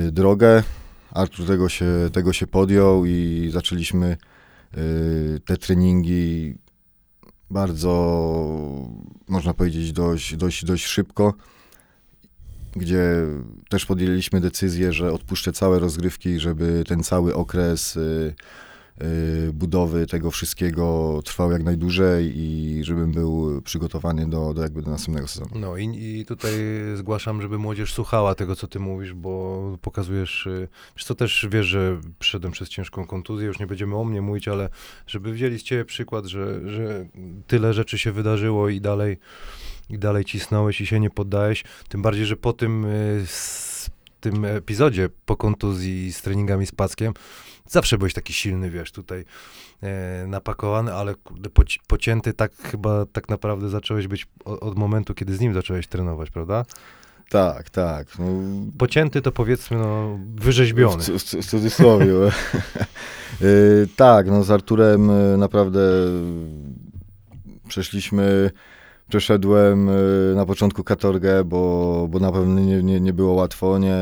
y, 0.07 0.11
drogę. 0.11 0.63
Artur 1.11 1.47
tego 1.47 1.69
się, 1.69 2.09
tego 2.13 2.33
się 2.33 2.47
podjął 2.47 3.05
i 3.05 3.49
zaczęliśmy 3.53 4.17
y, 4.77 5.41
te 5.45 5.57
treningi 5.57 6.55
bardzo, 7.49 7.91
można 9.27 9.53
powiedzieć, 9.53 9.93
dość, 9.93 10.35
dość, 10.35 10.65
dość 10.65 10.85
szybko, 10.85 11.33
gdzie 12.77 13.25
też 13.69 13.85
podjęliśmy 13.85 14.41
decyzję, 14.41 14.93
że 14.93 15.13
odpuszczę 15.13 15.53
całe 15.53 15.79
rozgrywki, 15.79 16.39
żeby 16.39 16.83
ten 16.87 17.03
cały 17.03 17.35
okres 17.35 17.95
y, 17.95 18.35
budowy 19.53 20.07
tego 20.07 20.31
wszystkiego 20.31 21.19
trwał 21.25 21.51
jak 21.51 21.63
najdłużej 21.63 22.33
i 22.35 22.79
żebym 22.83 23.11
był 23.11 23.61
przygotowany 23.61 24.29
do, 24.29 24.53
do 24.53 24.61
jakby 24.61 24.81
do 24.81 24.91
następnego 24.91 25.27
sezonu. 25.27 25.51
No 25.55 25.77
i, 25.77 25.85
i 26.19 26.25
tutaj 26.25 26.53
zgłaszam, 26.95 27.41
żeby 27.41 27.57
młodzież 27.57 27.93
słuchała 27.93 28.35
tego, 28.35 28.55
co 28.55 28.67
ty 28.67 28.79
mówisz, 28.79 29.13
bo 29.13 29.77
pokazujesz, 29.81 30.45
y, 30.45 30.67
wiesz 30.95 31.05
co, 31.05 31.15
też 31.15 31.47
wiesz, 31.51 31.65
że 31.65 32.01
przyszedłem 32.19 32.51
przez 32.51 32.69
ciężką 32.69 33.05
kontuzję, 33.05 33.47
już 33.47 33.59
nie 33.59 33.67
będziemy 33.67 33.95
o 33.95 34.03
mnie 34.03 34.21
mówić, 34.21 34.47
ale 34.47 34.69
żeby 35.07 35.31
wzięli 35.31 35.59
z 35.59 35.63
ciebie 35.63 35.85
przykład, 35.85 36.25
że, 36.25 36.69
że 36.69 37.05
tyle 37.47 37.73
rzeczy 37.73 37.97
się 37.97 38.11
wydarzyło 38.11 38.69
i 38.69 38.81
dalej, 38.81 39.17
i 39.89 39.99
dalej 39.99 40.25
cisnąłeś 40.25 40.81
i 40.81 40.85
się 40.85 40.99
nie 40.99 41.09
poddałeś, 41.09 41.63
tym 41.89 42.01
bardziej, 42.01 42.25
że 42.25 42.35
po 42.35 42.53
tym, 42.53 42.85
y, 42.85 43.25
tym 44.31 44.45
epizodzie, 44.45 45.09
po 45.25 45.35
kontuzji 45.35 46.13
z 46.13 46.21
treningami 46.21 46.65
z 46.65 46.71
Packiem, 46.71 47.13
zawsze 47.67 47.97
byłeś 47.97 48.13
taki 48.13 48.33
silny, 48.33 48.69
wiesz, 48.69 48.91
tutaj 48.91 49.25
e, 49.83 50.27
napakowany, 50.27 50.93
ale 50.93 51.15
kurde, 51.15 51.49
poci- 51.49 51.79
pocięty 51.87 52.33
tak 52.33 52.55
chyba 52.55 53.05
tak 53.05 53.29
naprawdę 53.29 53.69
zacząłeś 53.69 54.07
być 54.07 54.27
od, 54.45 54.63
od 54.63 54.77
momentu, 54.77 55.13
kiedy 55.13 55.35
z 55.35 55.39
nim 55.39 55.53
zacząłeś 55.53 55.87
trenować, 55.87 56.31
prawda? 56.31 56.65
Tak, 57.29 57.69
tak. 57.69 58.19
No, 58.19 58.25
Pocięty 58.77 59.21
to 59.21 59.31
powiedzmy, 59.31 59.77
no, 59.77 60.19
wyrzeźbiony. 60.35 61.03
W, 61.03 61.07
w, 61.07 61.23
w 61.23 61.45
cudzysłowie. 61.45 62.13
Y, 63.41 63.87
tak, 63.95 64.27
no 64.27 64.43
z 64.43 64.51
Arturem 64.51 65.09
y, 65.09 65.37
naprawdę 65.37 65.81
przeszliśmy, 67.67 68.51
przeszedłem 69.07 69.89
y, 69.89 70.33
na 70.35 70.45
początku 70.45 70.83
katorgę, 70.83 71.43
bo, 71.43 72.07
bo 72.09 72.19
na 72.19 72.31
pewno 72.31 72.59
nie, 72.59 72.83
nie, 72.83 72.99
nie 72.99 73.13
było 73.13 73.33
łatwo. 73.33 73.79
Nie, 73.79 73.95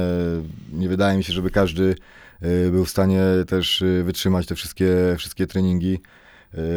nie 0.74 0.90
wydaje 0.90 1.18
mi 1.18 1.24
się, 1.24 1.34
żeby 1.34 1.52
każdy 1.52 1.96
y, 2.44 2.72
był 2.72 2.86
w 2.86 2.90
stanie 2.90 3.22
też 3.48 3.82
y, 3.82 4.04
wytrzymać 4.04 4.46
te 4.46 4.56
wszystkie, 4.56 4.88
wszystkie 5.18 5.48
treningi. 5.48 6.00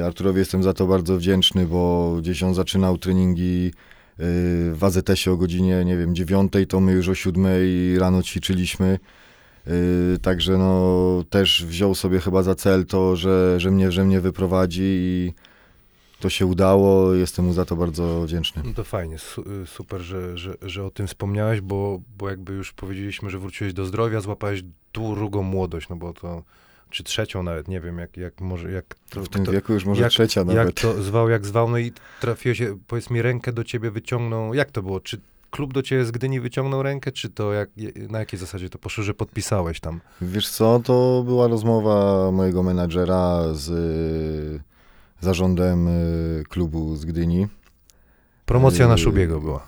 Arturowi 0.04 0.38
jestem 0.38 0.62
za 0.62 0.72
to 0.72 0.86
bardzo 0.86 1.16
wdzięczny, 1.16 1.66
bo 1.66 2.14
gdzieś 2.18 2.42
on 2.42 2.54
zaczynał 2.54 2.98
treningi 2.98 3.72
w 4.72 4.78
AZS-ie 4.80 5.34
o 5.34 5.36
godzinie, 5.36 5.84
nie 5.84 5.96
wiem, 5.96 6.14
dziewiątej, 6.14 6.66
to 6.66 6.80
my 6.80 6.92
już 6.92 7.08
o 7.08 7.14
siódmej 7.14 7.98
rano 7.98 8.22
ćwiczyliśmy. 8.22 8.98
Także 10.22 10.58
no 10.58 11.24
też 11.30 11.64
wziął 11.64 11.94
sobie 11.94 12.20
chyba 12.20 12.42
za 12.42 12.54
cel 12.54 12.86
to, 12.86 13.16
że, 13.16 13.60
że, 13.60 13.70
mnie, 13.70 13.92
że 13.92 14.04
mnie 14.04 14.20
wyprowadzi 14.20 14.82
i 14.84 15.32
to 16.20 16.30
się 16.30 16.46
udało. 16.46 17.14
Jestem 17.14 17.44
mu 17.44 17.52
za 17.52 17.64
to 17.64 17.76
bardzo 17.76 18.22
wdzięczny. 18.22 18.62
No 18.64 18.72
to 18.74 18.84
fajnie, 18.84 19.18
su- 19.18 19.44
super, 19.66 20.00
że, 20.00 20.38
że, 20.38 20.54
że 20.62 20.84
o 20.84 20.90
tym 20.90 21.06
wspomniałeś, 21.06 21.60
bo, 21.60 22.00
bo 22.18 22.30
jakby 22.30 22.52
już 22.52 22.72
powiedzieliśmy, 22.72 23.30
że 23.30 23.38
wróciłeś 23.38 23.72
do 23.72 23.84
zdrowia, 23.86 24.20
złapałeś 24.20 24.62
drugą 24.94 25.42
młodość, 25.42 25.88
no 25.88 25.96
bo 25.96 26.12
to, 26.12 26.42
czy 26.90 27.04
trzecią 27.04 27.42
nawet, 27.42 27.68
nie 27.68 27.80
wiem, 27.80 27.98
jak, 27.98 28.16
jak 28.16 28.40
może, 28.40 28.70
jak 28.72 28.84
to, 29.10 29.22
W 29.22 29.28
tym 29.28 29.42
kto- 29.42 29.52
wieku 29.52 29.72
już 29.72 29.84
może 29.84 30.02
jak- 30.02 30.10
trzecia 30.10 30.40
jak 30.40 30.48
nawet. 30.48 30.80
to 30.80 31.02
zwał, 31.02 31.28
jak 31.28 31.46
zwał, 31.46 31.70
no 31.70 31.78
i 31.78 31.92
trafiłeś, 32.20 32.62
powiedz 32.86 33.10
mi, 33.10 33.22
rękę 33.22 33.52
do 33.52 33.64
ciebie 33.64 33.90
wyciągnął, 33.90 34.54
jak 34.54 34.70
to 34.70 34.82
było, 34.82 35.00
czy 35.00 35.20
klub 35.50 35.72
do 35.72 35.82
ciebie 35.82 36.04
z 36.04 36.10
Gdyni 36.10 36.40
wyciągnął 36.40 36.82
rękę, 36.82 37.12
czy 37.12 37.28
to 37.30 37.52
jak, 37.52 37.70
na 38.08 38.18
jakiej 38.18 38.38
zasadzie 38.40 38.70
to 38.70 38.78
poszło, 38.78 39.04
że 39.04 39.14
podpisałeś 39.14 39.80
tam? 39.80 40.00
Wiesz 40.20 40.48
co, 40.48 40.80
to 40.84 41.22
była 41.26 41.48
rozmowa 41.48 42.30
mojego 42.30 42.62
menadżera 42.62 43.42
z 43.54 44.62
zarządem 45.20 45.88
y, 45.88 46.44
klubu 46.48 46.96
z 46.96 47.04
Gdyni. 47.04 47.46
Promocja 48.46 48.86
na 48.88 48.92
Yy, 48.94 48.98
Szubiego 48.98 49.40
była. 49.40 49.66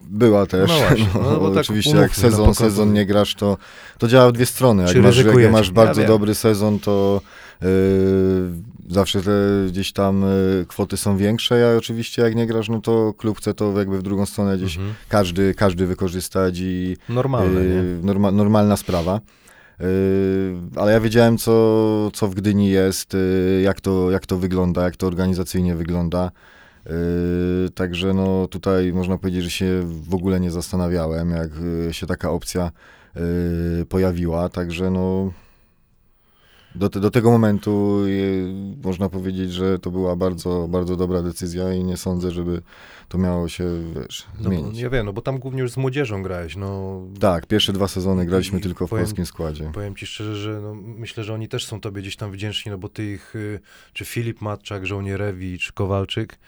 Była 0.00 0.46
też. 0.46 0.70
No 0.70 0.78
właśnie, 0.78 1.06
no 1.30 1.40
bo 1.40 1.48
tak 1.50 1.58
oczywiście 1.60 1.96
jak 1.96 2.08
no 2.10 2.14
sezon, 2.22 2.54
sezon 2.54 2.92
nie 2.92 3.06
grasz, 3.06 3.34
to, 3.34 3.56
to 3.98 4.08
działa 4.08 4.28
w 4.28 4.32
dwie 4.32 4.46
strony. 4.46 4.82
Jak 4.82 4.96
masz, 4.96 5.16
jak 5.18 5.52
masz 5.52 5.66
Ja 5.66 5.72
bardzo 5.72 6.00
wiem. 6.00 6.08
dobry 6.08 6.34
sezon, 6.34 6.78
to 6.78 7.20
yy, 7.62 7.68
zawsze 8.88 9.22
te 9.22 9.30
gdzieś 9.68 9.92
tam 9.92 10.22
yy, 10.58 10.66
kwoty 10.68 10.96
są 10.96 11.16
większe, 11.16 11.72
a 11.74 11.78
oczywiście 11.78 12.22
jak 12.22 12.36
nie 12.36 12.46
grasz, 12.46 12.68
no 12.68 12.80
to 12.80 13.14
klub 13.18 13.38
chce 13.38 13.54
to 13.54 13.78
jakby 13.78 13.98
w 13.98 14.02
drugą 14.02 14.26
stronę 14.26 14.56
gdzieś 14.56 14.76
Mhm. 14.76 14.94
każdy, 15.08 15.54
każdy 15.54 15.86
wykorzystać 15.86 16.54
i 16.58 16.96
Normalne, 17.08 17.60
yy, 17.64 17.98
norma, 18.02 18.30
normalna 18.30 18.76
sprawa. 18.76 19.20
Yy, 19.80 19.86
ale 20.76 20.92
ja 20.92 21.00
wiedziałem, 21.00 21.38
co, 21.38 22.10
co 22.12 22.28
w 22.28 22.34
Gdyni 22.34 22.70
jest, 22.70 23.14
yy, 23.14 23.60
jak, 23.62 23.80
to, 23.80 24.10
jak 24.10 24.26
to 24.26 24.36
wygląda, 24.36 24.84
jak 24.84 24.96
to 24.96 25.06
organizacyjnie 25.06 25.74
wygląda. 25.74 26.30
Yy, 26.86 26.92
także 27.74 28.14
no 28.14 28.48
tutaj 28.48 28.92
można 28.92 29.18
powiedzieć, 29.18 29.44
że 29.44 29.50
się 29.50 29.82
w 29.84 30.14
ogóle 30.14 30.40
nie 30.40 30.50
zastanawiałem, 30.50 31.30
jak 31.30 31.50
się 31.90 32.06
taka 32.06 32.30
opcja 32.30 32.70
pojawiła. 33.88 34.48
Także 34.48 34.90
no 34.90 35.32
do, 36.74 36.88
te, 36.90 37.00
do 37.00 37.10
tego 37.10 37.30
momentu 37.30 38.02
yy, 38.06 38.54
można 38.84 39.08
powiedzieć, 39.08 39.52
że 39.52 39.78
to 39.78 39.90
była 39.90 40.16
bardzo, 40.16 40.66
bardzo 40.70 40.96
dobra 40.96 41.22
decyzja 41.22 41.74
i 41.74 41.84
nie 41.84 41.96
sądzę, 41.96 42.30
żeby 42.30 42.62
to 43.08 43.18
miało 43.18 43.48
się 43.48 43.64
wiesz, 43.96 44.26
No, 44.40 44.44
zmienić. 44.44 44.78
ja 44.80 44.90
wiem, 44.90 45.06
no 45.06 45.12
bo 45.12 45.22
tam 45.22 45.38
głównie 45.38 45.60
już 45.62 45.72
z 45.72 45.76
młodzieżą 45.76 46.22
grałeś, 46.22 46.56
no 46.56 47.00
Tak, 47.20 47.46
pierwsze 47.46 47.72
dwa 47.72 47.88
sezony 47.88 48.26
graliśmy 48.26 48.60
tylko 48.60 48.86
w 48.86 48.90
powiem- 48.90 49.04
polskim 49.04 49.26
składzie. 49.26 49.70
Powiem 49.74 49.96
ci 49.96 50.06
szczerze, 50.06 50.36
że 50.36 50.60
no, 50.60 50.74
myślę, 50.74 51.24
że 51.24 51.34
oni 51.34 51.48
też 51.48 51.66
są 51.66 51.80
tobie 51.80 52.02
gdzieś 52.02 52.16
tam 52.16 52.32
wdzięczni, 52.32 52.70
no 52.70 52.78
bo 52.78 52.88
ty 52.88 53.12
ich, 53.12 53.36
y, 53.36 53.60
czy 53.92 54.04
Filip 54.04 54.40
Matczak, 54.40 54.86
Żołnierewicz, 54.86 55.72
Kowalczyk, 55.72 56.38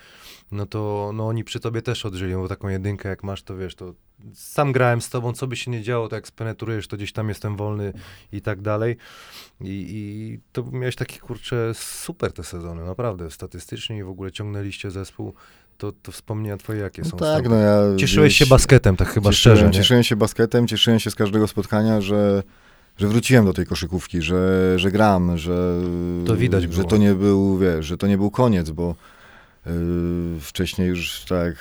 no 0.53 0.67
to 0.67 1.11
no 1.15 1.27
oni 1.29 1.45
przy 1.45 1.61
tobie 1.61 1.83
też 1.83 2.07
odżyli, 2.07 2.35
bo 2.35 2.49
taką 2.49 2.69
jedynkę 2.69 3.09
jak 3.09 3.23
masz, 3.23 3.43
to 3.43 3.57
wiesz, 3.57 3.75
to 3.75 3.95
sam 4.35 4.73
grałem 4.73 5.01
z 5.01 5.11
tobą, 5.11 5.33
co 5.33 5.47
by 5.47 5.57
się 5.57 5.71
nie 5.71 5.83
działo, 5.83 6.09
to 6.09 6.17
jak 6.17 6.27
spenetrujesz, 6.29 6.88
to 6.88 6.97
gdzieś 6.97 7.12
tam 7.12 7.29
jestem 7.29 7.57
wolny 7.57 7.93
i 8.33 8.41
tak 8.41 8.61
dalej. 8.61 8.97
I, 9.61 9.87
i 9.88 10.38
to 10.53 10.65
miałeś 10.73 10.97
takie, 10.97 11.19
kurczę, 11.21 11.73
super 11.75 12.33
te 12.33 12.45
sezony, 12.45 12.85
naprawdę, 12.85 13.31
statystycznie 13.31 13.99
i 13.99 14.03
w 14.03 14.09
ogóle 14.09 14.33
ciągnęliście 14.33 14.91
zespół, 14.91 15.35
to, 15.79 15.93
to 16.03 16.12
wspomnienia 16.12 16.57
twoje 16.57 16.81
jakie 16.81 17.03
No 17.03 17.09
są? 17.09 17.17
tak, 17.17 17.47
z 17.47 17.51
no 17.51 17.57
ja... 17.57 17.97
Cieszyłeś 17.97 18.37
się 18.37 18.47
basketem, 18.47 18.97
tak 18.97 19.09
chyba 19.09 19.31
cieszyłem, 19.31 19.57
szczerze, 19.57 19.67
nie? 19.71 19.73
Cieszyłem 19.73 20.03
się 20.03 20.17
basketem, 20.17 20.67
cieszyłem 20.67 21.01
się 21.01 21.11
z 21.11 21.15
każdego 21.15 21.49
spotkania, 21.49 22.01
że, 22.01 22.43
że 22.97 23.09
wróciłem 23.09 23.45
do 23.45 23.53
tej 23.53 23.67
koszykówki, 23.67 24.23
że, 24.23 24.73
że 24.79 24.91
gram, 24.91 25.38
że, 25.38 25.81
To 26.27 26.37
widać 26.37 26.62
że 26.62 26.69
było. 26.69 26.85
to 26.85 26.97
nie 26.97 27.15
był, 27.15 27.59
wiesz, 27.59 27.87
że 27.87 27.97
to 27.97 28.07
nie 28.07 28.17
był 28.19 28.31
koniec, 28.31 28.71
bo 28.71 28.95
wcześniej 30.40 30.88
już, 30.88 31.25
tak 31.29 31.55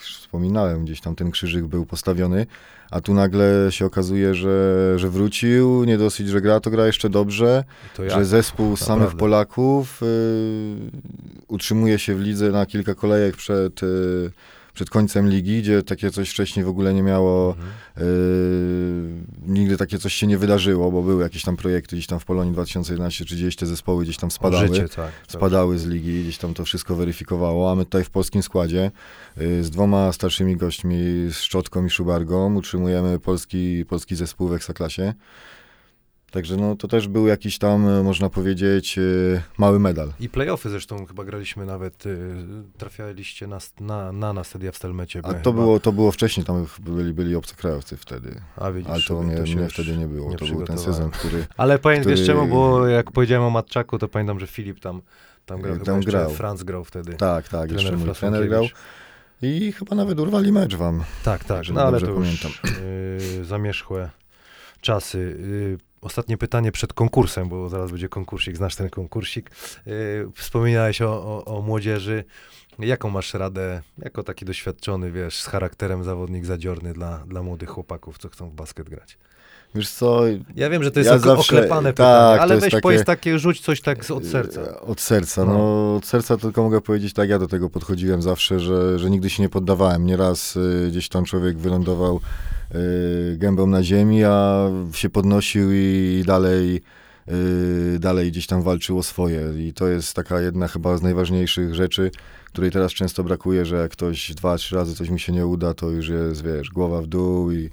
wspominałem, 0.00 0.84
gdzieś 0.84 1.00
tam 1.00 1.14
ten 1.14 1.30
krzyżyk 1.30 1.66
był 1.66 1.86
postawiony, 1.86 2.46
a 2.90 3.00
tu 3.00 3.14
nagle 3.14 3.66
się 3.70 3.86
okazuje, 3.86 4.34
że, 4.34 4.94
że 4.96 5.10
wrócił, 5.10 5.84
nie 5.84 5.98
dosyć, 5.98 6.28
że 6.28 6.40
gra, 6.40 6.60
to 6.60 6.70
gra 6.70 6.86
jeszcze 6.86 7.10
dobrze, 7.10 7.64
że 8.08 8.24
zespół 8.24 8.76
samych 8.76 9.00
Naprawdę. 9.00 9.18
Polaków 9.18 10.02
y, 10.02 10.06
utrzymuje 11.48 11.98
się 11.98 12.14
w 12.14 12.20
lidze 12.20 12.50
na 12.50 12.66
kilka 12.66 12.94
kolejek 12.94 13.36
przed, 13.36 13.82
y, 13.82 14.30
przed 14.78 14.90
końcem 14.90 15.28
ligi, 15.28 15.62
gdzie 15.62 15.82
takie 15.82 16.10
coś 16.10 16.30
wcześniej 16.30 16.64
w 16.64 16.68
ogóle 16.68 16.94
nie 16.94 17.02
miało, 17.02 17.54
Mhm. 17.54 19.26
nigdy 19.46 19.76
takie 19.76 19.98
coś 19.98 20.14
się 20.14 20.26
nie 20.26 20.38
wydarzyło, 20.38 20.92
bo 20.92 21.02
były 21.02 21.22
jakieś 21.22 21.42
tam 21.42 21.56
projekty 21.56 21.96
gdzieś 21.96 22.06
tam 22.06 22.20
w 22.20 22.24
Polonii 22.24 22.52
2011 22.52 23.24
czy 23.24 23.34
gdzieś 23.34 23.56
te 23.56 23.66
zespoły 23.66 24.04
gdzieś 24.04 24.16
tam 24.16 24.30
spadały. 24.30 24.68
Życie, 24.68 24.88
tak. 24.88 25.12
Spadały 25.28 25.78
z 25.78 25.86
ligi, 25.86 26.22
gdzieś 26.22 26.38
tam 26.38 26.54
to 26.54 26.64
wszystko 26.64 26.94
weryfikowało, 26.94 27.70
a 27.70 27.74
my 27.74 27.84
tutaj 27.84 28.04
w 28.04 28.10
polskim 28.10 28.42
składzie 28.42 28.90
y, 29.40 29.64
z 29.64 29.70
dwoma 29.70 30.12
starszymi 30.12 30.56
gośćmi, 30.56 30.96
z 31.30 31.36
Szczotką 31.36 31.84
i 31.86 31.90
Szubargą, 31.90 32.54
utrzymujemy 32.54 33.18
polski, 33.18 33.84
polski 33.88 34.16
zespół 34.16 34.48
w 34.48 34.52
Ekstraklasie. 34.52 35.14
Także 36.30 36.56
no, 36.56 36.76
to 36.76 36.88
też 36.88 37.08
był 37.08 37.26
jakiś 37.26 37.58
tam, 37.58 37.88
y, 37.88 38.02
można 38.02 38.30
powiedzieć, 38.30 38.98
y, 38.98 39.42
mały 39.58 39.80
medal. 39.80 40.12
I 40.20 40.28
playoffy 40.28 40.70
zresztą 40.70 41.06
chyba 41.06 41.24
graliśmy 41.24 41.66
nawet, 41.66 42.06
y, 42.06 42.26
trafialiście 42.78 43.46
na, 43.46 43.58
na, 43.80 44.12
na 44.12 44.32
nas 44.32 44.48
wtedy 44.48 44.72
w 44.72 44.76
Stelmecie. 44.76 45.18
A 45.22 45.22
to 45.22 45.28
chyba. 45.34 45.52
było, 45.52 45.80
to 45.80 45.92
było 45.92 46.12
wcześniej, 46.12 46.46
tam 46.46 46.66
byli, 46.80 47.12
byli 47.12 47.34
obcokrajowcy 47.36 47.96
wtedy. 47.96 48.40
A 48.56 48.70
widzisz, 48.70 48.90
Ale 48.92 49.02
to 49.02 49.22
mnie, 49.22 49.40
mnie 49.56 49.68
wtedy 49.68 49.96
nie 49.96 50.06
było. 50.06 50.30
nie 50.30 50.36
to 50.36 50.46
był 50.46 50.64
ten 50.66 50.78
sezon, 50.78 51.10
który 51.10 51.46
Ale 51.56 51.78
wiesz 51.82 52.00
który- 52.00 52.26
czemu, 52.26 52.46
bo 52.46 52.86
jak 52.86 53.12
powiedziałem 53.12 53.44
o 53.44 53.50
Matczaku, 53.50 53.98
to 53.98 54.08
pamiętam, 54.08 54.40
że 54.40 54.46
Filip 54.46 54.80
tam, 54.80 55.02
tam 55.46 55.60
grał, 55.62 55.78
Tam 55.78 56.00
grał. 56.00 56.30
Franz 56.30 56.62
grał 56.62 56.84
wtedy. 56.84 57.12
tak, 57.12 57.48
tak, 57.48 57.70
jeszcze 57.72 57.96
mój 57.96 58.14
trener 58.14 58.48
grał. 58.48 58.64
I 59.42 59.72
chyba 59.72 59.96
nawet 59.96 60.20
urwali 60.20 60.52
mecz 60.52 60.74
wam. 60.74 61.04
Tak, 61.24 61.44
tak, 61.44 61.58
Jeżeli 61.58 61.76
no 61.76 61.82
ale 61.82 62.00
to 62.00 62.06
już 62.10 62.44
y, 63.40 63.44
zamierzchłe 63.44 64.10
czasy. 64.80 65.18
Y, 65.18 65.87
ostatnie 66.00 66.38
pytanie 66.38 66.72
przed 66.72 66.92
konkursem, 66.92 67.48
bo 67.48 67.68
zaraz 67.68 67.90
będzie 67.90 68.08
konkursik, 68.08 68.56
znasz 68.56 68.76
ten 68.76 68.90
konkursik. 68.90 69.50
Yy, 69.86 69.92
wspominałeś 70.34 71.02
o, 71.02 71.08
o, 71.44 71.44
o 71.58 71.62
młodzieży. 71.62 72.24
Jaką 72.78 73.10
masz 73.10 73.34
radę, 73.34 73.82
jako 73.98 74.22
taki 74.22 74.44
doświadczony, 74.44 75.12
wiesz, 75.12 75.40
z 75.42 75.46
charakterem 75.46 76.04
zawodnik 76.04 76.44
zadziorny 76.46 76.92
dla, 76.92 77.18
dla 77.18 77.42
młodych 77.42 77.68
chłopaków, 77.70 78.18
co 78.18 78.28
chcą 78.28 78.50
w 78.50 78.54
basket 78.54 78.88
grać? 78.90 79.18
Wiesz 79.74 79.90
co, 79.90 80.20
Ja 80.56 80.70
wiem, 80.70 80.82
że 80.84 80.90
to 80.90 81.00
jest 81.00 81.10
Ja 81.10 81.18
zawsze- 81.18 81.56
oklepane 81.56 81.88
tak, 81.88 81.94
pytanie, 81.96 82.40
ale 82.40 82.54
weź 82.56 82.70
takie- 82.70 82.80
powiedz 82.82 83.04
takie, 83.04 83.38
rzuć 83.38 83.60
coś 83.60 83.80
tak 83.80 84.10
od 84.10 84.26
serca. 84.26 84.60
E, 84.60 84.80
Od 84.80 85.00
serca, 85.00 85.44
No. 85.44 85.52
no. 85.52 85.96
Od 85.96 86.06
serca 86.06 86.36
tylko 86.36 86.62
mogę 86.62 86.80
powiedzieć 86.80 87.12
tak, 87.12 87.28
ja 87.28 87.38
do 87.38 87.48
tego 87.48 87.70
podchodziłem 87.70 88.22
zawsze, 88.22 88.60
że, 88.60 88.98
że 88.98 89.10
nigdy 89.10 89.30
się 89.30 89.42
nie 89.42 89.48
poddawałem. 89.48 90.06
Nieraz 90.06 90.56
y, 90.56 90.86
gdzieś 90.90 91.08
tam 91.08 91.24
człowiek 91.24 91.58
wylądował 91.58 92.16
y, 92.16 92.20
gębą 93.36 93.66
na 93.66 93.82
ziemi, 93.82 94.24
a 94.24 94.68
się 94.92 95.10
podnosił 95.10 95.72
i 95.72 96.22
dalej, 96.26 96.82
y, 97.94 97.98
dalej 97.98 98.30
gdzieś 98.30 98.46
tam 98.46 98.62
walczył 98.62 98.98
o 98.98 99.02
swoje. 99.02 99.68
I 99.68 99.72
to 99.72 99.88
jest 99.88 100.14
taka 100.14 100.40
jedna 100.40 100.68
chyba 100.68 100.96
z 100.96 101.02
najważniejszych 101.02 101.74
rzeczy, 101.74 102.10
której 102.44 102.70
teraz 102.70 102.92
często 102.92 103.24
brakuje, 103.24 103.64
że 103.64 103.76
jak 103.76 103.92
ktoś 103.92 104.34
dwa, 104.34 104.56
trzy 104.56 104.76
razy 104.76 104.94
coś 104.94 105.10
mi 105.10 105.20
się 105.20 105.32
nie 105.32 105.46
uda, 105.46 105.74
to 105.74 105.90
już 105.90 106.08
jest, 106.08 106.44
wiesz, 106.44 106.70
głowa 106.70 107.02
w 107.02 107.06
dół 107.06 107.52
i 107.52 107.70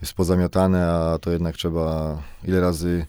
jest 0.00 0.12
pozamiatane, 0.12 0.86
a 0.86 1.18
to 1.18 1.30
jednak 1.30 1.56
trzeba 1.56 2.18
ile 2.44 2.60
razy 2.60 3.06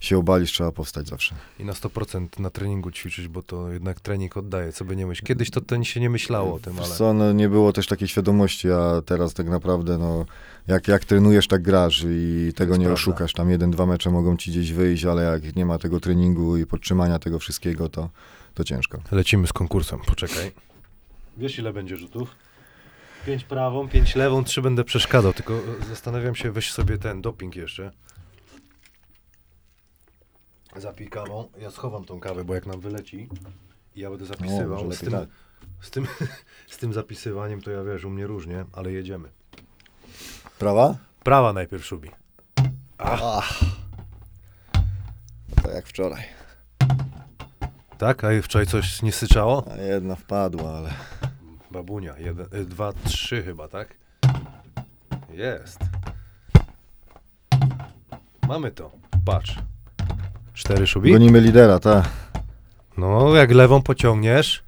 się 0.00 0.18
obalisz, 0.18 0.52
trzeba 0.52 0.72
powstać 0.72 1.08
zawsze. 1.08 1.34
I 1.58 1.64
na 1.64 1.72
100% 1.72 2.40
na 2.40 2.50
treningu 2.50 2.90
ćwiczyć, 2.90 3.28
bo 3.28 3.42
to 3.42 3.72
jednak 3.72 4.00
trening 4.00 4.36
oddaje, 4.36 4.72
co 4.72 4.84
by 4.84 4.96
nie 4.96 5.06
myśleć. 5.06 5.28
Kiedyś 5.28 5.50
to, 5.50 5.60
to 5.60 5.84
się 5.84 6.00
nie 6.00 6.10
myślało 6.10 6.54
o 6.54 6.58
tym, 6.58 6.78
ale... 6.78 6.88
Co, 6.88 7.14
no, 7.14 7.32
nie 7.32 7.48
było 7.48 7.72
też 7.72 7.86
takiej 7.86 8.08
świadomości, 8.08 8.70
a 8.70 9.02
teraz 9.06 9.34
tak 9.34 9.48
naprawdę, 9.48 9.98
no, 9.98 10.24
jak, 10.66 10.88
jak 10.88 11.04
trenujesz, 11.04 11.48
tak 11.48 11.62
grasz 11.62 12.04
i 12.08 12.52
tego 12.56 12.76
nie 12.76 12.84
prawda. 12.84 12.94
oszukasz. 12.94 13.32
Tam 13.32 13.50
jeden, 13.50 13.70
dwa 13.70 13.86
mecze 13.86 14.10
mogą 14.10 14.36
ci 14.36 14.50
gdzieś 14.50 14.72
wyjść, 14.72 15.04
ale 15.04 15.22
jak 15.22 15.56
nie 15.56 15.66
ma 15.66 15.78
tego 15.78 16.00
treningu 16.00 16.56
i 16.56 16.66
podtrzymania 16.66 17.18
tego 17.18 17.38
wszystkiego, 17.38 17.88
to, 17.88 18.10
to 18.54 18.64
ciężko. 18.64 19.00
Lecimy 19.12 19.46
z 19.46 19.52
konkursem, 19.52 19.98
poczekaj. 20.06 20.52
Wiesz 21.36 21.58
ile 21.58 21.72
będzie 21.72 21.96
rzutów? 21.96 22.28
Pięć 23.26 23.44
prawą, 23.44 23.88
pięć 23.88 24.16
lewą, 24.16 24.44
trzy 24.44 24.62
będę 24.62 24.84
przeszkadzał, 24.84 25.32
tylko 25.32 25.54
e, 25.54 25.84
zastanawiam 25.88 26.34
się, 26.34 26.52
weź 26.52 26.72
sobie 26.72 26.98
ten 26.98 27.22
doping 27.22 27.56
jeszcze. 27.56 27.90
Zapij 30.76 31.08
kawą, 31.08 31.48
ja 31.58 31.70
schowam 31.70 32.04
tą 32.04 32.20
kawę, 32.20 32.44
bo 32.44 32.54
jak 32.54 32.66
nam 32.66 32.80
wyleci 32.80 33.28
i 33.96 34.00
ja 34.00 34.10
będę 34.10 34.26
zapisywał, 34.26 34.92
z, 34.92 34.98
tym, 34.98 35.12
tak. 35.12 35.28
z, 35.80 35.90
tym, 35.90 36.06
z 36.74 36.76
tym 36.76 36.92
zapisywaniem 36.92 37.60
to 37.60 37.70
ja 37.70 37.84
wiesz, 37.84 38.04
u 38.04 38.10
mnie 38.10 38.26
różnie, 38.26 38.64
ale 38.72 38.92
jedziemy. 38.92 39.28
Prawa? 40.58 40.96
Prawa 41.24 41.52
najpierw 41.52 41.84
szubi. 41.84 42.10
Ach. 42.98 43.60
To 45.62 45.70
jak 45.70 45.86
wczoraj. 45.86 46.24
Tak? 47.98 48.24
A 48.24 48.42
wczoraj 48.42 48.66
coś 48.66 49.02
nie 49.02 49.12
syczało? 49.12 49.64
A 49.72 49.76
jedna 49.76 50.14
wpadła, 50.14 50.78
ale 50.78 50.90
Babunia, 51.70 52.18
jeden, 52.18 52.46
y, 52.54 52.64
dwa, 52.64 52.92
trzy 52.92 53.42
chyba, 53.42 53.68
tak? 53.68 53.96
Jest. 55.30 55.78
Mamy 58.48 58.70
to. 58.70 58.90
Patrz. 59.24 59.58
Cztery 60.54 60.86
szubi? 60.86 61.12
gonimy 61.12 61.40
lidera, 61.40 61.78
tak. 61.78 62.08
No, 62.98 63.34
jak 63.34 63.50
lewą 63.50 63.82
pociągniesz, 63.82 64.64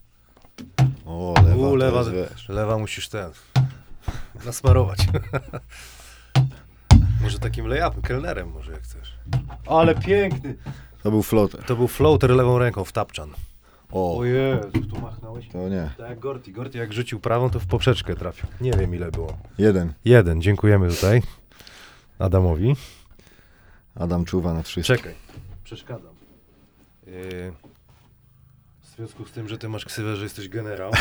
O, 1.07 1.35
lewa, 1.45 1.57
U, 1.57 1.71
to 1.71 1.77
lewa, 1.77 2.05
lewa 2.49 2.79
musisz 2.79 3.09
ten, 3.09 3.31
nasmarować. 4.47 4.99
może 7.23 7.39
takim 7.39 7.67
layupem, 7.67 8.03
kelnerem 8.03 8.51
może 8.51 8.73
jak 8.73 8.83
chcesz. 8.83 9.17
Ale 9.67 9.95
piękny. 9.95 10.55
To 11.03 11.11
był 11.11 11.23
floter. 11.23 11.65
To 11.65 11.77
był 11.77 11.89
floater 11.89 12.31
lewą 12.31 12.59
ręką 12.59 12.85
w 12.85 12.93
tapczan. 12.93 13.31
O, 13.93 14.19
O 14.19 14.25
Jezu, 14.25 14.69
tu 14.91 15.01
machnąłeś? 15.01 15.49
to 15.49 15.69
nie. 15.69 15.91
Tak 15.99 16.09
jak 16.11 16.19
Gorti. 16.19 16.53
Gorti 16.53 16.79
jak 16.79 16.93
rzucił 16.93 17.21
prawą, 17.21 17.51
to 17.51 17.61
w 17.61 17.67
poprzeczkę 17.67 18.15
trafił. 18.15 18.49
Nie 18.61 18.73
wiem 18.73 18.95
ile 18.95 19.11
było. 19.11 19.37
Jeden. 19.59 19.93
Jeden, 20.05 20.43
dziękujemy 20.43 20.89
tutaj 20.89 21.23
Adamowi. 22.19 22.77
Adam 23.95 24.25
czuwa 24.25 24.55
nad 24.55 24.69
wszystkim. 24.69 24.97
Czekaj, 24.97 25.15
przeszkadzam. 25.67 26.15
Yy, 27.07 27.53
w 28.81 28.87
związku 28.97 29.25
z 29.25 29.33
tym, 29.33 29.49
że 29.49 29.59
ty 29.59 29.69
masz 29.69 29.85
ksywę, 29.85 30.17
że 30.17 30.23
jesteś 30.23 30.49
generał. 30.49 30.93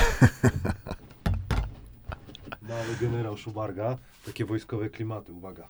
Mały 2.70 2.95
generał 3.01 3.38
Szubarga. 3.38 3.97
Takie 4.26 4.45
wojskowe 4.45 4.89
klimaty, 4.89 5.34
uwaga. 5.34 5.68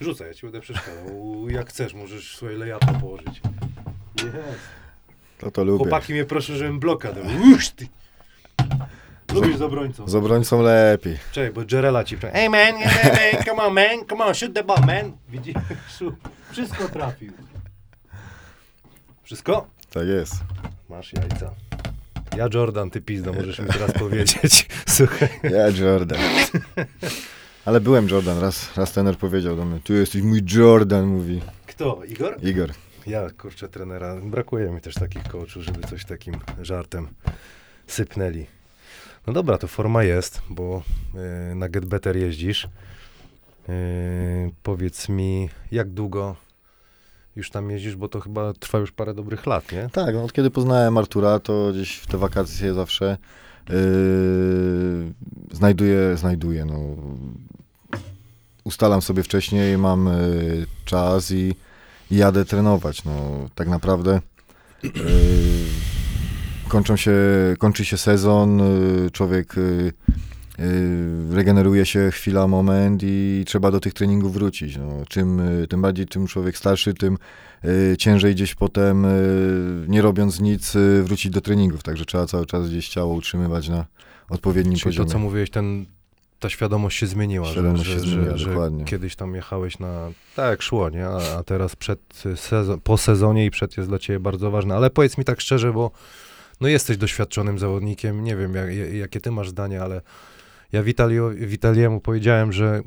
Rzucaj, 0.00 0.28
ja 0.28 0.34
ci 0.34 0.46
będę 0.46 0.60
przeszkadzał. 0.60 1.48
Jak 1.48 1.68
chcesz, 1.68 1.94
możesz 1.94 2.36
swoje 2.36 2.58
lejapa 2.58 2.92
położyć. 2.92 3.40
Jest. 4.24 4.68
To 5.38 5.50
to 5.50 5.64
lubię. 5.64 5.84
Chłopaki 5.84 6.12
mnie 6.12 6.24
proszę, 6.24 6.56
żebym 6.56 6.80
bloka 6.80 7.12
dał. 7.12 7.24
Uż 7.54 7.70
ty. 7.70 7.88
Lubisz 9.34 9.56
z 9.56 9.62
obrońcą. 9.62 10.08
Z 10.08 10.14
obrońcą 10.14 10.62
lepiej. 10.62 11.18
Czekaj, 11.32 11.52
bo 11.52 11.60
Jerela 11.72 12.04
ci... 12.04 12.16
Hey 12.16 12.50
man, 12.50 12.74
hey 12.74 13.32
man, 13.32 13.44
come 13.44 13.62
on 13.62 13.74
man, 13.74 14.06
come 14.08 14.24
on, 14.24 14.34
shoot 14.34 14.54
the 14.54 14.64
ball 14.64 14.86
man. 14.86 15.12
Widzisz? 15.28 15.54
Wszystko 16.50 16.88
trafił. 16.88 17.32
Wszystko? 19.22 19.66
Tak 19.92 20.06
jest. 20.06 20.34
Masz 20.88 21.12
jajca. 21.12 21.54
Ja 22.36 22.48
Jordan, 22.54 22.90
ty 22.90 23.00
pizdo, 23.00 23.32
możesz 23.32 23.58
mi 23.58 23.66
teraz 23.66 23.92
powiedzieć. 23.92 24.68
Słuchaj. 24.96 25.28
Ja 25.42 25.68
Jordan. 25.68 26.18
Ale 27.64 27.80
byłem 27.80 28.08
Jordan, 28.08 28.40
raz, 28.40 28.76
raz 28.76 28.92
trener 28.92 29.16
powiedział 29.16 29.56
do 29.56 29.64
mnie, 29.64 29.80
tu 29.84 29.92
jesteś 29.92 30.22
mój 30.22 30.42
Jordan, 30.54 31.06
mówi 31.06 31.40
Kto? 31.66 32.02
Igor? 32.08 32.36
Igor. 32.42 32.70
Ja, 33.06 33.30
kurczę, 33.30 33.68
trenera. 33.68 34.16
Brakuje 34.20 34.70
mi 34.70 34.80
też 34.80 34.94
takich 34.94 35.22
coachów, 35.22 35.62
żeby 35.62 35.80
coś 35.88 36.04
takim 36.04 36.34
żartem 36.62 37.08
sypnęli. 37.86 38.46
No 39.26 39.32
dobra, 39.32 39.58
to 39.58 39.66
forma 39.66 40.04
jest, 40.04 40.42
bo 40.50 40.82
y, 41.50 41.54
na 41.54 41.68
Get 41.68 41.86
Better 41.86 42.16
jeździsz. 42.16 42.68
Y, 43.68 44.50
powiedz 44.62 45.08
mi, 45.08 45.48
jak 45.72 45.90
długo 45.90 46.36
już 47.36 47.50
tam 47.50 47.70
jeździsz, 47.70 47.96
bo 47.96 48.08
to 48.08 48.20
chyba 48.20 48.52
trwa 48.52 48.78
już 48.78 48.92
parę 48.92 49.14
dobrych 49.14 49.46
lat, 49.46 49.72
nie? 49.72 49.88
Tak, 49.92 50.14
no, 50.14 50.24
od 50.24 50.32
kiedy 50.32 50.50
poznałem 50.50 50.98
Artura, 50.98 51.38
to 51.38 51.72
gdzieś 51.72 51.96
w 51.96 52.06
te 52.06 52.18
wakacje 52.18 52.74
zawsze 52.74 53.16
yy, 53.68 53.76
znajduję, 55.52 56.16
znajduję, 56.16 56.64
no. 56.64 56.78
Ustalam 58.64 59.02
sobie 59.02 59.22
wcześniej, 59.22 59.78
mam 59.78 60.06
yy, 60.06 60.66
czas 60.84 61.30
i, 61.30 61.54
i 62.10 62.16
jadę 62.16 62.44
trenować, 62.44 63.04
no. 63.04 63.12
Tak 63.54 63.68
naprawdę 63.68 64.20
yy, 64.82 64.90
kończą 66.68 66.96
się, 66.96 67.12
kończy 67.58 67.84
się 67.84 67.96
sezon, 67.96 68.58
yy, 68.58 69.10
człowiek 69.10 69.54
yy, 69.56 69.92
regeneruje 71.30 71.86
się 71.86 72.10
chwila, 72.10 72.46
moment 72.46 73.02
i 73.04 73.44
trzeba 73.46 73.70
do 73.70 73.80
tych 73.80 73.94
treningów 73.94 74.32
wrócić. 74.32 74.76
No. 74.76 75.04
Czym, 75.08 75.38
yy, 75.60 75.68
tym 75.68 75.82
bardziej, 75.82 76.06
czym 76.06 76.26
człowiek 76.26 76.58
starszy, 76.58 76.94
tym 76.94 77.18
yy, 77.62 77.96
ciężej 77.98 78.34
gdzieś 78.34 78.54
potem, 78.54 79.06
nie 79.88 80.02
robiąc 80.02 80.40
nic, 80.40 80.76
wrócić 81.02 81.32
do 81.32 81.40
treningów. 81.40 81.82
Także 81.82 82.04
trzeba 82.04 82.26
cały 82.26 82.46
czas 82.46 82.68
gdzieś 82.68 82.88
ciało 82.88 83.14
utrzymywać 83.14 83.68
na 83.68 83.86
odpowiednim 84.28 84.74
Czyli 84.74 84.84
poziomie. 84.84 85.06
to, 85.06 85.12
co 85.12 85.18
mówiłeś, 85.18 85.50
ten, 85.50 85.86
ta 86.40 86.48
świadomość 86.48 86.98
się 86.98 87.06
zmieniła. 87.06 87.46
Świadomość 87.46 87.84
że, 87.84 87.92
się 87.92 88.00
że, 88.00 88.10
zmieniła, 88.10 88.36
że, 88.36 88.50
dokładnie. 88.50 88.84
kiedyś 88.84 89.16
tam 89.16 89.34
jechałeś 89.34 89.78
na... 89.78 90.10
Tak, 90.36 90.50
jak 90.50 90.62
szło, 90.62 90.90
nie? 90.90 91.06
A, 91.06 91.38
a 91.38 91.42
teraz 91.42 91.76
przed 91.76 92.00
sezon, 92.36 92.80
po 92.80 92.98
sezonie 92.98 93.46
i 93.46 93.50
przed 93.50 93.76
jest 93.76 93.88
dla 93.88 93.98
ciebie 93.98 94.20
bardzo 94.20 94.50
ważne. 94.50 94.74
Ale 94.74 94.90
powiedz 94.90 95.18
mi 95.18 95.24
tak 95.24 95.40
szczerze, 95.40 95.72
bo 95.72 95.90
no 96.60 96.68
jesteś 96.68 96.96
doświadczonym 96.96 97.58
zawodnikiem. 97.58 98.24
Nie 98.24 98.36
wiem, 98.36 98.54
jak, 98.54 98.70
jakie 98.94 99.20
ty 99.20 99.30
masz 99.30 99.48
zdanie, 99.48 99.82
ale 99.82 100.00
ja 100.72 100.82
Witalio, 100.82 101.30
Witaliemu 101.30 102.00
powiedziałem, 102.00 102.52
że 102.52 102.82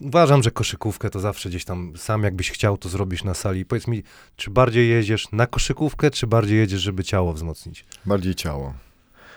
uważam, 0.00 0.42
że 0.42 0.50
koszykówkę 0.50 1.10
to 1.10 1.20
zawsze 1.20 1.48
gdzieś 1.48 1.64
tam 1.64 1.92
sam 1.96 2.22
jakbyś 2.22 2.50
chciał, 2.50 2.78
to 2.78 2.88
zrobisz 2.88 3.24
na 3.24 3.34
sali. 3.34 3.64
Powiedz 3.64 3.86
mi, 3.86 4.02
czy 4.36 4.50
bardziej 4.50 4.88
jedziesz 4.88 5.32
na 5.32 5.46
koszykówkę, 5.46 6.10
czy 6.10 6.26
bardziej 6.26 6.58
jedziesz, 6.58 6.80
żeby 6.80 7.04
ciało 7.04 7.32
wzmocnić? 7.32 7.84
Bardziej 8.06 8.34
ciało. 8.34 8.74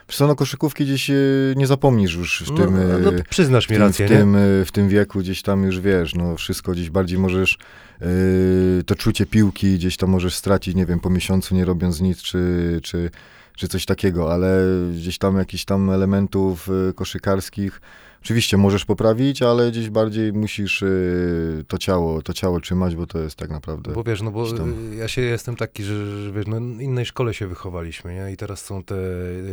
Co, 0.07 0.27
no 0.27 0.35
koszykówki 0.35 0.83
gdzieś 0.85 1.09
yy, 1.09 1.53
nie 1.57 1.67
zapomnisz 1.67 2.15
już 2.15 2.43
w 2.43 2.57
tym... 2.57 2.89
no, 2.89 2.99
no, 2.99 3.11
yy, 3.11 3.23
przyznasz 3.29 3.67
w 3.67 3.69
mi 3.69 3.75
tym, 3.75 3.83
rację, 3.83 4.05
w, 4.05 4.09
tym, 4.09 4.35
y, 4.35 4.65
w 4.65 4.71
tym 4.71 4.89
wieku 4.89 5.19
gdzieś 5.19 5.41
tam 5.41 5.63
już 5.63 5.79
wiesz, 5.79 6.15
no 6.15 6.35
wszystko 6.35 6.71
gdzieś 6.71 6.89
bardziej 6.89 7.19
możesz, 7.19 7.57
y, 8.01 8.83
to 8.85 8.95
czucie 8.95 9.25
piłki 9.25 9.75
gdzieś 9.75 9.97
tam 9.97 10.09
możesz 10.09 10.35
stracić, 10.35 10.75
nie 10.75 10.85
wiem, 10.85 10.99
po 10.99 11.09
miesiącu 11.09 11.55
nie 11.55 11.65
robiąc 11.65 12.01
nic, 12.01 12.21
czy, 12.21 12.79
czy, 12.83 13.09
czy 13.57 13.67
coś 13.67 13.85
takiego, 13.85 14.33
ale 14.33 14.61
gdzieś 14.93 15.17
tam 15.17 15.37
jakichś 15.37 15.65
tam 15.65 15.89
elementów 15.89 16.69
y, 16.89 16.93
koszykarskich 16.93 17.81
oczywiście 18.23 18.57
możesz 18.57 18.85
poprawić, 18.85 19.41
ale 19.41 19.71
gdzieś 19.71 19.89
bardziej 19.89 20.33
musisz 20.33 20.81
y, 20.81 21.65
to 21.67 21.77
ciało, 21.77 22.21
to 22.21 22.33
ciało 22.33 22.59
trzymać, 22.59 22.95
bo 22.95 23.07
to 23.07 23.19
jest 23.19 23.35
tak 23.35 23.49
naprawdę... 23.49 23.91
Bo 23.93 24.03
wiesz, 24.03 24.21
no 24.21 24.31
bo 24.31 24.53
tam- 24.53 24.91
y, 24.93 24.95
ja 24.95 25.07
się 25.07 25.21
jestem 25.21 25.55
taki, 25.55 25.83
że, 25.83 26.23
że 26.23 26.31
wiesz, 26.31 26.47
no 26.47 26.57
innej 26.57 27.05
szkole 27.05 27.33
się 27.33 27.47
wychowaliśmy, 27.47 28.13
nie? 28.15 28.31
I 28.31 28.37
teraz 28.37 28.65
są 28.65 28.83
te, 28.83 28.95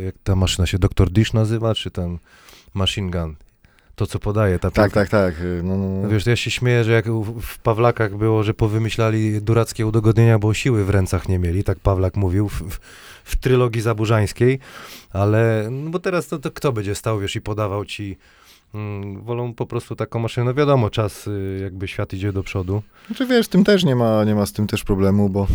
jak 0.05 0.15
ta 0.23 0.35
maszyna 0.35 0.65
się 0.65 0.79
Dr. 0.79 1.09
Dish 1.09 1.33
nazywa, 1.33 1.75
czy 1.75 1.91
ten 1.91 2.17
Machine 2.73 3.11
Gun. 3.11 3.35
to, 3.95 4.07
co 4.07 4.19
podaje 4.19 4.59
ta 4.59 4.71
Tak, 4.71 4.91
tak, 4.91 5.09
tak. 5.09 5.33
No, 5.63 5.77
no, 5.77 5.89
No. 6.03 6.09
Wiesz, 6.09 6.25
ja 6.25 6.35
się 6.35 6.51
śmieję, 6.51 6.83
że 6.83 6.91
jak 6.91 7.09
w- 7.11 7.41
w 7.41 7.59
Pawlakach 7.59 8.17
było, 8.17 8.43
że 8.43 8.53
powymyślali 8.53 9.41
durackie 9.41 9.85
udogodnienia, 9.87 10.39
bo 10.39 10.53
siły 10.53 10.85
w 10.85 10.89
rękach 10.89 11.29
nie 11.29 11.39
mieli, 11.39 11.63
tak 11.63 11.79
Pawlak 11.79 12.15
mówił 12.17 12.49
w, 12.49 12.53
w, 12.61 12.79
w 13.25 13.35
trylogii 13.35 13.81
zaburzańskiej, 13.81 14.59
ale 15.13 15.67
no 15.71 15.89
bo 15.89 15.99
teraz 15.99 16.27
to, 16.27 16.39
to 16.39 16.51
kto 16.51 16.71
będzie 16.71 16.95
stał, 16.95 17.19
wiesz, 17.19 17.35
i 17.35 17.41
podawał 17.41 17.85
ci 17.85 18.17
mm, 18.73 19.21
wolą 19.21 19.53
po 19.53 19.65
prostu 19.65 19.95
taką 19.95 20.19
maszynę, 20.19 20.45
no 20.45 20.53
wiadomo, 20.53 20.89
czas 20.89 21.27
y, 21.27 21.59
jakby 21.61 21.87
świat 21.87 22.13
idzie 22.13 22.33
do 22.33 22.43
przodu, 22.43 22.81
Znaczy 23.07 23.25
wiesz, 23.25 23.47
tym 23.47 23.63
też 23.63 23.83
nie 23.83 23.95
ma, 23.95 24.23
nie 24.23 24.35
ma 24.35 24.45
z 24.45 24.53
tym 24.53 24.67
też 24.67 24.83
problemu, 24.83 25.29
bo 25.29 25.47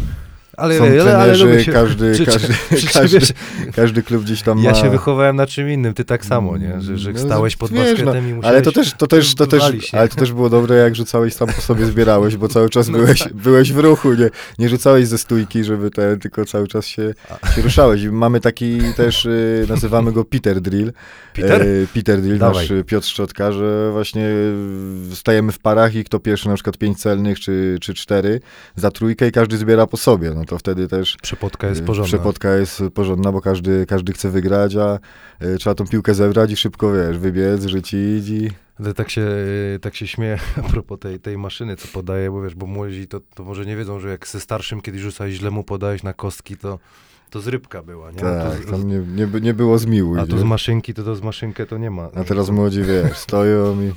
ale, 0.56 0.78
są 0.78 0.84
ale, 0.84 1.16
ale, 1.16 1.34
trenerzy, 1.34 1.64
się, 1.64 1.72
każdy, 1.72 2.12
każdy, 2.26 2.54
każdy, 2.92 3.18
wiesz, 3.18 3.32
każdy 3.76 4.02
klub 4.02 4.22
gdzieś 4.24 4.42
tam 4.42 4.58
ja 4.58 4.70
ma... 4.70 4.76
się 4.76 4.90
wychowałem 4.90 5.36
na 5.36 5.46
czym 5.46 5.70
innym, 5.70 5.94
ty 5.94 6.04
tak 6.04 6.24
samo, 6.24 6.56
nie, 6.56 6.80
że, 6.80 6.98
że 6.98 7.12
No, 7.12 7.18
stałeś 7.18 7.56
pod 7.56 7.70
wiesz, 7.70 7.80
no, 7.80 8.04
basketem 8.04 8.30
i 8.30 8.34
musiałeś... 8.34 8.54
Ale 8.54 8.62
to 8.62 8.72
też, 8.72 8.92
to 8.98 9.06
też, 9.06 9.34
to 9.34 9.46
też, 9.46 9.62
ale 9.92 10.08
to 10.08 10.16
też 10.16 10.32
było 10.32 10.50
dobre, 10.50 10.76
jak 10.76 10.96
rzucałeś 10.96 11.34
sam 11.34 11.48
po 11.48 11.60
sobie 11.60 11.86
zbierałeś, 11.86 12.36
bo 12.36 12.48
cały 12.48 12.70
czas 12.70 12.88
No 12.88 12.98
byłeś, 12.98 13.18
tak. 13.18 13.32
byłeś 13.34 13.72
w 13.72 13.78
ruchu, 13.78 14.14
nie, 14.14 14.30
nie 14.58 14.68
rzucałeś 14.68 15.06
ze 15.06 15.18
stójki, 15.18 15.64
żeby 15.64 15.90
ten, 15.90 16.18
tylko 16.18 16.44
cały 16.44 16.68
czas 16.68 16.86
się, 16.86 17.14
się 17.54 17.62
ruszałeś. 17.62 18.06
Mamy 18.06 18.40
taki 18.40 18.80
też, 18.96 19.24
y, 19.24 19.66
nazywamy 19.68 20.12
go 20.12 20.24
Peter 20.24 20.60
Drill. 20.60 20.92
Peter? 21.34 21.62
E, 21.62 21.66
Peter 21.94 22.22
Drill, 22.22 22.38
Dawaj. 22.38 22.68
nasz 22.70 22.86
Piotr 22.86 23.06
Szczotka, 23.06 23.52
że 23.52 23.90
właśnie 23.92 24.28
stajemy 25.14 25.52
w 25.52 25.58
parach 25.58 25.94
i 25.94 26.04
kto 26.04 26.18
pierwszy 26.18 26.48
na 26.48 26.54
przykład 26.54 26.78
pięć 26.78 26.98
celnych 26.98 27.40
czy, 27.40 27.78
czy 27.80 27.94
cztery 27.94 28.40
za 28.76 28.90
trójkę 28.90 29.28
i 29.28 29.32
każdy 29.32 29.56
zbiera 29.56 29.86
po 29.86 29.96
sobie, 29.96 30.30
no 30.30 30.44
to 30.50 30.58
wtedy 30.58 30.88
też 30.88 31.16
Przepotka 31.22 31.68
jest 31.68 31.80
y, 31.80 31.84
porządna. 31.84 32.08
Przepotka 32.08 32.56
jest 32.56 32.82
porządna, 32.94 33.32
bo 33.32 33.40
każdy, 33.40 33.86
każdy 33.86 34.12
chce 34.12 34.30
wygrać, 34.30 34.76
a 34.76 34.98
y, 35.42 35.58
trzeba 35.58 35.74
tą 35.74 35.86
piłkę 35.86 36.14
zebrać 36.14 36.52
i 36.52 36.56
szybko, 36.56 36.92
wiesz, 36.92 37.18
wybiec, 37.18 37.64
rzucić 37.64 38.28
i... 38.28 38.50
Ale 38.80 38.94
tak 38.94 39.10
się, 39.10 39.26
tak 39.80 39.94
się 39.94 40.06
śmieję 40.06 40.38
a 40.64 40.68
propos 40.68 40.98
tej, 40.98 41.20
tej 41.20 41.38
maszyny, 41.38 41.76
co 41.76 41.88
podaje, 41.88 42.30
bo 42.30 42.42
wiesz, 42.42 42.54
bo 42.54 42.66
młodzi 42.66 43.08
to, 43.08 43.20
to 43.34 43.44
może 43.44 43.66
nie 43.66 43.76
wiedzą, 43.76 44.00
że 44.00 44.08
jak 44.08 44.28
ze 44.28 44.40
starszym 44.40 44.80
kiedyś 44.80 45.00
rzucałeś 45.00 45.34
źle 45.34 45.50
mu 45.50 45.64
podałeś 45.64 46.02
na 46.02 46.12
kostki, 46.12 46.56
to, 46.56 46.78
to 47.30 47.40
z 47.40 47.46
rybka 47.46 47.82
była, 47.82 48.10
nie? 48.10 48.18
Tak, 48.18 48.64
tu, 48.64 48.70
tam 48.70 48.88
nie, 48.88 48.98
nie, 48.98 49.40
nie 49.40 49.54
było 49.54 49.78
zmiłuj, 49.78 50.20
a 50.20 50.26
tu 50.26 50.38
z 50.38 50.44
maszynki, 50.44 50.94
to, 50.94 51.04
to 51.04 51.16
z 51.16 51.22
maszynkę 51.22 51.66
to 51.66 51.78
nie 51.78 51.90
ma. 51.90 52.08
A 52.14 52.24
teraz 52.24 52.50
młodzi, 52.50 52.82
wiesz, 52.82 53.16
stoją 53.16 53.82
i 53.82 53.92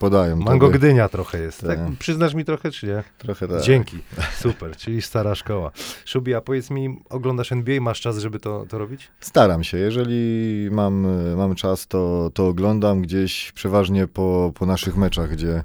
podają. 0.00 0.36
Mango 0.36 0.66
tobie. 0.66 0.78
Gdynia 0.78 1.08
trochę 1.08 1.38
jest. 1.40 1.60
Tak. 1.60 1.78
Tak. 1.78 1.88
Przyznasz 1.98 2.34
mi 2.34 2.44
trochę, 2.44 2.70
czy 2.70 2.86
nie? 2.86 3.02
Trochę 3.18 3.48
tak. 3.48 3.62
Dzięki. 3.62 3.98
Super, 4.38 4.76
czyli 4.76 5.02
stara 5.02 5.34
szkoła. 5.34 5.70
Szubi, 6.04 6.34
a 6.34 6.40
powiedz 6.40 6.70
mi, 6.70 7.00
oglądasz 7.10 7.52
NBA, 7.52 7.80
masz 7.80 8.00
czas, 8.00 8.18
żeby 8.18 8.40
to, 8.40 8.66
to 8.68 8.78
robić? 8.78 9.08
Staram 9.20 9.64
się. 9.64 9.78
Jeżeli 9.78 10.68
mam, 10.72 11.06
mam 11.36 11.54
czas, 11.54 11.86
to, 11.86 12.30
to 12.34 12.46
oglądam 12.46 13.02
gdzieś 13.02 13.52
przeważnie 13.52 14.06
po, 14.06 14.52
po 14.54 14.66
naszych 14.66 14.96
meczach, 14.96 15.30
gdzie 15.30 15.62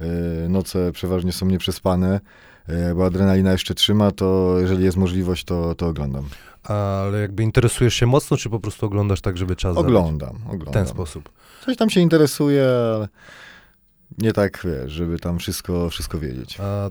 y, 0.00 0.48
noce 0.48 0.92
przeważnie 0.92 1.32
są 1.32 1.46
nieprzespane, 1.46 2.20
y, 2.68 2.94
bo 2.94 3.06
adrenalina 3.06 3.52
jeszcze 3.52 3.74
trzyma, 3.74 4.10
to 4.10 4.56
jeżeli 4.60 4.84
jest 4.84 4.96
możliwość, 4.96 5.44
to, 5.44 5.74
to 5.74 5.86
oglądam. 5.86 6.24
Ale 6.62 7.20
jakby 7.20 7.42
interesujesz 7.42 7.94
się 7.94 8.06
mocno, 8.06 8.36
czy 8.36 8.50
po 8.50 8.60
prostu 8.60 8.86
oglądasz 8.86 9.20
tak, 9.20 9.36
żeby 9.36 9.56
czas? 9.56 9.76
Oglądam, 9.76 10.38
W 10.38 10.46
oglądam. 10.46 10.72
ten 10.72 10.86
sposób. 10.86 11.30
Coś 11.64 11.76
tam 11.76 11.90
się 11.90 12.00
interesuje, 12.00 12.66
ale 12.94 13.08
nie 14.18 14.32
tak, 14.32 14.62
wiesz, 14.64 14.92
żeby 14.92 15.18
tam 15.18 15.38
wszystko, 15.38 15.90
wszystko 15.90 16.18
wiedzieć. 16.18 16.56
A 16.60 16.90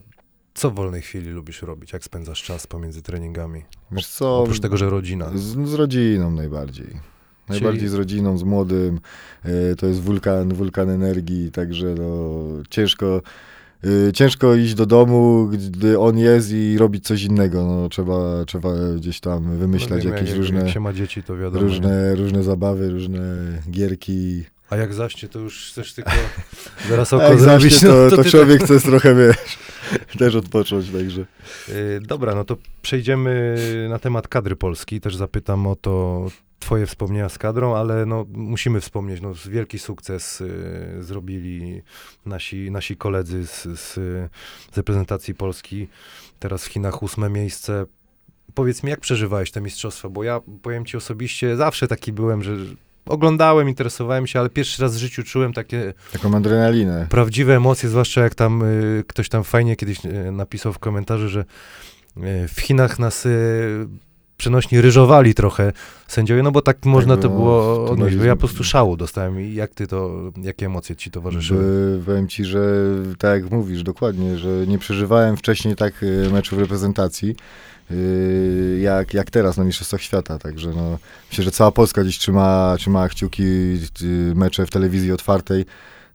co 0.54 0.72
w 0.72 0.76
wolnej 0.76 1.02
chwili 1.02 1.30
lubisz 1.30 1.62
robić? 1.62 1.94
Jak 1.94 2.04
spędzasz 2.04 2.44
czas 2.44 2.68
pomiędzy 2.68 3.02
treningami? 3.02 3.64
Wiesz 3.92 4.08
co, 4.08 4.40
Oprócz 4.40 4.60
tego, 4.60 4.78
że 4.78 4.90
rodzina. 4.90 5.32
Z, 5.36 5.70
z 5.70 5.74
rodziną 5.74 6.32
najbardziej. 6.32 7.14
Najbardziej 7.50 7.88
z 7.90 7.94
rodziną, 7.94 8.38
z 8.38 8.44
młodym. 8.44 9.00
E, 9.44 9.76
to 9.76 9.88
jest 9.88 10.02
wulkan, 10.02 10.54
wulkan 10.54 10.90
energii, 10.90 11.52
także 11.52 11.96
no, 11.98 12.40
ciężko, 12.70 13.22
e, 14.08 14.14
ciężko 14.14 14.56
iść 14.56 14.74
do 14.74 14.86
domu, 14.86 15.50
gdy 15.54 16.00
on 16.00 16.18
jest 16.18 16.52
i 16.52 16.78
robić 16.78 17.06
coś 17.06 17.24
innego. 17.24 17.66
No, 17.66 17.90
trzeba, 17.90 18.46
trzeba 18.46 18.70
gdzieś 18.98 19.20
tam 19.20 19.58
wymyślać 19.58 20.04
No 20.04 20.10
wiem, 20.10 20.14
jakieś 20.14 20.30
jak, 20.30 20.38
różne, 20.38 20.60
Jak 20.60 20.70
się 20.70 20.80
ma 20.80 20.94
dzieci, 20.94 21.24
to 21.24 21.38
wiadomo. 21.38 21.62
nie? 21.62 21.70
różne, 21.70 22.16
różne 22.16 22.44
zabawy, 22.44 22.90
różne 22.90 23.22
gierki. 23.72 24.44
A 24.70 24.76
jak 24.76 24.94
zaśnie, 24.94 25.30
to 25.30 25.40
już 25.40 25.68
chcesz 25.72 25.94
tylko 25.94 26.12
zaraz 26.90 27.14
A 27.14 27.16
oko 27.18 27.26
jak 27.26 27.40
zrobić. 27.40 27.74
zacznie, 27.74 27.88
to, 27.90 28.10
to, 28.10 28.24
ty 28.24 28.30
człowiek 28.32 28.64
chce 28.64 28.80
trochę, 28.80 29.16
wiesz, 29.16 29.58
też 30.20 30.36
odpocząć, 30.36 30.90
także. 30.90 31.26
tak- 31.26 31.76
Y, 31.76 32.00
Dobra, 32.02 32.36
no 32.36 32.44
to 32.46 32.58
przejdziemy 32.82 33.56
na 33.90 34.00
temat 34.00 34.28
kadry 34.28 34.56
Polski. 34.56 35.02
Też 35.02 35.16
zapytam 35.16 35.68
o 35.68 35.76
to 35.76 36.26
twoje 36.60 36.86
wspomnienia 36.86 37.30
z 37.30 37.38
kadrą, 37.38 37.76
ale 37.76 38.06
no 38.06 38.26
musimy 38.30 38.82
wspomnieć, 38.82 39.22
no 39.22 39.34
wielki 39.50 39.80
sukces 39.80 40.42
y, 40.42 40.50
zrobili 41.00 41.82
nasi, 42.26 42.72
nasi 42.72 42.98
koledzy 42.98 43.48
z, 43.48 43.64
z, 43.64 43.94
z 44.74 44.78
reprezentacji 44.78 45.36
Polski. 45.36 45.88
Teraz 46.40 46.66
w 46.66 46.68
Chinach 46.72 47.04
ósme 47.04 47.30
miejsce. 47.30 47.86
Powiedz 48.54 48.84
mi, 48.84 48.90
jak 48.90 49.00
przeżywałeś 49.00 49.52
te 49.52 49.62
mistrzostwa? 49.62 50.10
Bo 50.10 50.24
ja 50.24 50.42
powiem 50.62 50.86
ci 50.86 50.98
osobiście, 50.98 51.56
zawsze 51.56 51.88
taki 51.88 52.12
byłem, 52.14 52.44
że 52.44 52.56
oglądałem, 53.06 53.70
interesowałem 53.70 54.28
się, 54.28 54.40
ale 54.40 54.50
pierwszy 54.50 54.82
raz 54.82 54.96
w 54.96 55.00
życiu 55.00 55.24
czułem 55.24 55.54
takie 55.54 55.94
Taką 56.14 56.36
adrenalinę. 56.38 57.08
prawdziwe 57.10 57.56
emocje, 57.56 57.90
zwłaszcza 57.90 58.22
jak 58.22 58.36
tam 58.36 58.64
y, 58.64 59.04
ktoś 59.08 59.30
tam 59.30 59.44
fajnie 59.44 59.76
kiedyś 59.76 60.06
y, 60.06 60.32
napisał 60.32 60.74
w 60.74 60.80
komentarzu, 60.80 61.30
że 61.30 61.40
y, 62.18 62.48
w 62.48 62.60
Chinach 62.62 63.00
nas 63.00 63.26
y, 63.26 63.88
przenośni 64.38 64.82
ryżowali 64.82 65.34
trochę 65.34 65.72
sędziowie, 66.08 66.44
no 66.44 66.52
bo 66.52 66.62
tak 66.62 66.86
można 66.86 67.18
to 67.18 67.30
było, 67.30 67.40
było 67.40 67.76
to 67.88 67.92
odnieść. 67.94 68.16
może- 68.16 68.28
Ja 68.28 68.36
po 68.36 68.40
prostu 68.40 68.64
szału 68.64 68.98
dostałem 68.98 69.42
i 69.42 69.54
jak 69.54 69.74
ty 69.74 69.88
to, 69.88 70.12
jakie 70.42 70.66
emocje 70.66 70.96
ci 70.96 71.12
towarzyszyły? 71.12 71.60
By, 72.00 72.06
powiem 72.06 72.28
ci, 72.28 72.46
że 72.46 72.62
tak 73.20 73.42
jak 73.44 73.52
mówisz, 73.52 73.84
dokładnie, 73.84 74.38
że 74.38 74.68
nie 74.68 74.78
przeżywałem 74.80 75.38
wcześniej 75.38 75.76
tak 75.76 76.04
y, 76.04 76.30
meczów 76.34 76.60
reprezentacji, 76.60 77.36
jak, 78.82 79.14
jak 79.14 79.32
teraz 79.32 79.58
na 79.58 79.64
Mistrzostwach 79.64 80.02
Świata, 80.02 80.40
także 80.40 80.70
no, 80.70 80.98
myślę, 81.30 81.44
że 81.44 81.52
cała 81.52 81.72
Polska 81.72 82.04
dziś 82.04 82.18
trzyma, 82.18 82.76
trzyma 82.78 83.10
kciuki, 83.10 83.44
y, 83.44 84.36
mecze 84.36 84.66
w 84.66 84.70
telewizji 84.70 85.12
otwartej, 85.12 85.66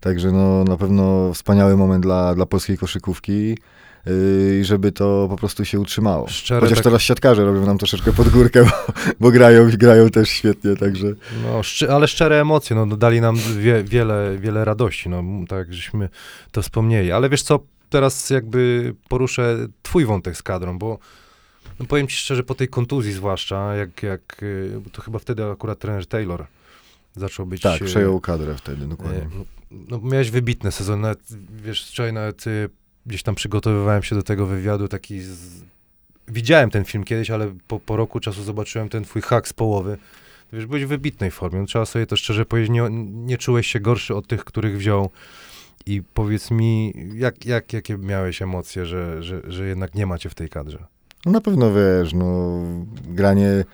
także 0.01 0.33
no, 0.33 0.65
na 0.65 0.77
pewno 0.77 1.35
wspaniały 1.35 1.77
moment 1.77 2.03
dla, 2.03 2.35
dla 2.35 2.47
polskiej 2.47 2.79
koszykówki 2.79 3.59
y, 4.07 4.59
i 4.61 4.65
żeby 4.65 4.93
to 4.93 5.27
po 5.31 5.37
prostu 5.37 5.65
się 5.65 5.81
utrzymało. 5.81 6.29
Szczere 6.29 6.61
Chociaż 6.61 6.79
tak- 6.79 6.85
teraz 6.85 7.03
siatkarze 7.03 7.45
robią 7.45 7.67
nam 7.67 7.79
troszeczkę 7.79 8.13
pod 8.13 8.29
górkę, 8.29 8.65
bo, 8.65 8.93
bo 9.21 9.31
grają, 9.31 9.71
grają 9.71 10.11
też 10.11 10.29
świetnie, 10.29 10.77
także... 10.77 11.07
No, 11.43 11.63
szczy, 11.63 11.91
ale 11.91 12.09
szczere 12.09 12.41
emocje, 12.41 12.77
no, 12.77 12.97
dali 12.97 13.21
nam 13.21 13.37
wie, 13.59 13.85
wiele, 13.85 14.37
wiele 14.39 14.65
radości, 14.65 15.09
no, 15.09 15.23
tak 15.49 15.75
żeśmy 15.75 16.09
to 16.53 16.63
wspomnieli. 16.63 17.13
Ale 17.13 17.29
wiesz 17.29 17.43
co, 17.43 17.61
teraz 17.91 18.31
jakby 18.31 18.95
poruszę 19.09 19.57
twój 19.83 20.05
wątek 20.05 20.37
z 20.37 20.43
kadrą, 20.43 20.79
bo 20.79 20.99
no, 21.81 21.87
powiem 21.87 22.09
ci 22.09 22.17
szczerze, 22.17 22.43
po 22.43 22.55
tej 22.55 22.69
kontuzji 22.69 23.13
zwłaszcza, 23.13 23.75
jak, 23.75 24.03
jak 24.03 24.43
y, 24.43 24.81
to 24.93 25.03
chyba 25.03 25.19
wtedy 25.19 25.45
akurat 25.45 25.79
trener 25.79 26.07
Taylor 26.07 26.47
zaczął 27.17 27.47
być... 27.47 27.63
Tak, 27.63 27.83
y, 27.83 27.85
przejął 27.85 28.21
kadrę 28.21 28.55
wtedy, 28.55 28.87
dokładnie. 28.87 29.19
E, 29.19 29.29
No, 29.71 30.01
miałeś 30.03 30.31
wybitny 30.31 30.73
sezon, 30.73 31.01
nawet, 31.01 31.21
wiesz, 31.65 31.89
wczoraj 31.89 32.13
nawet 32.13 32.47
y, 32.47 32.69
gdzieś 33.07 33.23
tam 33.23 33.35
przygotowywałem 33.35 34.03
się 34.03 34.17
do 34.17 34.23
tego 34.23 34.47
wywiadu, 34.47 34.89
taki 34.89 35.21
z... 35.21 35.63
Widziałem 36.29 36.71
ten 36.71 36.85
film 36.85 37.05
kiedyś, 37.05 37.31
ale 37.31 37.55
po, 37.69 37.81
po 37.81 37.97
roku 37.97 38.21
czasu 38.21 38.43
zobaczyłem 38.43 38.89
ten 38.89 39.05
twój 39.05 39.23
hak 39.23 39.49
z 39.49 39.53
połowy. 39.53 39.99
Wiesz, 40.53 40.67
byłeś 40.67 40.85
w 40.85 40.89
wybitnej 40.89 41.31
formie, 41.31 41.61
no, 41.61 41.67
trzeba 41.67 41.87
sobie 41.87 42.07
to 42.07 42.17
szczerze 42.17 42.47
powiedzieć, 42.47 42.71
nie, 42.71 42.89
nie 43.11 43.39
czułeś 43.39 43.67
się 43.67 43.81
gorszy 43.81 44.15
od 44.15 44.27
tych, 44.27 44.45
których 44.45 44.79
wziął 44.79 45.11
i 45.87 46.03
powiedz 46.15 46.51
mi, 46.51 46.95
jak, 47.15 47.47
jak, 47.47 47.73
jakie 47.73 47.99
miałeś 47.99 48.43
emocje, 48.43 48.87
że, 48.87 49.23
że, 49.23 49.43
że 49.49 49.67
jednak 49.67 49.95
nie 49.95 50.07
macie 50.07 50.31
w 50.31 50.35
tej 50.35 50.49
kadrze? 50.49 50.87
No 51.29 51.33
na 51.33 51.41
pewno 51.41 51.73
wiesz, 51.73 52.13
no 52.15 52.61
granie 53.09 53.65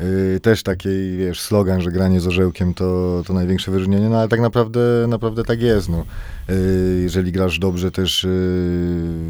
y, 0.00 0.40
też 0.42 0.62
takiej, 0.62 1.16
wiesz, 1.16 1.40
slogan, 1.40 1.80
że 1.80 1.92
granie 1.92 2.20
z 2.20 2.26
orzełkiem 2.26 2.74
to, 2.74 3.22
to 3.26 3.32
największe 3.32 3.70
wyróżnienie, 3.70 4.08
no 4.08 4.18
ale 4.18 4.28
tak 4.28 4.40
naprawdę, 4.40 4.80
naprawdę 5.08 5.44
tak 5.44 5.62
jest, 5.62 5.88
no. 5.88 6.04
Y, 6.50 7.00
jeżeli 7.02 7.32
grasz 7.32 7.58
dobrze 7.58 7.90
też 7.90 8.24
y, 8.24 8.28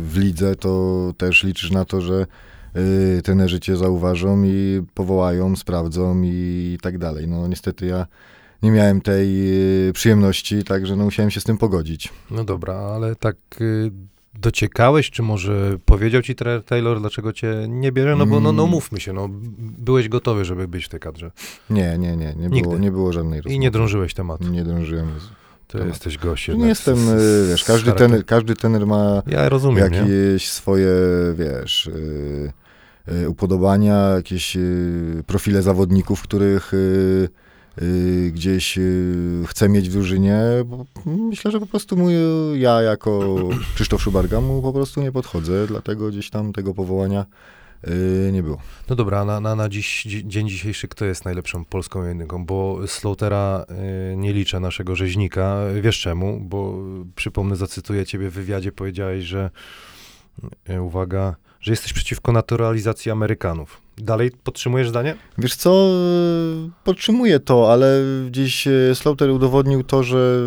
w 0.09 0.16
lidze, 0.16 0.57
to 0.57 1.12
też 1.16 1.45
liczysz 1.45 1.70
na 1.70 1.85
to, 1.85 2.01
że 2.01 2.26
y, 2.76 3.22
trenerzy 3.22 3.61
cię 3.61 3.76
zauważą 3.76 4.43
i 4.45 4.82
powołają, 4.95 5.57
sprawdzą 5.57 6.22
i 6.24 6.78
tak 6.82 6.99
dalej. 6.99 7.28
No 7.28 7.49
niestety 7.49 7.87
ja 7.87 8.07
nie 8.62 8.70
miałem 8.70 9.01
tej 9.01 9.28
y, 9.89 9.93
przyjemności, 9.93 10.64
także 10.64 10.97
no 10.97 11.05
musiałem 11.05 11.30
się 11.30 11.41
z 11.41 11.45
tym 11.45 11.59
pogodzić. 11.59 12.12
No 12.30 12.45
dobra, 12.45 12.74
ale 12.74 13.16
tak 13.16 13.37
y, 13.61 13.91
dociekałeś, 14.39 15.11
czy 15.11 15.22
może 15.22 15.76
powiedział 15.85 16.22
ci 16.22 16.35
Taylor, 16.66 17.01
dlaczego 17.01 17.32
cię 17.32 17.55
nie 17.68 17.93
bierze? 17.93 18.16
No 18.16 18.26
bo 18.26 18.41
no, 18.41 18.53
no 18.53 18.62
Mm. 18.62 18.70
mówmy 18.74 19.01
się, 19.01 19.12
no 19.12 19.28
byłeś 19.78 20.09
gotowy, 20.09 20.45
żeby 20.45 20.68
być 20.68 20.85
w 20.85 20.89
tej 20.89 21.01
kadrze. 21.01 21.30
Nie, 21.70 21.99
nie, 21.99 22.16
nie, 22.16 22.35
nie, 22.35 22.49
Nigdy. 22.49 22.62
było, 22.62 22.78
nie 22.78 22.91
było 22.91 23.12
żadnej 23.12 23.39
I 23.39 23.43
rozmowy. 23.43 23.59
nie 23.59 23.70
drążyłeś 23.70 24.14
tematu. 24.14 24.45
Nie 24.45 24.64
drążyłem. 24.64 25.07
Ty 25.66 25.72
temat. 25.78 25.89
jesteś 25.89 26.18
gość 26.18 26.49
Nie 26.49 26.66
jestem, 26.66 26.97
z- 26.97 27.47
z 27.47 27.51
wiesz, 27.51 27.64
każdy 27.64 27.93
tener, 27.93 28.24
każdy 28.26 28.55
tener 28.57 28.87
ma 28.87 29.22
Ja 29.26 29.49
rozumiem, 29.49 29.93
nie? 29.93 29.99
jakieś 29.99 30.49
swoje, 30.51 30.89
wiesz, 31.35 31.87
y, 31.87 32.53
y, 33.12 33.28
upodobania, 33.30 33.97
jakieś 34.09 34.57
profile 35.26 35.62
zawodników, 35.62 36.22
których 36.22 36.72
gdzieś 38.33 38.79
y, 38.79 39.45
chcę 39.47 39.68
mieć 39.68 39.89
w 39.89 39.93
drużynie, 39.93 40.39
myślę, 41.07 41.51
że 41.51 41.61
po 41.61 41.66
prostu 41.66 41.97
mój, 41.97 42.14
ja 42.55 42.83
jako 42.83 43.39
Krzysztof 43.75 44.03
Szubarga 44.03 44.41
mu 44.41 44.62
po 44.62 44.72
prostu 44.72 45.03
nie 45.03 45.12
podchodzę, 45.12 45.66
dlatego 45.66 46.09
gdzieś 46.09 46.31
tam 46.31 46.53
tego 46.53 46.75
powołania 46.75 47.27
y, 47.89 48.31
nie 48.33 48.43
było. 48.43 48.59
No 48.89 48.97
dobra, 48.97 49.25
na, 49.25 49.41
na, 49.41 49.57
na 49.57 49.68
dziś, 49.68 50.05
dzi, 50.07 50.29
dzień 50.29 50.49
dzisiejszy 50.49 50.89
kto 50.89 51.05
jest 51.05 51.25
najlepszą 51.25 51.64
polską 51.64 52.05
jedynką? 52.05 52.47
Bo 52.47 52.79
Slaughtera 52.87 53.64
y, 54.12 54.16
nie 54.16 54.33
liczę 54.33 54.61
naszego 54.61 54.97
rzeźnika. 54.97 55.61
Wiesz 55.83 56.01
czemu? 56.01 56.41
Bo 56.41 56.75
y, 57.03 57.14
przypomnę, 57.14 57.57
zacytuję 57.57 58.07
ciebie 58.07 58.31
w 58.31 58.35
wywiadzie, 58.35 58.72
powiedziałeś, 58.72 59.25
że 59.25 59.51
y, 60.70 60.83
uwaga, 60.83 61.37
że 61.65 61.73
jesteś 61.73 61.93
przeciwko 61.93 62.33
naturalizacji 62.33 63.11
Amerykanów. 63.11 63.81
Dalej 63.99 64.31
podtrzymujesz 64.45 64.89
zdanie? 64.89 65.17
Wiesz 65.39 65.57
co, 65.57 65.89
y, 66.67 66.71
podtrzymuję 66.85 67.41
to, 67.41 67.73
ale 67.73 68.01
gdzieś 68.27 68.67
y, 68.67 68.93
Slaughter 68.95 69.31
udowodnił 69.31 69.85
to, 69.85 70.03
że 70.03 70.39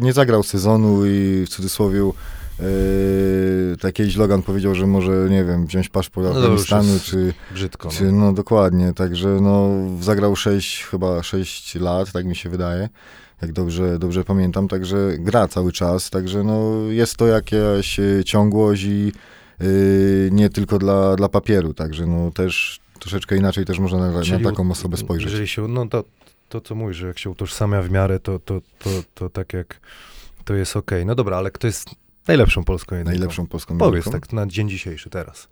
nie 0.00 0.12
zagrał 0.12 0.42
sezonu 0.42 1.06
i 1.06 1.44
w 1.46 1.48
cudzysłowie 1.48 1.98
yy, 1.98 3.76
tak 3.80 3.94
kiedyś 3.94 4.16
Logan 4.16 4.42
powiedział, 4.42 4.74
że 4.74 4.86
może, 4.86 5.26
nie 5.30 5.44
wiem, 5.44 5.66
wziąć 5.66 5.88
paszport 5.88 6.26
No 6.26 6.40
Afganistanu, 6.40 6.98
czy, 7.04 7.32
Brzydko. 7.54 7.88
czy, 7.88 8.04
No. 8.04 8.12
no 8.12 8.32
dokładnie, 8.32 8.92
także 8.92 9.28
no 9.28 9.68
zagrał 10.00 10.36
6, 10.36 10.84
chyba 10.84 11.22
6 11.22 11.74
lat, 11.74 12.12
tak 12.12 12.24
mi 12.26 12.36
się 12.36 12.50
wydaje, 12.50 12.88
jak 13.42 13.52
dobrze, 13.52 13.98
dobrze 13.98 14.24
pamiętam, 14.24 14.68
także 14.68 15.10
gra 15.18 15.48
cały 15.48 15.72
czas, 15.72 16.10
także 16.10 16.44
no 16.44 16.72
jest 16.88 17.16
to 17.16 17.26
jakaś 17.26 18.00
ciągłość 18.24 18.82
i 18.82 19.12
nie 20.30 20.50
tylko 20.50 20.78
dla, 20.78 21.16
dla 21.16 21.28
papieru, 21.28 21.74
także 21.74 22.06
no 22.06 22.30
też 22.30 22.80
troszeczkę 22.98 23.36
inaczej 23.36 23.64
też 23.64 23.78
można 23.78 23.98
na, 23.98 24.20
na 24.38 24.50
taką 24.50 24.70
osobę 24.70 24.96
spojrzeć. 24.96 25.30
Jeżeli 25.30 25.48
się, 25.48 25.68
no 25.68 25.86
to, 25.86 26.04
to 26.48 26.60
co 26.60 26.74
mówisz, 26.74 26.96
że 26.96 27.06
jak 27.06 27.18
się 27.18 27.30
utożsamia 27.30 27.82
w 27.82 27.90
miarę, 27.90 28.20
to, 28.20 28.38
to, 28.38 28.60
to, 28.78 28.90
to 29.14 29.30
tak 29.30 29.52
jak 29.52 29.80
to 30.44 30.54
jest 30.54 30.76
okej. 30.76 31.06
No 31.06 31.14
dobra, 31.14 31.36
ale 31.36 31.50
kto 31.50 31.66
jest 31.66 31.90
najlepszą 32.28 32.64
polską 32.64 32.96
jedynką? 32.96 33.18
Najlepszą 33.18 33.46
polską 33.46 33.78
Powiedz 33.78 34.06
jedynką? 34.06 34.20
tak 34.20 34.32
na 34.32 34.46
dzień 34.46 34.68
dzisiejszy, 34.68 35.10
teraz. 35.10 35.48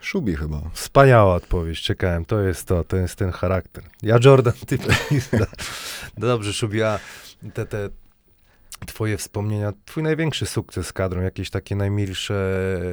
Szubi 0.00 0.36
chyba. 0.36 0.60
Wspaniała 0.72 1.34
odpowiedź, 1.34 1.82
czekałem, 1.82 2.24
to 2.24 2.40
jest 2.40 2.64
to, 2.64 2.84
to 2.84 2.96
jest 2.96 3.16
ten 3.16 3.30
charakter. 3.30 3.84
Ja 4.02 4.18
Jordan, 4.24 4.52
ty 4.66 4.78
dobrze, 6.16 6.52
Szubi, 6.52 6.82
a 6.82 6.98
te, 7.54 7.66
te 7.66 7.90
twoje 8.86 9.16
wspomnienia, 9.16 9.72
twój 9.84 10.02
największy 10.02 10.46
sukces 10.46 10.86
z 10.86 10.92
kadrą, 10.92 11.22
jakieś 11.22 11.50
takie 11.50 11.76
najmilsze 11.76 12.34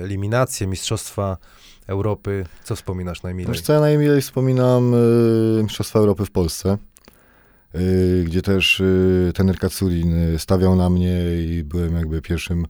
eliminacje, 0.04 0.68
mistrzostwa 0.68 1.38
Europy, 1.88 2.46
co 2.64 2.76
wspominasz 2.76 3.24
najmilej? 3.24 3.54
Wiesz 3.54 3.62
co, 3.62 3.74
ja 3.74 3.80
najmilej 3.80 4.22
wspominam 4.22 4.94
y, 4.94 5.64
Mistrzostwa 5.64 6.00
Europy 6.00 6.26
w 6.26 6.32
Polsce, 6.32 6.78
y, 7.76 8.24
gdzie 8.26 8.42
też 8.42 8.80
y, 8.80 9.32
tener 9.36 9.56
y, 10.36 10.40
stawiał 10.40 10.76
na 10.76 10.90
mnie 10.90 11.44
i 11.44 11.64
byłem 11.64 11.96
jakby 11.96 12.22
pierwszym 12.22 12.66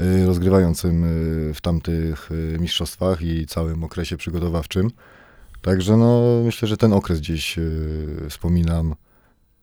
y, 0.00 0.26
rozgrywającym 0.26 1.04
y, 1.04 1.54
w 1.54 1.60
tamtych 1.60 2.30
y, 2.30 2.56
mistrzostwach 2.60 3.22
i 3.22 3.46
całym 3.46 3.84
okresie 3.84 4.16
przygotowawczym. 4.16 4.90
Także 5.62 5.96
no, 5.96 6.42
myślę, 6.44 6.68
że 6.68 6.76
ten 6.76 6.92
okres 6.92 7.20
gdzieś 7.20 7.58
wspominam 8.28 8.94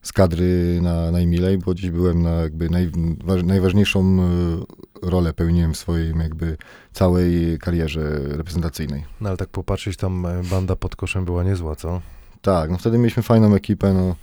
z 0.02 0.14
kadry 0.14 0.80
na 0.82 1.12
najmilej, 1.12 1.58
bo 1.58 1.76
dziś 1.76 1.92
byłem 1.92 2.22
na 2.22 2.30
jakby 2.30 2.70
naj, 2.70 2.92
waż, 3.24 3.44
najważniejszą 3.44 4.20
y, 5.04 5.10
rolę 5.10 5.34
pełniłem 5.34 5.74
w 5.74 5.78
swojej 5.78 6.14
jakby 6.18 6.58
całej 6.94 7.60
karierze 7.60 8.20
reprezentacyjnej. 8.38 9.06
No 9.22 9.30
ale 9.30 9.38
tak 9.38 9.50
popatrzeć, 9.50 9.98
tam 9.98 10.26
e, 10.26 10.42
banda 10.52 10.76
pod 10.76 10.96
koszem 10.96 11.26
była 11.26 11.44
niezła, 11.44 11.76
co? 11.76 12.02
Tak, 12.42 12.72
no 12.72 12.78
wtedy 12.78 12.98
mieliśmy 12.98 13.24
fajną 13.24 13.56
ekipę, 13.56 13.94
no 13.94 14.16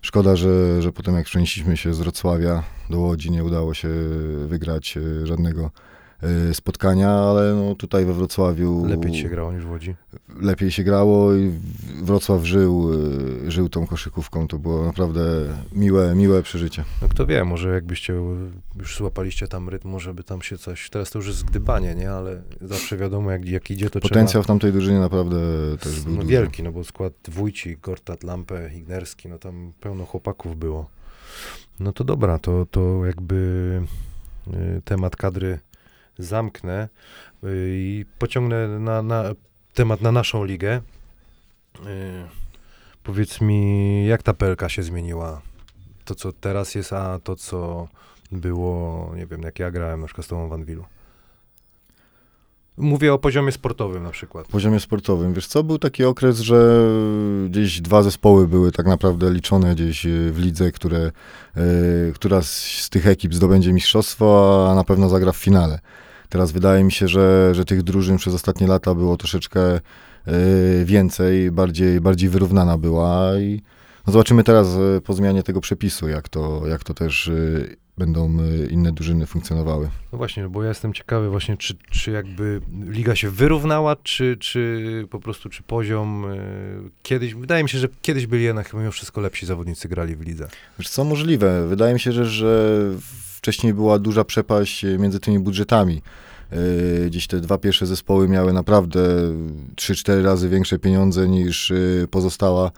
szkoda, 0.00 0.36
że, 0.36 0.82
że 0.82 0.92
potem 0.92 1.14
jak 1.14 1.26
przenieśliśmy 1.26 1.76
się 1.76 1.94
z 1.94 1.98
Wrocławia 1.98 2.62
do 2.90 3.00
Łodzi, 3.00 3.30
nie 3.30 3.44
udało 3.44 3.74
się 3.74 3.88
wygrać 4.46 4.96
e, 4.96 5.26
żadnego 5.26 5.64
e, 5.64 5.93
spotkania, 6.52 7.10
ale 7.10 7.54
no 7.54 7.74
tutaj 7.74 8.04
we 8.04 8.12
Wrocławiu 8.12 8.86
Lepiej 8.86 9.14
się 9.14 9.28
grało 9.28 9.52
niż 9.52 9.64
w 9.64 9.70
Łodzi. 9.70 9.94
lepiej 10.40 10.70
się 10.70 10.84
grało 10.84 11.34
i 11.34 11.52
Wrocław 12.02 12.44
żył, 12.44 12.90
e, 13.46 13.50
żył 13.50 13.68
tą 13.68 13.86
koszykówką, 13.86 14.48
to 14.48 14.58
było 14.58 14.84
naprawdę 14.84 15.20
miłe, 15.72 16.14
miłe 16.14 16.42
przeżycie. 16.42 16.84
No 17.02 17.08
kto 17.08 17.26
wie, 17.26 17.44
może 17.44 17.74
jakbyście 17.74 18.14
już 18.76 18.96
złapaliście 18.96 19.48
tam 19.48 19.68
rytm, 19.68 19.88
może 19.88 20.14
by 20.14 20.24
tam 20.24 20.42
się 20.42 20.58
coś, 20.58 20.90
teraz 20.90 21.10
to 21.10 21.18
już 21.18 21.28
jest 21.28 21.44
gdybanie, 21.44 21.94
nie? 21.94 22.10
Ale 22.10 22.42
zawsze 22.60 22.96
wiadomo, 22.96 23.30
jak, 23.30 23.44
jak 23.44 23.70
idzie, 23.70 23.90
to 23.90 24.00
Potencjał 24.00 24.42
w 24.42 24.46
tamtej 24.46 24.72
drużynie 24.72 25.00
naprawdę 25.00 25.36
też 25.80 25.92
trzeba... 25.92 26.04
był 26.04 26.16
No 26.16 26.24
wielki, 26.24 26.62
no 26.62 26.72
bo 26.72 26.84
skład 26.84 27.12
Wójcik, 27.28 27.80
Gortat, 27.80 28.22
Lampę, 28.22 28.70
Ignerski, 28.74 29.28
no 29.28 29.38
tam 29.38 29.72
pełno 29.80 30.04
chłopaków 30.04 30.56
było. 30.56 30.90
No 31.80 31.92
to 31.92 32.04
dobra, 32.04 32.38
to, 32.38 32.66
to 32.70 33.06
jakby 33.06 33.80
y, 34.48 34.82
temat 34.84 35.16
kadry 35.16 35.58
zamknę 36.18 36.88
y, 37.44 37.48
i 37.76 38.04
pociągnę 38.18 38.68
na, 38.68 39.02
na 39.02 39.24
temat 39.74 40.00
na 40.00 40.12
naszą 40.12 40.44
ligę. 40.44 40.76
Y, 40.76 41.80
powiedz 43.02 43.40
mi, 43.40 44.06
jak 44.06 44.22
ta 44.22 44.34
pelka 44.34 44.68
się 44.68 44.82
zmieniła? 44.82 45.42
To, 46.04 46.14
co 46.14 46.32
teraz 46.32 46.74
jest, 46.74 46.92
a 46.92 47.18
to, 47.18 47.36
co 47.36 47.88
było, 48.32 49.12
nie 49.16 49.26
wiem, 49.26 49.42
jak 49.42 49.58
ja 49.58 49.70
grałem 49.70 50.00
na 50.00 50.06
przykład 50.06 50.26
z 50.26 50.28
tobą 50.28 50.48
w 50.48 50.52
Anwilu. 50.52 50.84
Mówię 52.76 53.14
o 53.14 53.18
poziomie 53.18 53.52
sportowym 53.52 54.02
na 54.02 54.10
przykład. 54.10 54.46
Poziomie 54.46 54.80
sportowym. 54.80 55.34
Wiesz 55.34 55.46
co, 55.46 55.62
był 55.62 55.78
taki 55.78 56.04
okres, 56.04 56.40
że 56.40 56.88
gdzieś 57.48 57.80
dwa 57.80 58.02
zespoły 58.02 58.48
były 58.48 58.72
tak 58.72 58.86
naprawdę 58.86 59.30
liczone 59.30 59.74
gdzieś 59.74 60.06
e, 60.06 60.10
w 60.32 60.38
lidze, 60.38 60.72
które, 60.72 60.98
e, 61.56 61.62
która 62.14 62.42
z, 62.42 62.50
z 62.60 62.90
tych 62.90 63.06
ekip 63.06 63.34
zdobędzie 63.34 63.72
mistrzostwo, 63.72 64.66
a 64.70 64.74
na 64.74 64.84
pewno 64.84 65.08
zagra 65.08 65.32
w 65.32 65.36
finale. 65.36 65.78
Teraz 66.28 66.52
wydaje 66.52 66.84
mi 66.84 66.92
się, 66.92 67.08
że, 67.08 67.54
że 67.54 67.64
tych 67.64 67.82
drużyn 67.82 68.16
przez 68.16 68.34
ostatnie 68.34 68.66
lata 68.66 68.94
było 68.94 69.16
troszeczkę 69.16 69.60
e, 69.70 69.80
więcej, 70.84 71.50
bardziej, 71.50 72.00
bardziej 72.00 72.28
wyrównana 72.28 72.78
była 72.78 73.38
i 73.38 73.62
no 74.06 74.12
zobaczymy 74.12 74.44
teraz 74.44 74.68
e, 74.96 75.00
po 75.00 75.14
zmianie 75.14 75.42
tego 75.42 75.60
przepisu, 75.60 76.08
jak 76.08 76.28
to, 76.28 76.66
jak 76.66 76.84
to 76.84 76.94
też 76.94 77.28
e, 77.28 77.32
będą 77.98 78.36
inne 78.70 78.92
drużyny 78.92 79.26
funkcjonowały. 79.26 79.90
No 80.12 80.18
właśnie, 80.18 80.48
bo 80.48 80.62
ja 80.62 80.68
jestem 80.68 80.92
ciekawy 80.92 81.30
właśnie, 81.30 81.56
czy, 81.56 81.74
czy 81.90 82.10
jakby 82.10 82.60
liga 82.88 83.16
się 83.16 83.30
wyrównała, 83.30 83.96
czy, 83.96 84.36
czy 84.40 85.06
po 85.10 85.20
prostu, 85.20 85.48
czy 85.48 85.62
poziom 85.62 86.24
y, 86.24 86.90
kiedyś, 87.02 87.34
wydaje 87.34 87.62
mi 87.62 87.68
się, 87.68 87.78
że 87.78 87.88
kiedyś 88.02 88.26
byli 88.26 88.44
jednak 88.44 88.68
chyba 88.68 88.80
mimo 88.80 88.92
wszystko 88.92 89.20
lepsi 89.20 89.46
zawodnicy 89.46 89.88
grali 89.88 90.16
w 90.16 90.20
lidze. 90.20 90.48
Wiesz 90.78 90.88
co, 90.88 91.04
możliwe. 91.04 91.68
Wydaje 91.68 91.94
mi 91.94 92.00
się, 92.00 92.12
że, 92.12 92.26
że 92.26 92.80
wcześniej 93.44 93.74
była 93.74 93.98
duża 93.98 94.24
przepaść 94.24 94.84
e, 94.84 94.98
między 94.98 95.20
tymi 95.20 95.38
budżetami. 95.38 96.02
Yy, 96.52 97.06
Gdzieś 97.06 97.26
te 97.26 97.40
dwa 97.40 97.58
pierwsze 97.58 97.86
zespoły 97.86 98.28
miały 98.28 98.52
naprawdę 98.52 99.00
3-4 99.76 100.22
razy 100.22 100.48
większe 100.48 100.78
pieniądze 100.78 101.28
niż 101.28 101.70
yy, 101.70 102.08
pozostała, 102.10 102.70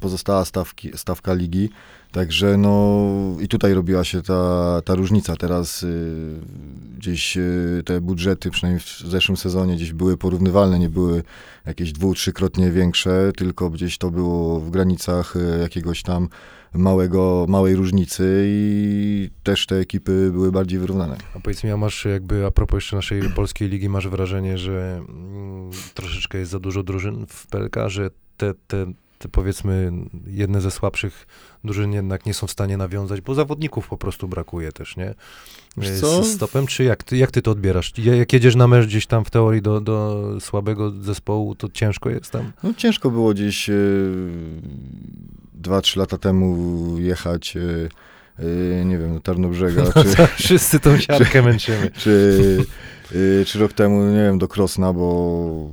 pozostała 0.00 0.44
stawki, 0.44 0.90
stawka 0.96 1.34
ligi. 1.34 1.70
Także 2.12 2.56
no 2.56 3.06
i 3.40 3.48
tutaj 3.48 3.74
robiła 3.74 4.04
się 4.04 4.22
ta, 4.22 4.80
ta 4.84 4.94
różnica. 4.94 5.36
Teraz 5.36 5.86
gdzieś 6.98 7.38
te 7.84 8.00
budżety, 8.00 8.50
przynajmniej 8.50 8.80
w 8.80 9.10
zeszłym 9.10 9.36
sezonie, 9.36 9.76
gdzieś 9.76 9.92
były 9.92 10.16
porównywalne, 10.16 10.78
nie 10.78 10.88
były 10.88 11.22
jakieś 11.66 11.92
dwu, 11.92 12.14
trzykrotnie 12.14 12.70
większe, 12.70 13.32
tylko 13.36 13.70
gdzieś 13.70 13.98
to 13.98 14.10
było 14.10 14.60
w 14.60 14.70
granicach 14.70 15.34
jakiegoś 15.60 16.02
tam 16.02 16.28
małego, 16.74 17.46
małej 17.48 17.76
różnicy 17.76 18.44
i 18.46 19.30
też 19.42 19.66
te 19.66 19.76
ekipy 19.76 20.30
były 20.32 20.52
bardziej 20.52 20.78
wyrównane. 20.78 21.16
A 21.36 21.40
powiedz 21.40 21.64
mi, 21.64 21.70
a 21.70 21.76
masz 21.76 22.04
jakby, 22.04 22.46
a 22.46 22.50
propos 22.50 22.76
jeszcze 22.76 22.96
naszej 22.96 23.22
polskiej 23.22 23.68
ligi, 23.68 23.88
masz 23.88 24.08
wrażenie, 24.08 24.58
że 24.58 25.02
mm, 25.08 25.70
troszeczkę 25.94 26.38
jest 26.38 26.50
za 26.50 26.58
dużo 26.58 26.82
drużyn 26.82 27.26
w 27.28 27.46
PLK, 27.46 27.76
że 27.86 28.10
te, 28.36 28.54
te, 28.66 28.86
te 29.20 29.28
powiedzmy 29.28 29.92
jedne 30.26 30.60
ze 30.60 30.70
słabszych 30.70 31.26
drużyn 31.64 31.92
jednak 31.92 32.26
nie 32.26 32.34
są 32.34 32.46
w 32.46 32.50
stanie 32.50 32.76
nawiązać, 32.76 33.20
bo 33.20 33.34
zawodników 33.34 33.88
po 33.88 33.96
prostu 33.96 34.28
brakuje 34.28 34.72
też, 34.72 34.96
nie? 34.96 35.14
Wiesz 35.76 35.90
Y, 35.90 36.00
co? 36.00 36.24
Z 36.24 36.34
stopem, 36.34 36.66
czy 36.66 36.84
jak 36.84 37.02
ty, 37.04 37.16
jak 37.16 37.30
ty 37.30 37.42
to 37.42 37.50
odbierasz? 37.50 37.92
Ja- 37.98 38.14
Jak 38.14 38.32
jedziesz 38.32 38.56
na 38.56 38.68
mecz 38.68 38.86
gdzieś 38.86 39.06
tam 39.06 39.24
w 39.24 39.30
teorii 39.30 39.62
do, 39.62 39.80
do 39.80 40.26
słabego 40.40 40.90
zespołu, 40.90 41.54
to 41.54 41.68
ciężko 41.68 42.10
jest 42.10 42.30
tam? 42.30 42.52
No 42.62 42.74
ciężko 42.76 43.10
było 43.10 43.34
gdzieś 43.34 43.68
yy, 43.68 43.74
dwa, 45.54 45.80
trzy 45.80 45.98
lata 45.98 46.18
temu 46.18 46.56
jechać, 46.98 47.54
yy, 47.54 47.88
yy, 48.38 48.84
nie 48.84 48.98
wiem, 48.98 49.14
do 49.14 49.20
Tarnobrzega, 49.20 49.92
czy, 49.92 50.26
Wszyscy 50.44 50.80
tą 50.80 50.98
siatkę 50.98 51.42
męczymy. 51.42 51.90
czy, 51.90 52.66
czy 53.46 53.58
rok 53.58 53.72
temu, 53.72 54.04
nie 54.04 54.16
wiem, 54.22 54.38
do 54.38 54.48
Krosna, 54.48 54.92
bo 54.92 55.70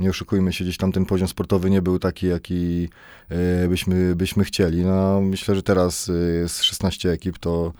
nie 0.00 0.10
oszukujmy 0.10 0.52
się, 0.52 0.64
gdzieś 0.64 0.76
tam 0.76 0.92
ten 0.92 1.06
poziom 1.06 1.28
sportowy 1.28 1.70
nie 1.70 1.82
był 1.82 1.98
taki, 1.98 2.26
jaki 2.26 2.88
yy, 3.30 3.68
byśmy, 3.68 4.16
byśmy 4.16 4.44
chcieli. 4.44 4.84
No, 4.84 5.20
myślę, 5.20 5.54
że 5.54 5.62
teraz 5.62 6.06
yy, 6.06 6.48
z 6.48 6.62
16 6.62 7.10
ekip 7.10 7.38
to 7.38 7.72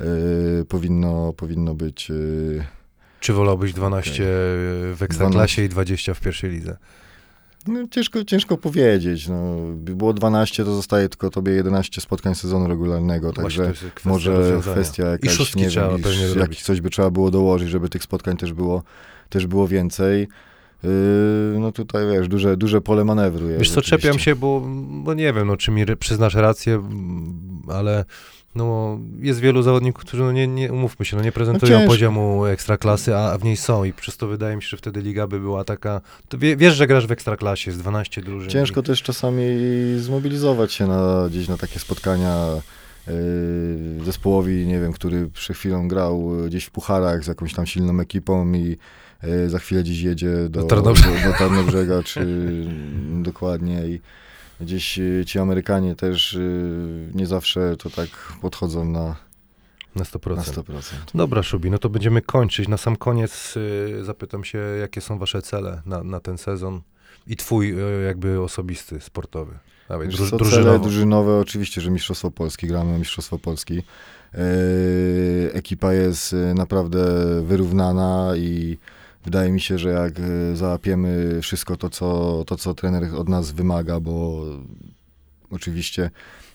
yy, 0.00 0.06
powinno, 0.68 1.32
powinno 1.32 1.74
być... 1.74 2.12
Czy 3.20 3.32
wolałbyś 3.32 3.72
12 3.72 4.24
w 4.94 4.98
Ekstraklasie 5.00 5.64
i 5.64 5.68
20 5.68 6.14
w 6.14 6.20
pierwszej 6.20 6.50
lidze? 6.50 6.76
No, 7.66 7.88
ciężko, 7.90 8.24
ciężko 8.24 8.56
powiedzieć. 8.56 9.28
No, 9.28 9.56
by 9.74 9.96
było 9.96 10.12
12, 10.12 10.64
to 10.64 10.74
zostaje 10.74 11.08
tylko 11.08 11.30
tobie 11.30 11.52
11 11.52 12.00
spotkań 12.00 12.34
sezonu 12.34 12.68
regularnego, 12.68 13.32
Właśnie 13.32 13.64
także 13.64 13.90
kwestia 13.90 14.10
może 14.10 14.38
rozwiązania. 14.38 14.72
kwestia 14.72 15.02
I 15.02 15.10
jakaś, 15.10 15.30
szóstki 15.30 15.60
nie 15.60 15.68
trzeba 15.68 15.88
wiem, 15.98 16.54
coś 16.62 16.80
by 16.80 16.90
trzeba 16.90 17.10
było 17.10 17.30
dołożyć, 17.30 17.68
żeby 17.68 17.88
tych 17.88 18.02
spotkań 18.02 18.36
też 18.36 18.52
było, 18.52 18.82
też 19.28 19.46
było 19.46 19.68
więcej. 19.68 20.28
Yy, 20.82 20.90
no 21.60 21.72
tutaj 21.72 22.06
wiesz, 22.12 22.28
duże, 22.28 22.56
duże 22.56 22.80
pole 22.80 23.04
manewru 23.04 23.48
jest. 23.48 23.58
Wiesz 23.58 23.70
co, 23.70 23.82
czepiam 23.82 24.18
się, 24.18 24.36
bo, 24.36 24.62
bo 24.90 25.14
nie 25.14 25.32
wiem, 25.32 25.46
no, 25.46 25.56
czy 25.56 25.70
mi 25.70 25.84
przyznasz 25.98 26.34
rację, 26.34 26.74
mm, 26.74 27.62
ale 27.68 28.04
no, 28.54 28.98
jest 29.18 29.40
wielu 29.40 29.62
zawodników, 29.62 30.04
którzy, 30.04 30.22
no, 30.22 30.32
nie, 30.32 30.46
nie 30.46 30.72
umówmy 30.72 31.06
się, 31.06 31.16
no, 31.16 31.22
nie 31.22 31.32
prezentują 31.32 31.72
ciężko. 31.78 31.92
poziomu 31.92 32.46
ekstraklasy, 32.46 33.16
a 33.16 33.38
w 33.38 33.44
niej 33.44 33.56
są 33.56 33.84
i 33.84 33.92
przez 33.92 34.16
to 34.16 34.26
wydaje 34.26 34.56
mi 34.56 34.62
się, 34.62 34.68
że 34.68 34.76
wtedy 34.76 35.00
liga 35.02 35.26
by 35.26 35.40
była 35.40 35.64
taka... 35.64 36.00
To 36.28 36.38
wie, 36.38 36.56
wiesz, 36.56 36.74
że 36.74 36.86
grasz 36.86 37.06
w 37.06 37.12
ekstraklasie, 37.12 37.70
jest 37.70 37.80
12 37.80 38.22
drużyn. 38.22 38.50
Ciężko 38.50 38.80
i- 38.80 38.84
też 38.84 39.02
czasami 39.02 39.44
zmobilizować 39.98 40.72
się 40.72 40.86
na, 40.86 41.26
gdzieś 41.30 41.48
na 41.48 41.56
takie 41.56 41.78
spotkania 41.78 42.46
yy, 43.06 44.04
zespołowi, 44.04 44.66
nie 44.66 44.80
wiem, 44.80 44.92
który 44.92 45.26
przed 45.30 45.56
chwilą 45.56 45.88
grał 45.88 46.30
gdzieś 46.46 46.64
w 46.64 46.70
pucharach 46.70 47.24
z 47.24 47.26
jakąś 47.26 47.54
tam 47.54 47.66
silną 47.66 48.00
ekipą 48.00 48.52
i 48.52 48.76
za 49.46 49.58
chwilę 49.58 49.82
gdzieś 49.82 50.00
jedzie 50.00 50.32
do, 50.32 50.48
Do 50.48 50.60
do, 50.60 50.66
Tarnobrzega. 50.66 51.32
do 51.32 51.38
Tarnobrzega, 51.38 52.02
czy 52.02 52.26
dokładnie 53.22 53.86
i 53.86 54.00
gdzieś 54.60 54.98
yy, 54.98 55.24
ci 55.24 55.38
Amerykanie 55.38 55.94
też 55.94 56.32
yy, 56.32 57.10
nie 57.14 57.26
zawsze 57.26 57.76
to 57.76 57.90
tak 57.90 58.08
podchodzą 58.40 58.84
na, 58.84 59.16
Na 59.96 60.04
100%. 60.04 60.36
na 60.36 60.42
100%. 60.42 60.82
Dobra, 61.14 61.42
Szubi, 61.42 61.70
no 61.70 61.78
to 61.78 61.88
będziemy 61.88 62.22
kończyć. 62.22 62.68
Na 62.68 62.76
sam 62.76 62.96
koniec 62.96 63.54
y, 63.56 64.04
zapytam 64.04 64.44
się, 64.44 64.58
jakie 64.58 65.00
są 65.00 65.18
wasze 65.18 65.42
cele 65.42 65.82
na, 65.86 66.02
na 66.02 66.20
ten 66.20 66.38
sezon 66.38 66.80
i 67.26 67.36
twój 67.36 67.72
y, 67.72 68.04
jakby 68.06 68.40
osobisty, 68.40 69.00
sportowy. 69.00 69.58
Wiesz 70.04 70.16
druż, 70.16 70.30
co. 70.30 70.38
Cele 70.38 70.78
drużynowe, 70.78 71.36
oczywiście, 71.38 71.80
że 71.80 71.90
Mistrzostwo 71.90 72.30
Polski, 72.30 72.66
gramy 72.66 72.94
o 72.94 72.98
Mistrzostwo 72.98 73.38
Polski. 73.38 73.74
Yy, 73.74 74.40
ekipa 75.52 75.92
jest 75.92 76.36
naprawdę 76.54 77.04
wyrównana 77.42 78.32
i 78.36 78.78
wydaje 79.24 79.52
mi 79.52 79.60
się, 79.60 79.78
że 79.78 79.90
jak 79.90 80.18
yy, 80.18 80.56
załapiemy 80.56 81.42
wszystko 81.42 81.76
to 81.76 81.90
co, 81.90 82.44
to, 82.46 82.56
co 82.56 82.74
trener 82.74 83.14
od 83.14 83.28
nas 83.28 83.50
wymaga, 83.50 84.00
bo 84.00 84.44
oczywiście 85.50 86.10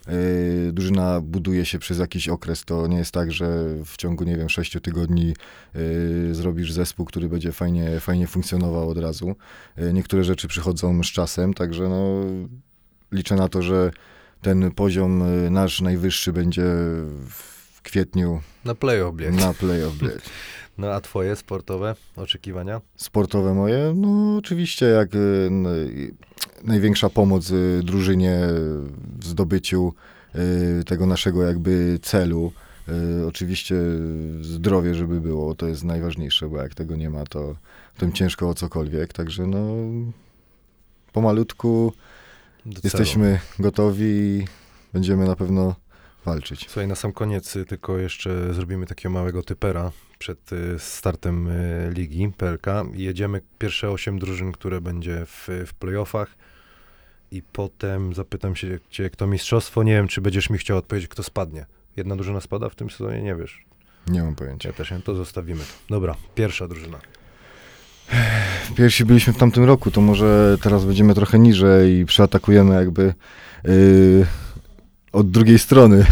yy, 0.07 0.72
drużyna 0.74 1.22
buduje 1.22 1.66
się 1.66 1.80
przez 1.80 1.99
jakiś 1.99 2.30
okres. 2.30 2.66
To 2.66 2.88
nie 2.88 2.97
jest 2.97 3.11
tak, 3.11 3.32
że 3.32 3.68
w 3.86 3.97
ciągu, 3.97 4.24
nie 4.24 4.38
wiem, 4.38 4.49
sześciu 4.49 4.82
tygodni 4.82 5.34
yy, 5.74 6.36
zrobisz 6.36 6.74
zespół, 6.74 7.05
który 7.05 7.30
będzie 7.30 7.51
fajnie, 7.51 7.99
fajnie 7.99 8.28
funkcjonował 8.28 8.89
od 8.89 8.97
razu. 8.97 9.36
Yy, 9.78 9.93
niektóre 9.93 10.24
rzeczy 10.24 10.47
przychodzą 10.47 11.03
z 11.03 11.07
czasem, 11.07 11.53
także 11.53 11.89
no, 11.89 12.24
liczę 13.11 13.36
na 13.36 13.49
to, 13.49 13.61
że 13.61 13.91
ten 14.41 14.72
poziom 14.72 15.24
nasz 15.51 15.82
najwyższy 15.82 16.34
będzie 16.34 16.64
w 17.30 17.53
kwietniu 17.84 18.42
Na 18.66 18.76
playoff 18.76 19.16
bieg. 19.16 19.34
na 19.34 19.54
playoff. 19.54 19.98
bieg. 19.98 20.22
No 20.78 20.92
a 20.94 21.02
twoje 21.02 21.36
sportowe 21.36 21.96
oczekiwania? 22.16 22.82
Sportowe 22.96 23.54
moje, 23.54 23.94
no 23.96 24.38
oczywiście 24.38 24.86
jak 24.86 25.16
y, 25.16 25.18
y, 25.18 26.14
największa 26.64 27.10
pomoc 27.10 27.52
y, 27.52 27.82
drużynie 27.84 28.40
w 29.20 29.26
zdobyciu 29.26 29.94
y, 30.80 30.84
tego 30.84 31.06
naszego 31.06 31.44
jakby 31.44 32.00
celu. 32.02 32.52
Oczywiście 33.28 33.76
zdrowie, 34.42 34.96
żeby 34.96 35.22
było, 35.22 35.56
to 35.56 35.68
jest 35.68 35.84
najważniejsze, 35.84 36.50
bo 36.50 36.58
jak 36.58 36.76
tego 36.76 36.96
nie 36.96 37.10
ma, 37.10 37.24
to 37.26 37.56
mi 38.02 38.14
ciężko 38.14 38.50
o 38.50 38.54
cokolwiek, 38.54 39.14
także 39.14 39.48
no 39.48 39.76
pomalutku 41.14 41.94
jesteśmy 42.84 43.40
gotowi 43.60 44.06
i 44.06 44.46
będziemy 44.94 45.26
na 45.26 45.36
pewno 45.36 45.76
walczyć. 46.26 46.66
Słuchaj, 46.70 46.88
na 46.88 46.96
sam 46.96 47.12
koniec 47.12 47.56
y, 47.56 47.66
tylko 47.66 47.98
jeszcze 47.98 48.54
zrobimy 48.54 48.86
takiego 48.86 49.10
małego 49.10 49.44
typera 49.44 49.92
przed 50.20 50.54
y, 50.54 50.80
startem 50.80 51.48
y, 51.48 51.92
ligi 51.94 52.32
PLK. 52.38 52.66
Jedziemy 52.94 53.42
pierwsze 53.60 53.90
8 53.90 54.20
drużyn, 54.20 54.52
które 54.52 54.82
będzie 54.82 55.26
w, 55.26 55.48
w 55.68 55.74
playoffach 55.74 56.36
i 57.32 57.42
potem 57.42 58.14
zapytam 58.14 58.56
się 58.56 58.80
cię, 58.90 59.10
kto 59.10 59.28
mistrzostwo. 59.28 59.84
Nie 59.84 59.94
wiem, 59.94 60.08
czy 60.08 60.22
będziesz 60.22 60.50
mi 60.50 60.58
chciał 60.58 60.78
odpowiedzieć, 60.78 61.08
kto 61.08 61.24
spadnie. 61.24 61.66
Jedna 61.98 62.16
drużyna 62.16 62.42
spada 62.42 62.70
w 62.70 62.76
tym 62.76 62.90
sezonie? 62.90 63.22
Nie 63.22 63.36
wiesz. 63.36 63.66
Nie 64.08 64.24
mam 64.24 64.36
pojęcia. 64.36 64.70
Ja 64.70 64.74
też 64.74 64.92
nie, 64.92 65.00
to 65.00 65.16
zostawimy. 65.16 65.64
Dobra, 65.90 66.16
pierwsza 66.36 66.68
drużyna. 66.68 67.00
Pierwsi 68.78 69.06
byliśmy 69.06 69.34
w 69.34 69.38
tamtym 69.38 69.64
roku, 69.64 69.92
to 69.92 70.02
może 70.02 70.58
teraz 70.62 70.86
będziemy 70.86 71.14
trochę 71.14 71.40
niżej 71.40 72.00
i 72.00 72.06
przeatakujemy 72.06 72.76
jakby 72.76 73.14
yy, 73.64 74.26
od 75.14 75.32
drugiej 75.32 75.59
strony. 75.59 76.05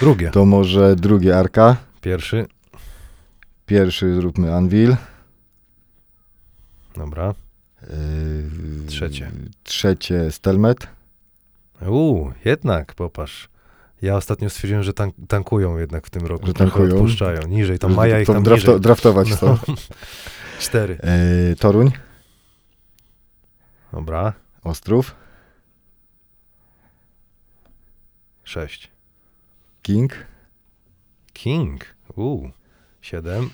Drugie. 0.00 0.30
To 0.30 0.44
może 0.44 0.96
drugie 0.96 1.38
Arka, 1.38 1.76
Pierwszy. 2.00 2.46
pierwszy 3.66 4.14
zróbmy 4.14 4.54
Anvil. 4.54 4.96
Dobra. 6.96 7.34
Yy, 7.82 7.88
Trzecie. 8.86 9.30
Trzecie 9.62 10.30
Stelmet. 10.30 10.86
Uuu, 11.86 12.32
jednak, 12.44 12.94
popatrz. 12.94 13.48
Ja 14.02 14.16
ostatnio 14.16 14.50
stwierdziłem, 14.50 14.82
że 14.82 14.92
tank, 14.92 15.14
tankują 15.28 15.78
jednak 15.78 16.06
w 16.06 16.10
tym 16.10 16.26
roku. 16.26 16.46
Że 16.46 16.54
tankują? 16.54 16.94
Odpuszczają. 16.94 17.40
Niżej, 17.48 17.78
tam 17.78 17.94
Maja 17.94 18.20
ich 18.20 18.26
To 18.26 18.32
tam 18.32 18.42
drafto, 18.42 18.66
niżej. 18.66 18.80
draftować 18.80 19.30
No. 19.30 19.36
to. 19.36 19.58
Cztery. 20.60 20.98
Yy, 21.48 21.56
Toruń, 21.56 21.90
Dobra. 23.92 24.32
Ostrów, 24.64 25.14
Sześć. 28.44 28.90
King. 29.82 30.12
King. 31.32 31.84
Uuu. 32.16 32.50
Siedem. 33.00 33.50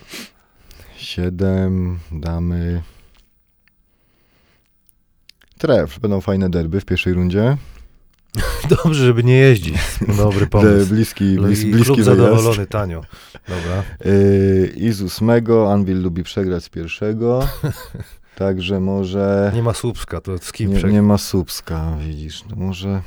Siedem, 0.96 1.98
damy... 2.12 2.82
Tref, 5.58 5.98
będą 5.98 6.20
fajne 6.20 6.50
derby 6.50 6.80
w 6.80 6.84
pierwszej 6.84 7.12
rundzie. 7.12 7.56
Dobrze, 8.84 9.06
żeby 9.06 9.24
nie 9.24 9.36
jeździć. 9.36 9.74
Dobry 10.16 10.46
pomysł. 10.56 10.94
bliski, 10.94 11.24
No 11.24 11.42
blis, 11.42 11.62
i 11.62 11.66
bliski 11.70 11.84
klub 11.84 12.00
wyjazd. 12.00 12.20
zadowolony, 12.20 12.66
tanio. 12.66 13.04
Dobra. 13.48 13.82
Yy, 14.04 14.72
I 14.76 14.92
z 14.92 15.02
ósmego, 15.02 15.72
Anvil 15.72 16.02
lubi 16.02 16.22
przegrać 16.22 16.64
z 16.64 16.68
pierwszego. 16.68 17.48
Także 18.36 18.80
może... 18.80 19.52
Nie 19.54 19.62
ma 19.62 19.74
Słupska, 19.74 20.20
to 20.20 20.38
z 20.38 20.52
kim 20.52 20.72
Nie, 20.72 20.82
nie 20.82 21.02
ma 21.02 21.18
Słupska, 21.18 21.96
widzisz. 22.00 22.44
No 22.50 22.56
może... 22.56 23.02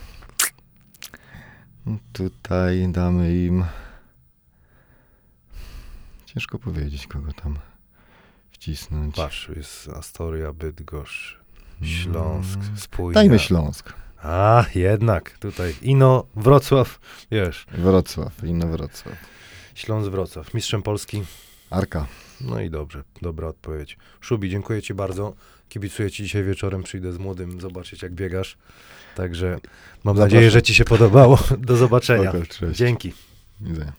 Tutaj 2.14 2.88
damy 2.92 3.38
im... 3.46 3.66
Ciężko 6.26 6.60
powiedzieć, 6.60 7.08
kogo 7.08 7.34
tam 7.34 7.60
wcisnąć. 8.52 9.16
Patrz, 9.16 9.50
jest 9.56 9.90
Astoria, 9.90 10.54
Bydgoszcz, 10.54 11.40
Śląsk, 11.84 12.60
Mm, 12.60 12.78
Spójnia. 12.78 13.14
Dajmy 13.14 13.40
Śląsk. 13.40 13.94
A, 14.24 14.66
jednak, 14.76 15.38
tutaj. 15.38 15.76
Ino, 15.82 16.26
Wrocław, 16.36 17.00
wiesz, 17.32 17.66
Wrocław, 17.72 18.44
inno 18.44 18.68
Wrocław. 18.68 19.16
Śląsk, 19.76 20.10
Wrocław. 20.10 20.54
Mistrzem 20.54 20.84
Polski. 20.84 21.24
Arka. 21.70 22.08
No 22.42 22.60
i 22.62 22.70
dobrze, 22.70 23.04
dobra 23.22 23.48
odpowiedź. 23.48 23.98
Szubi, 24.22 24.50
dziękuję 24.50 24.82
Ci 24.82 24.94
bardzo. 24.94 25.34
Kibicuję 25.70 26.12
Ci 26.12 26.24
dzisiaj 26.24 26.44
wieczorem, 26.44 26.84
przyjdę 26.84 27.14
z 27.14 27.18
młodym 27.18 27.62
zobaczyć 27.62 28.02
jak 28.02 28.14
biegasz. 28.14 28.58
Także 29.16 29.48
mam 29.50 29.60
Zapraszam. 30.18 30.18
nadzieję, 30.20 30.52
że 30.52 30.62
Ci 30.62 30.76
się 30.76 30.86
podobało. 30.86 31.40
Do 31.58 31.76
zobaczenia. 31.76 32.32
Spoko. 32.32 32.72
Dzięki. 32.72 33.14
Widzenia. 33.62 33.94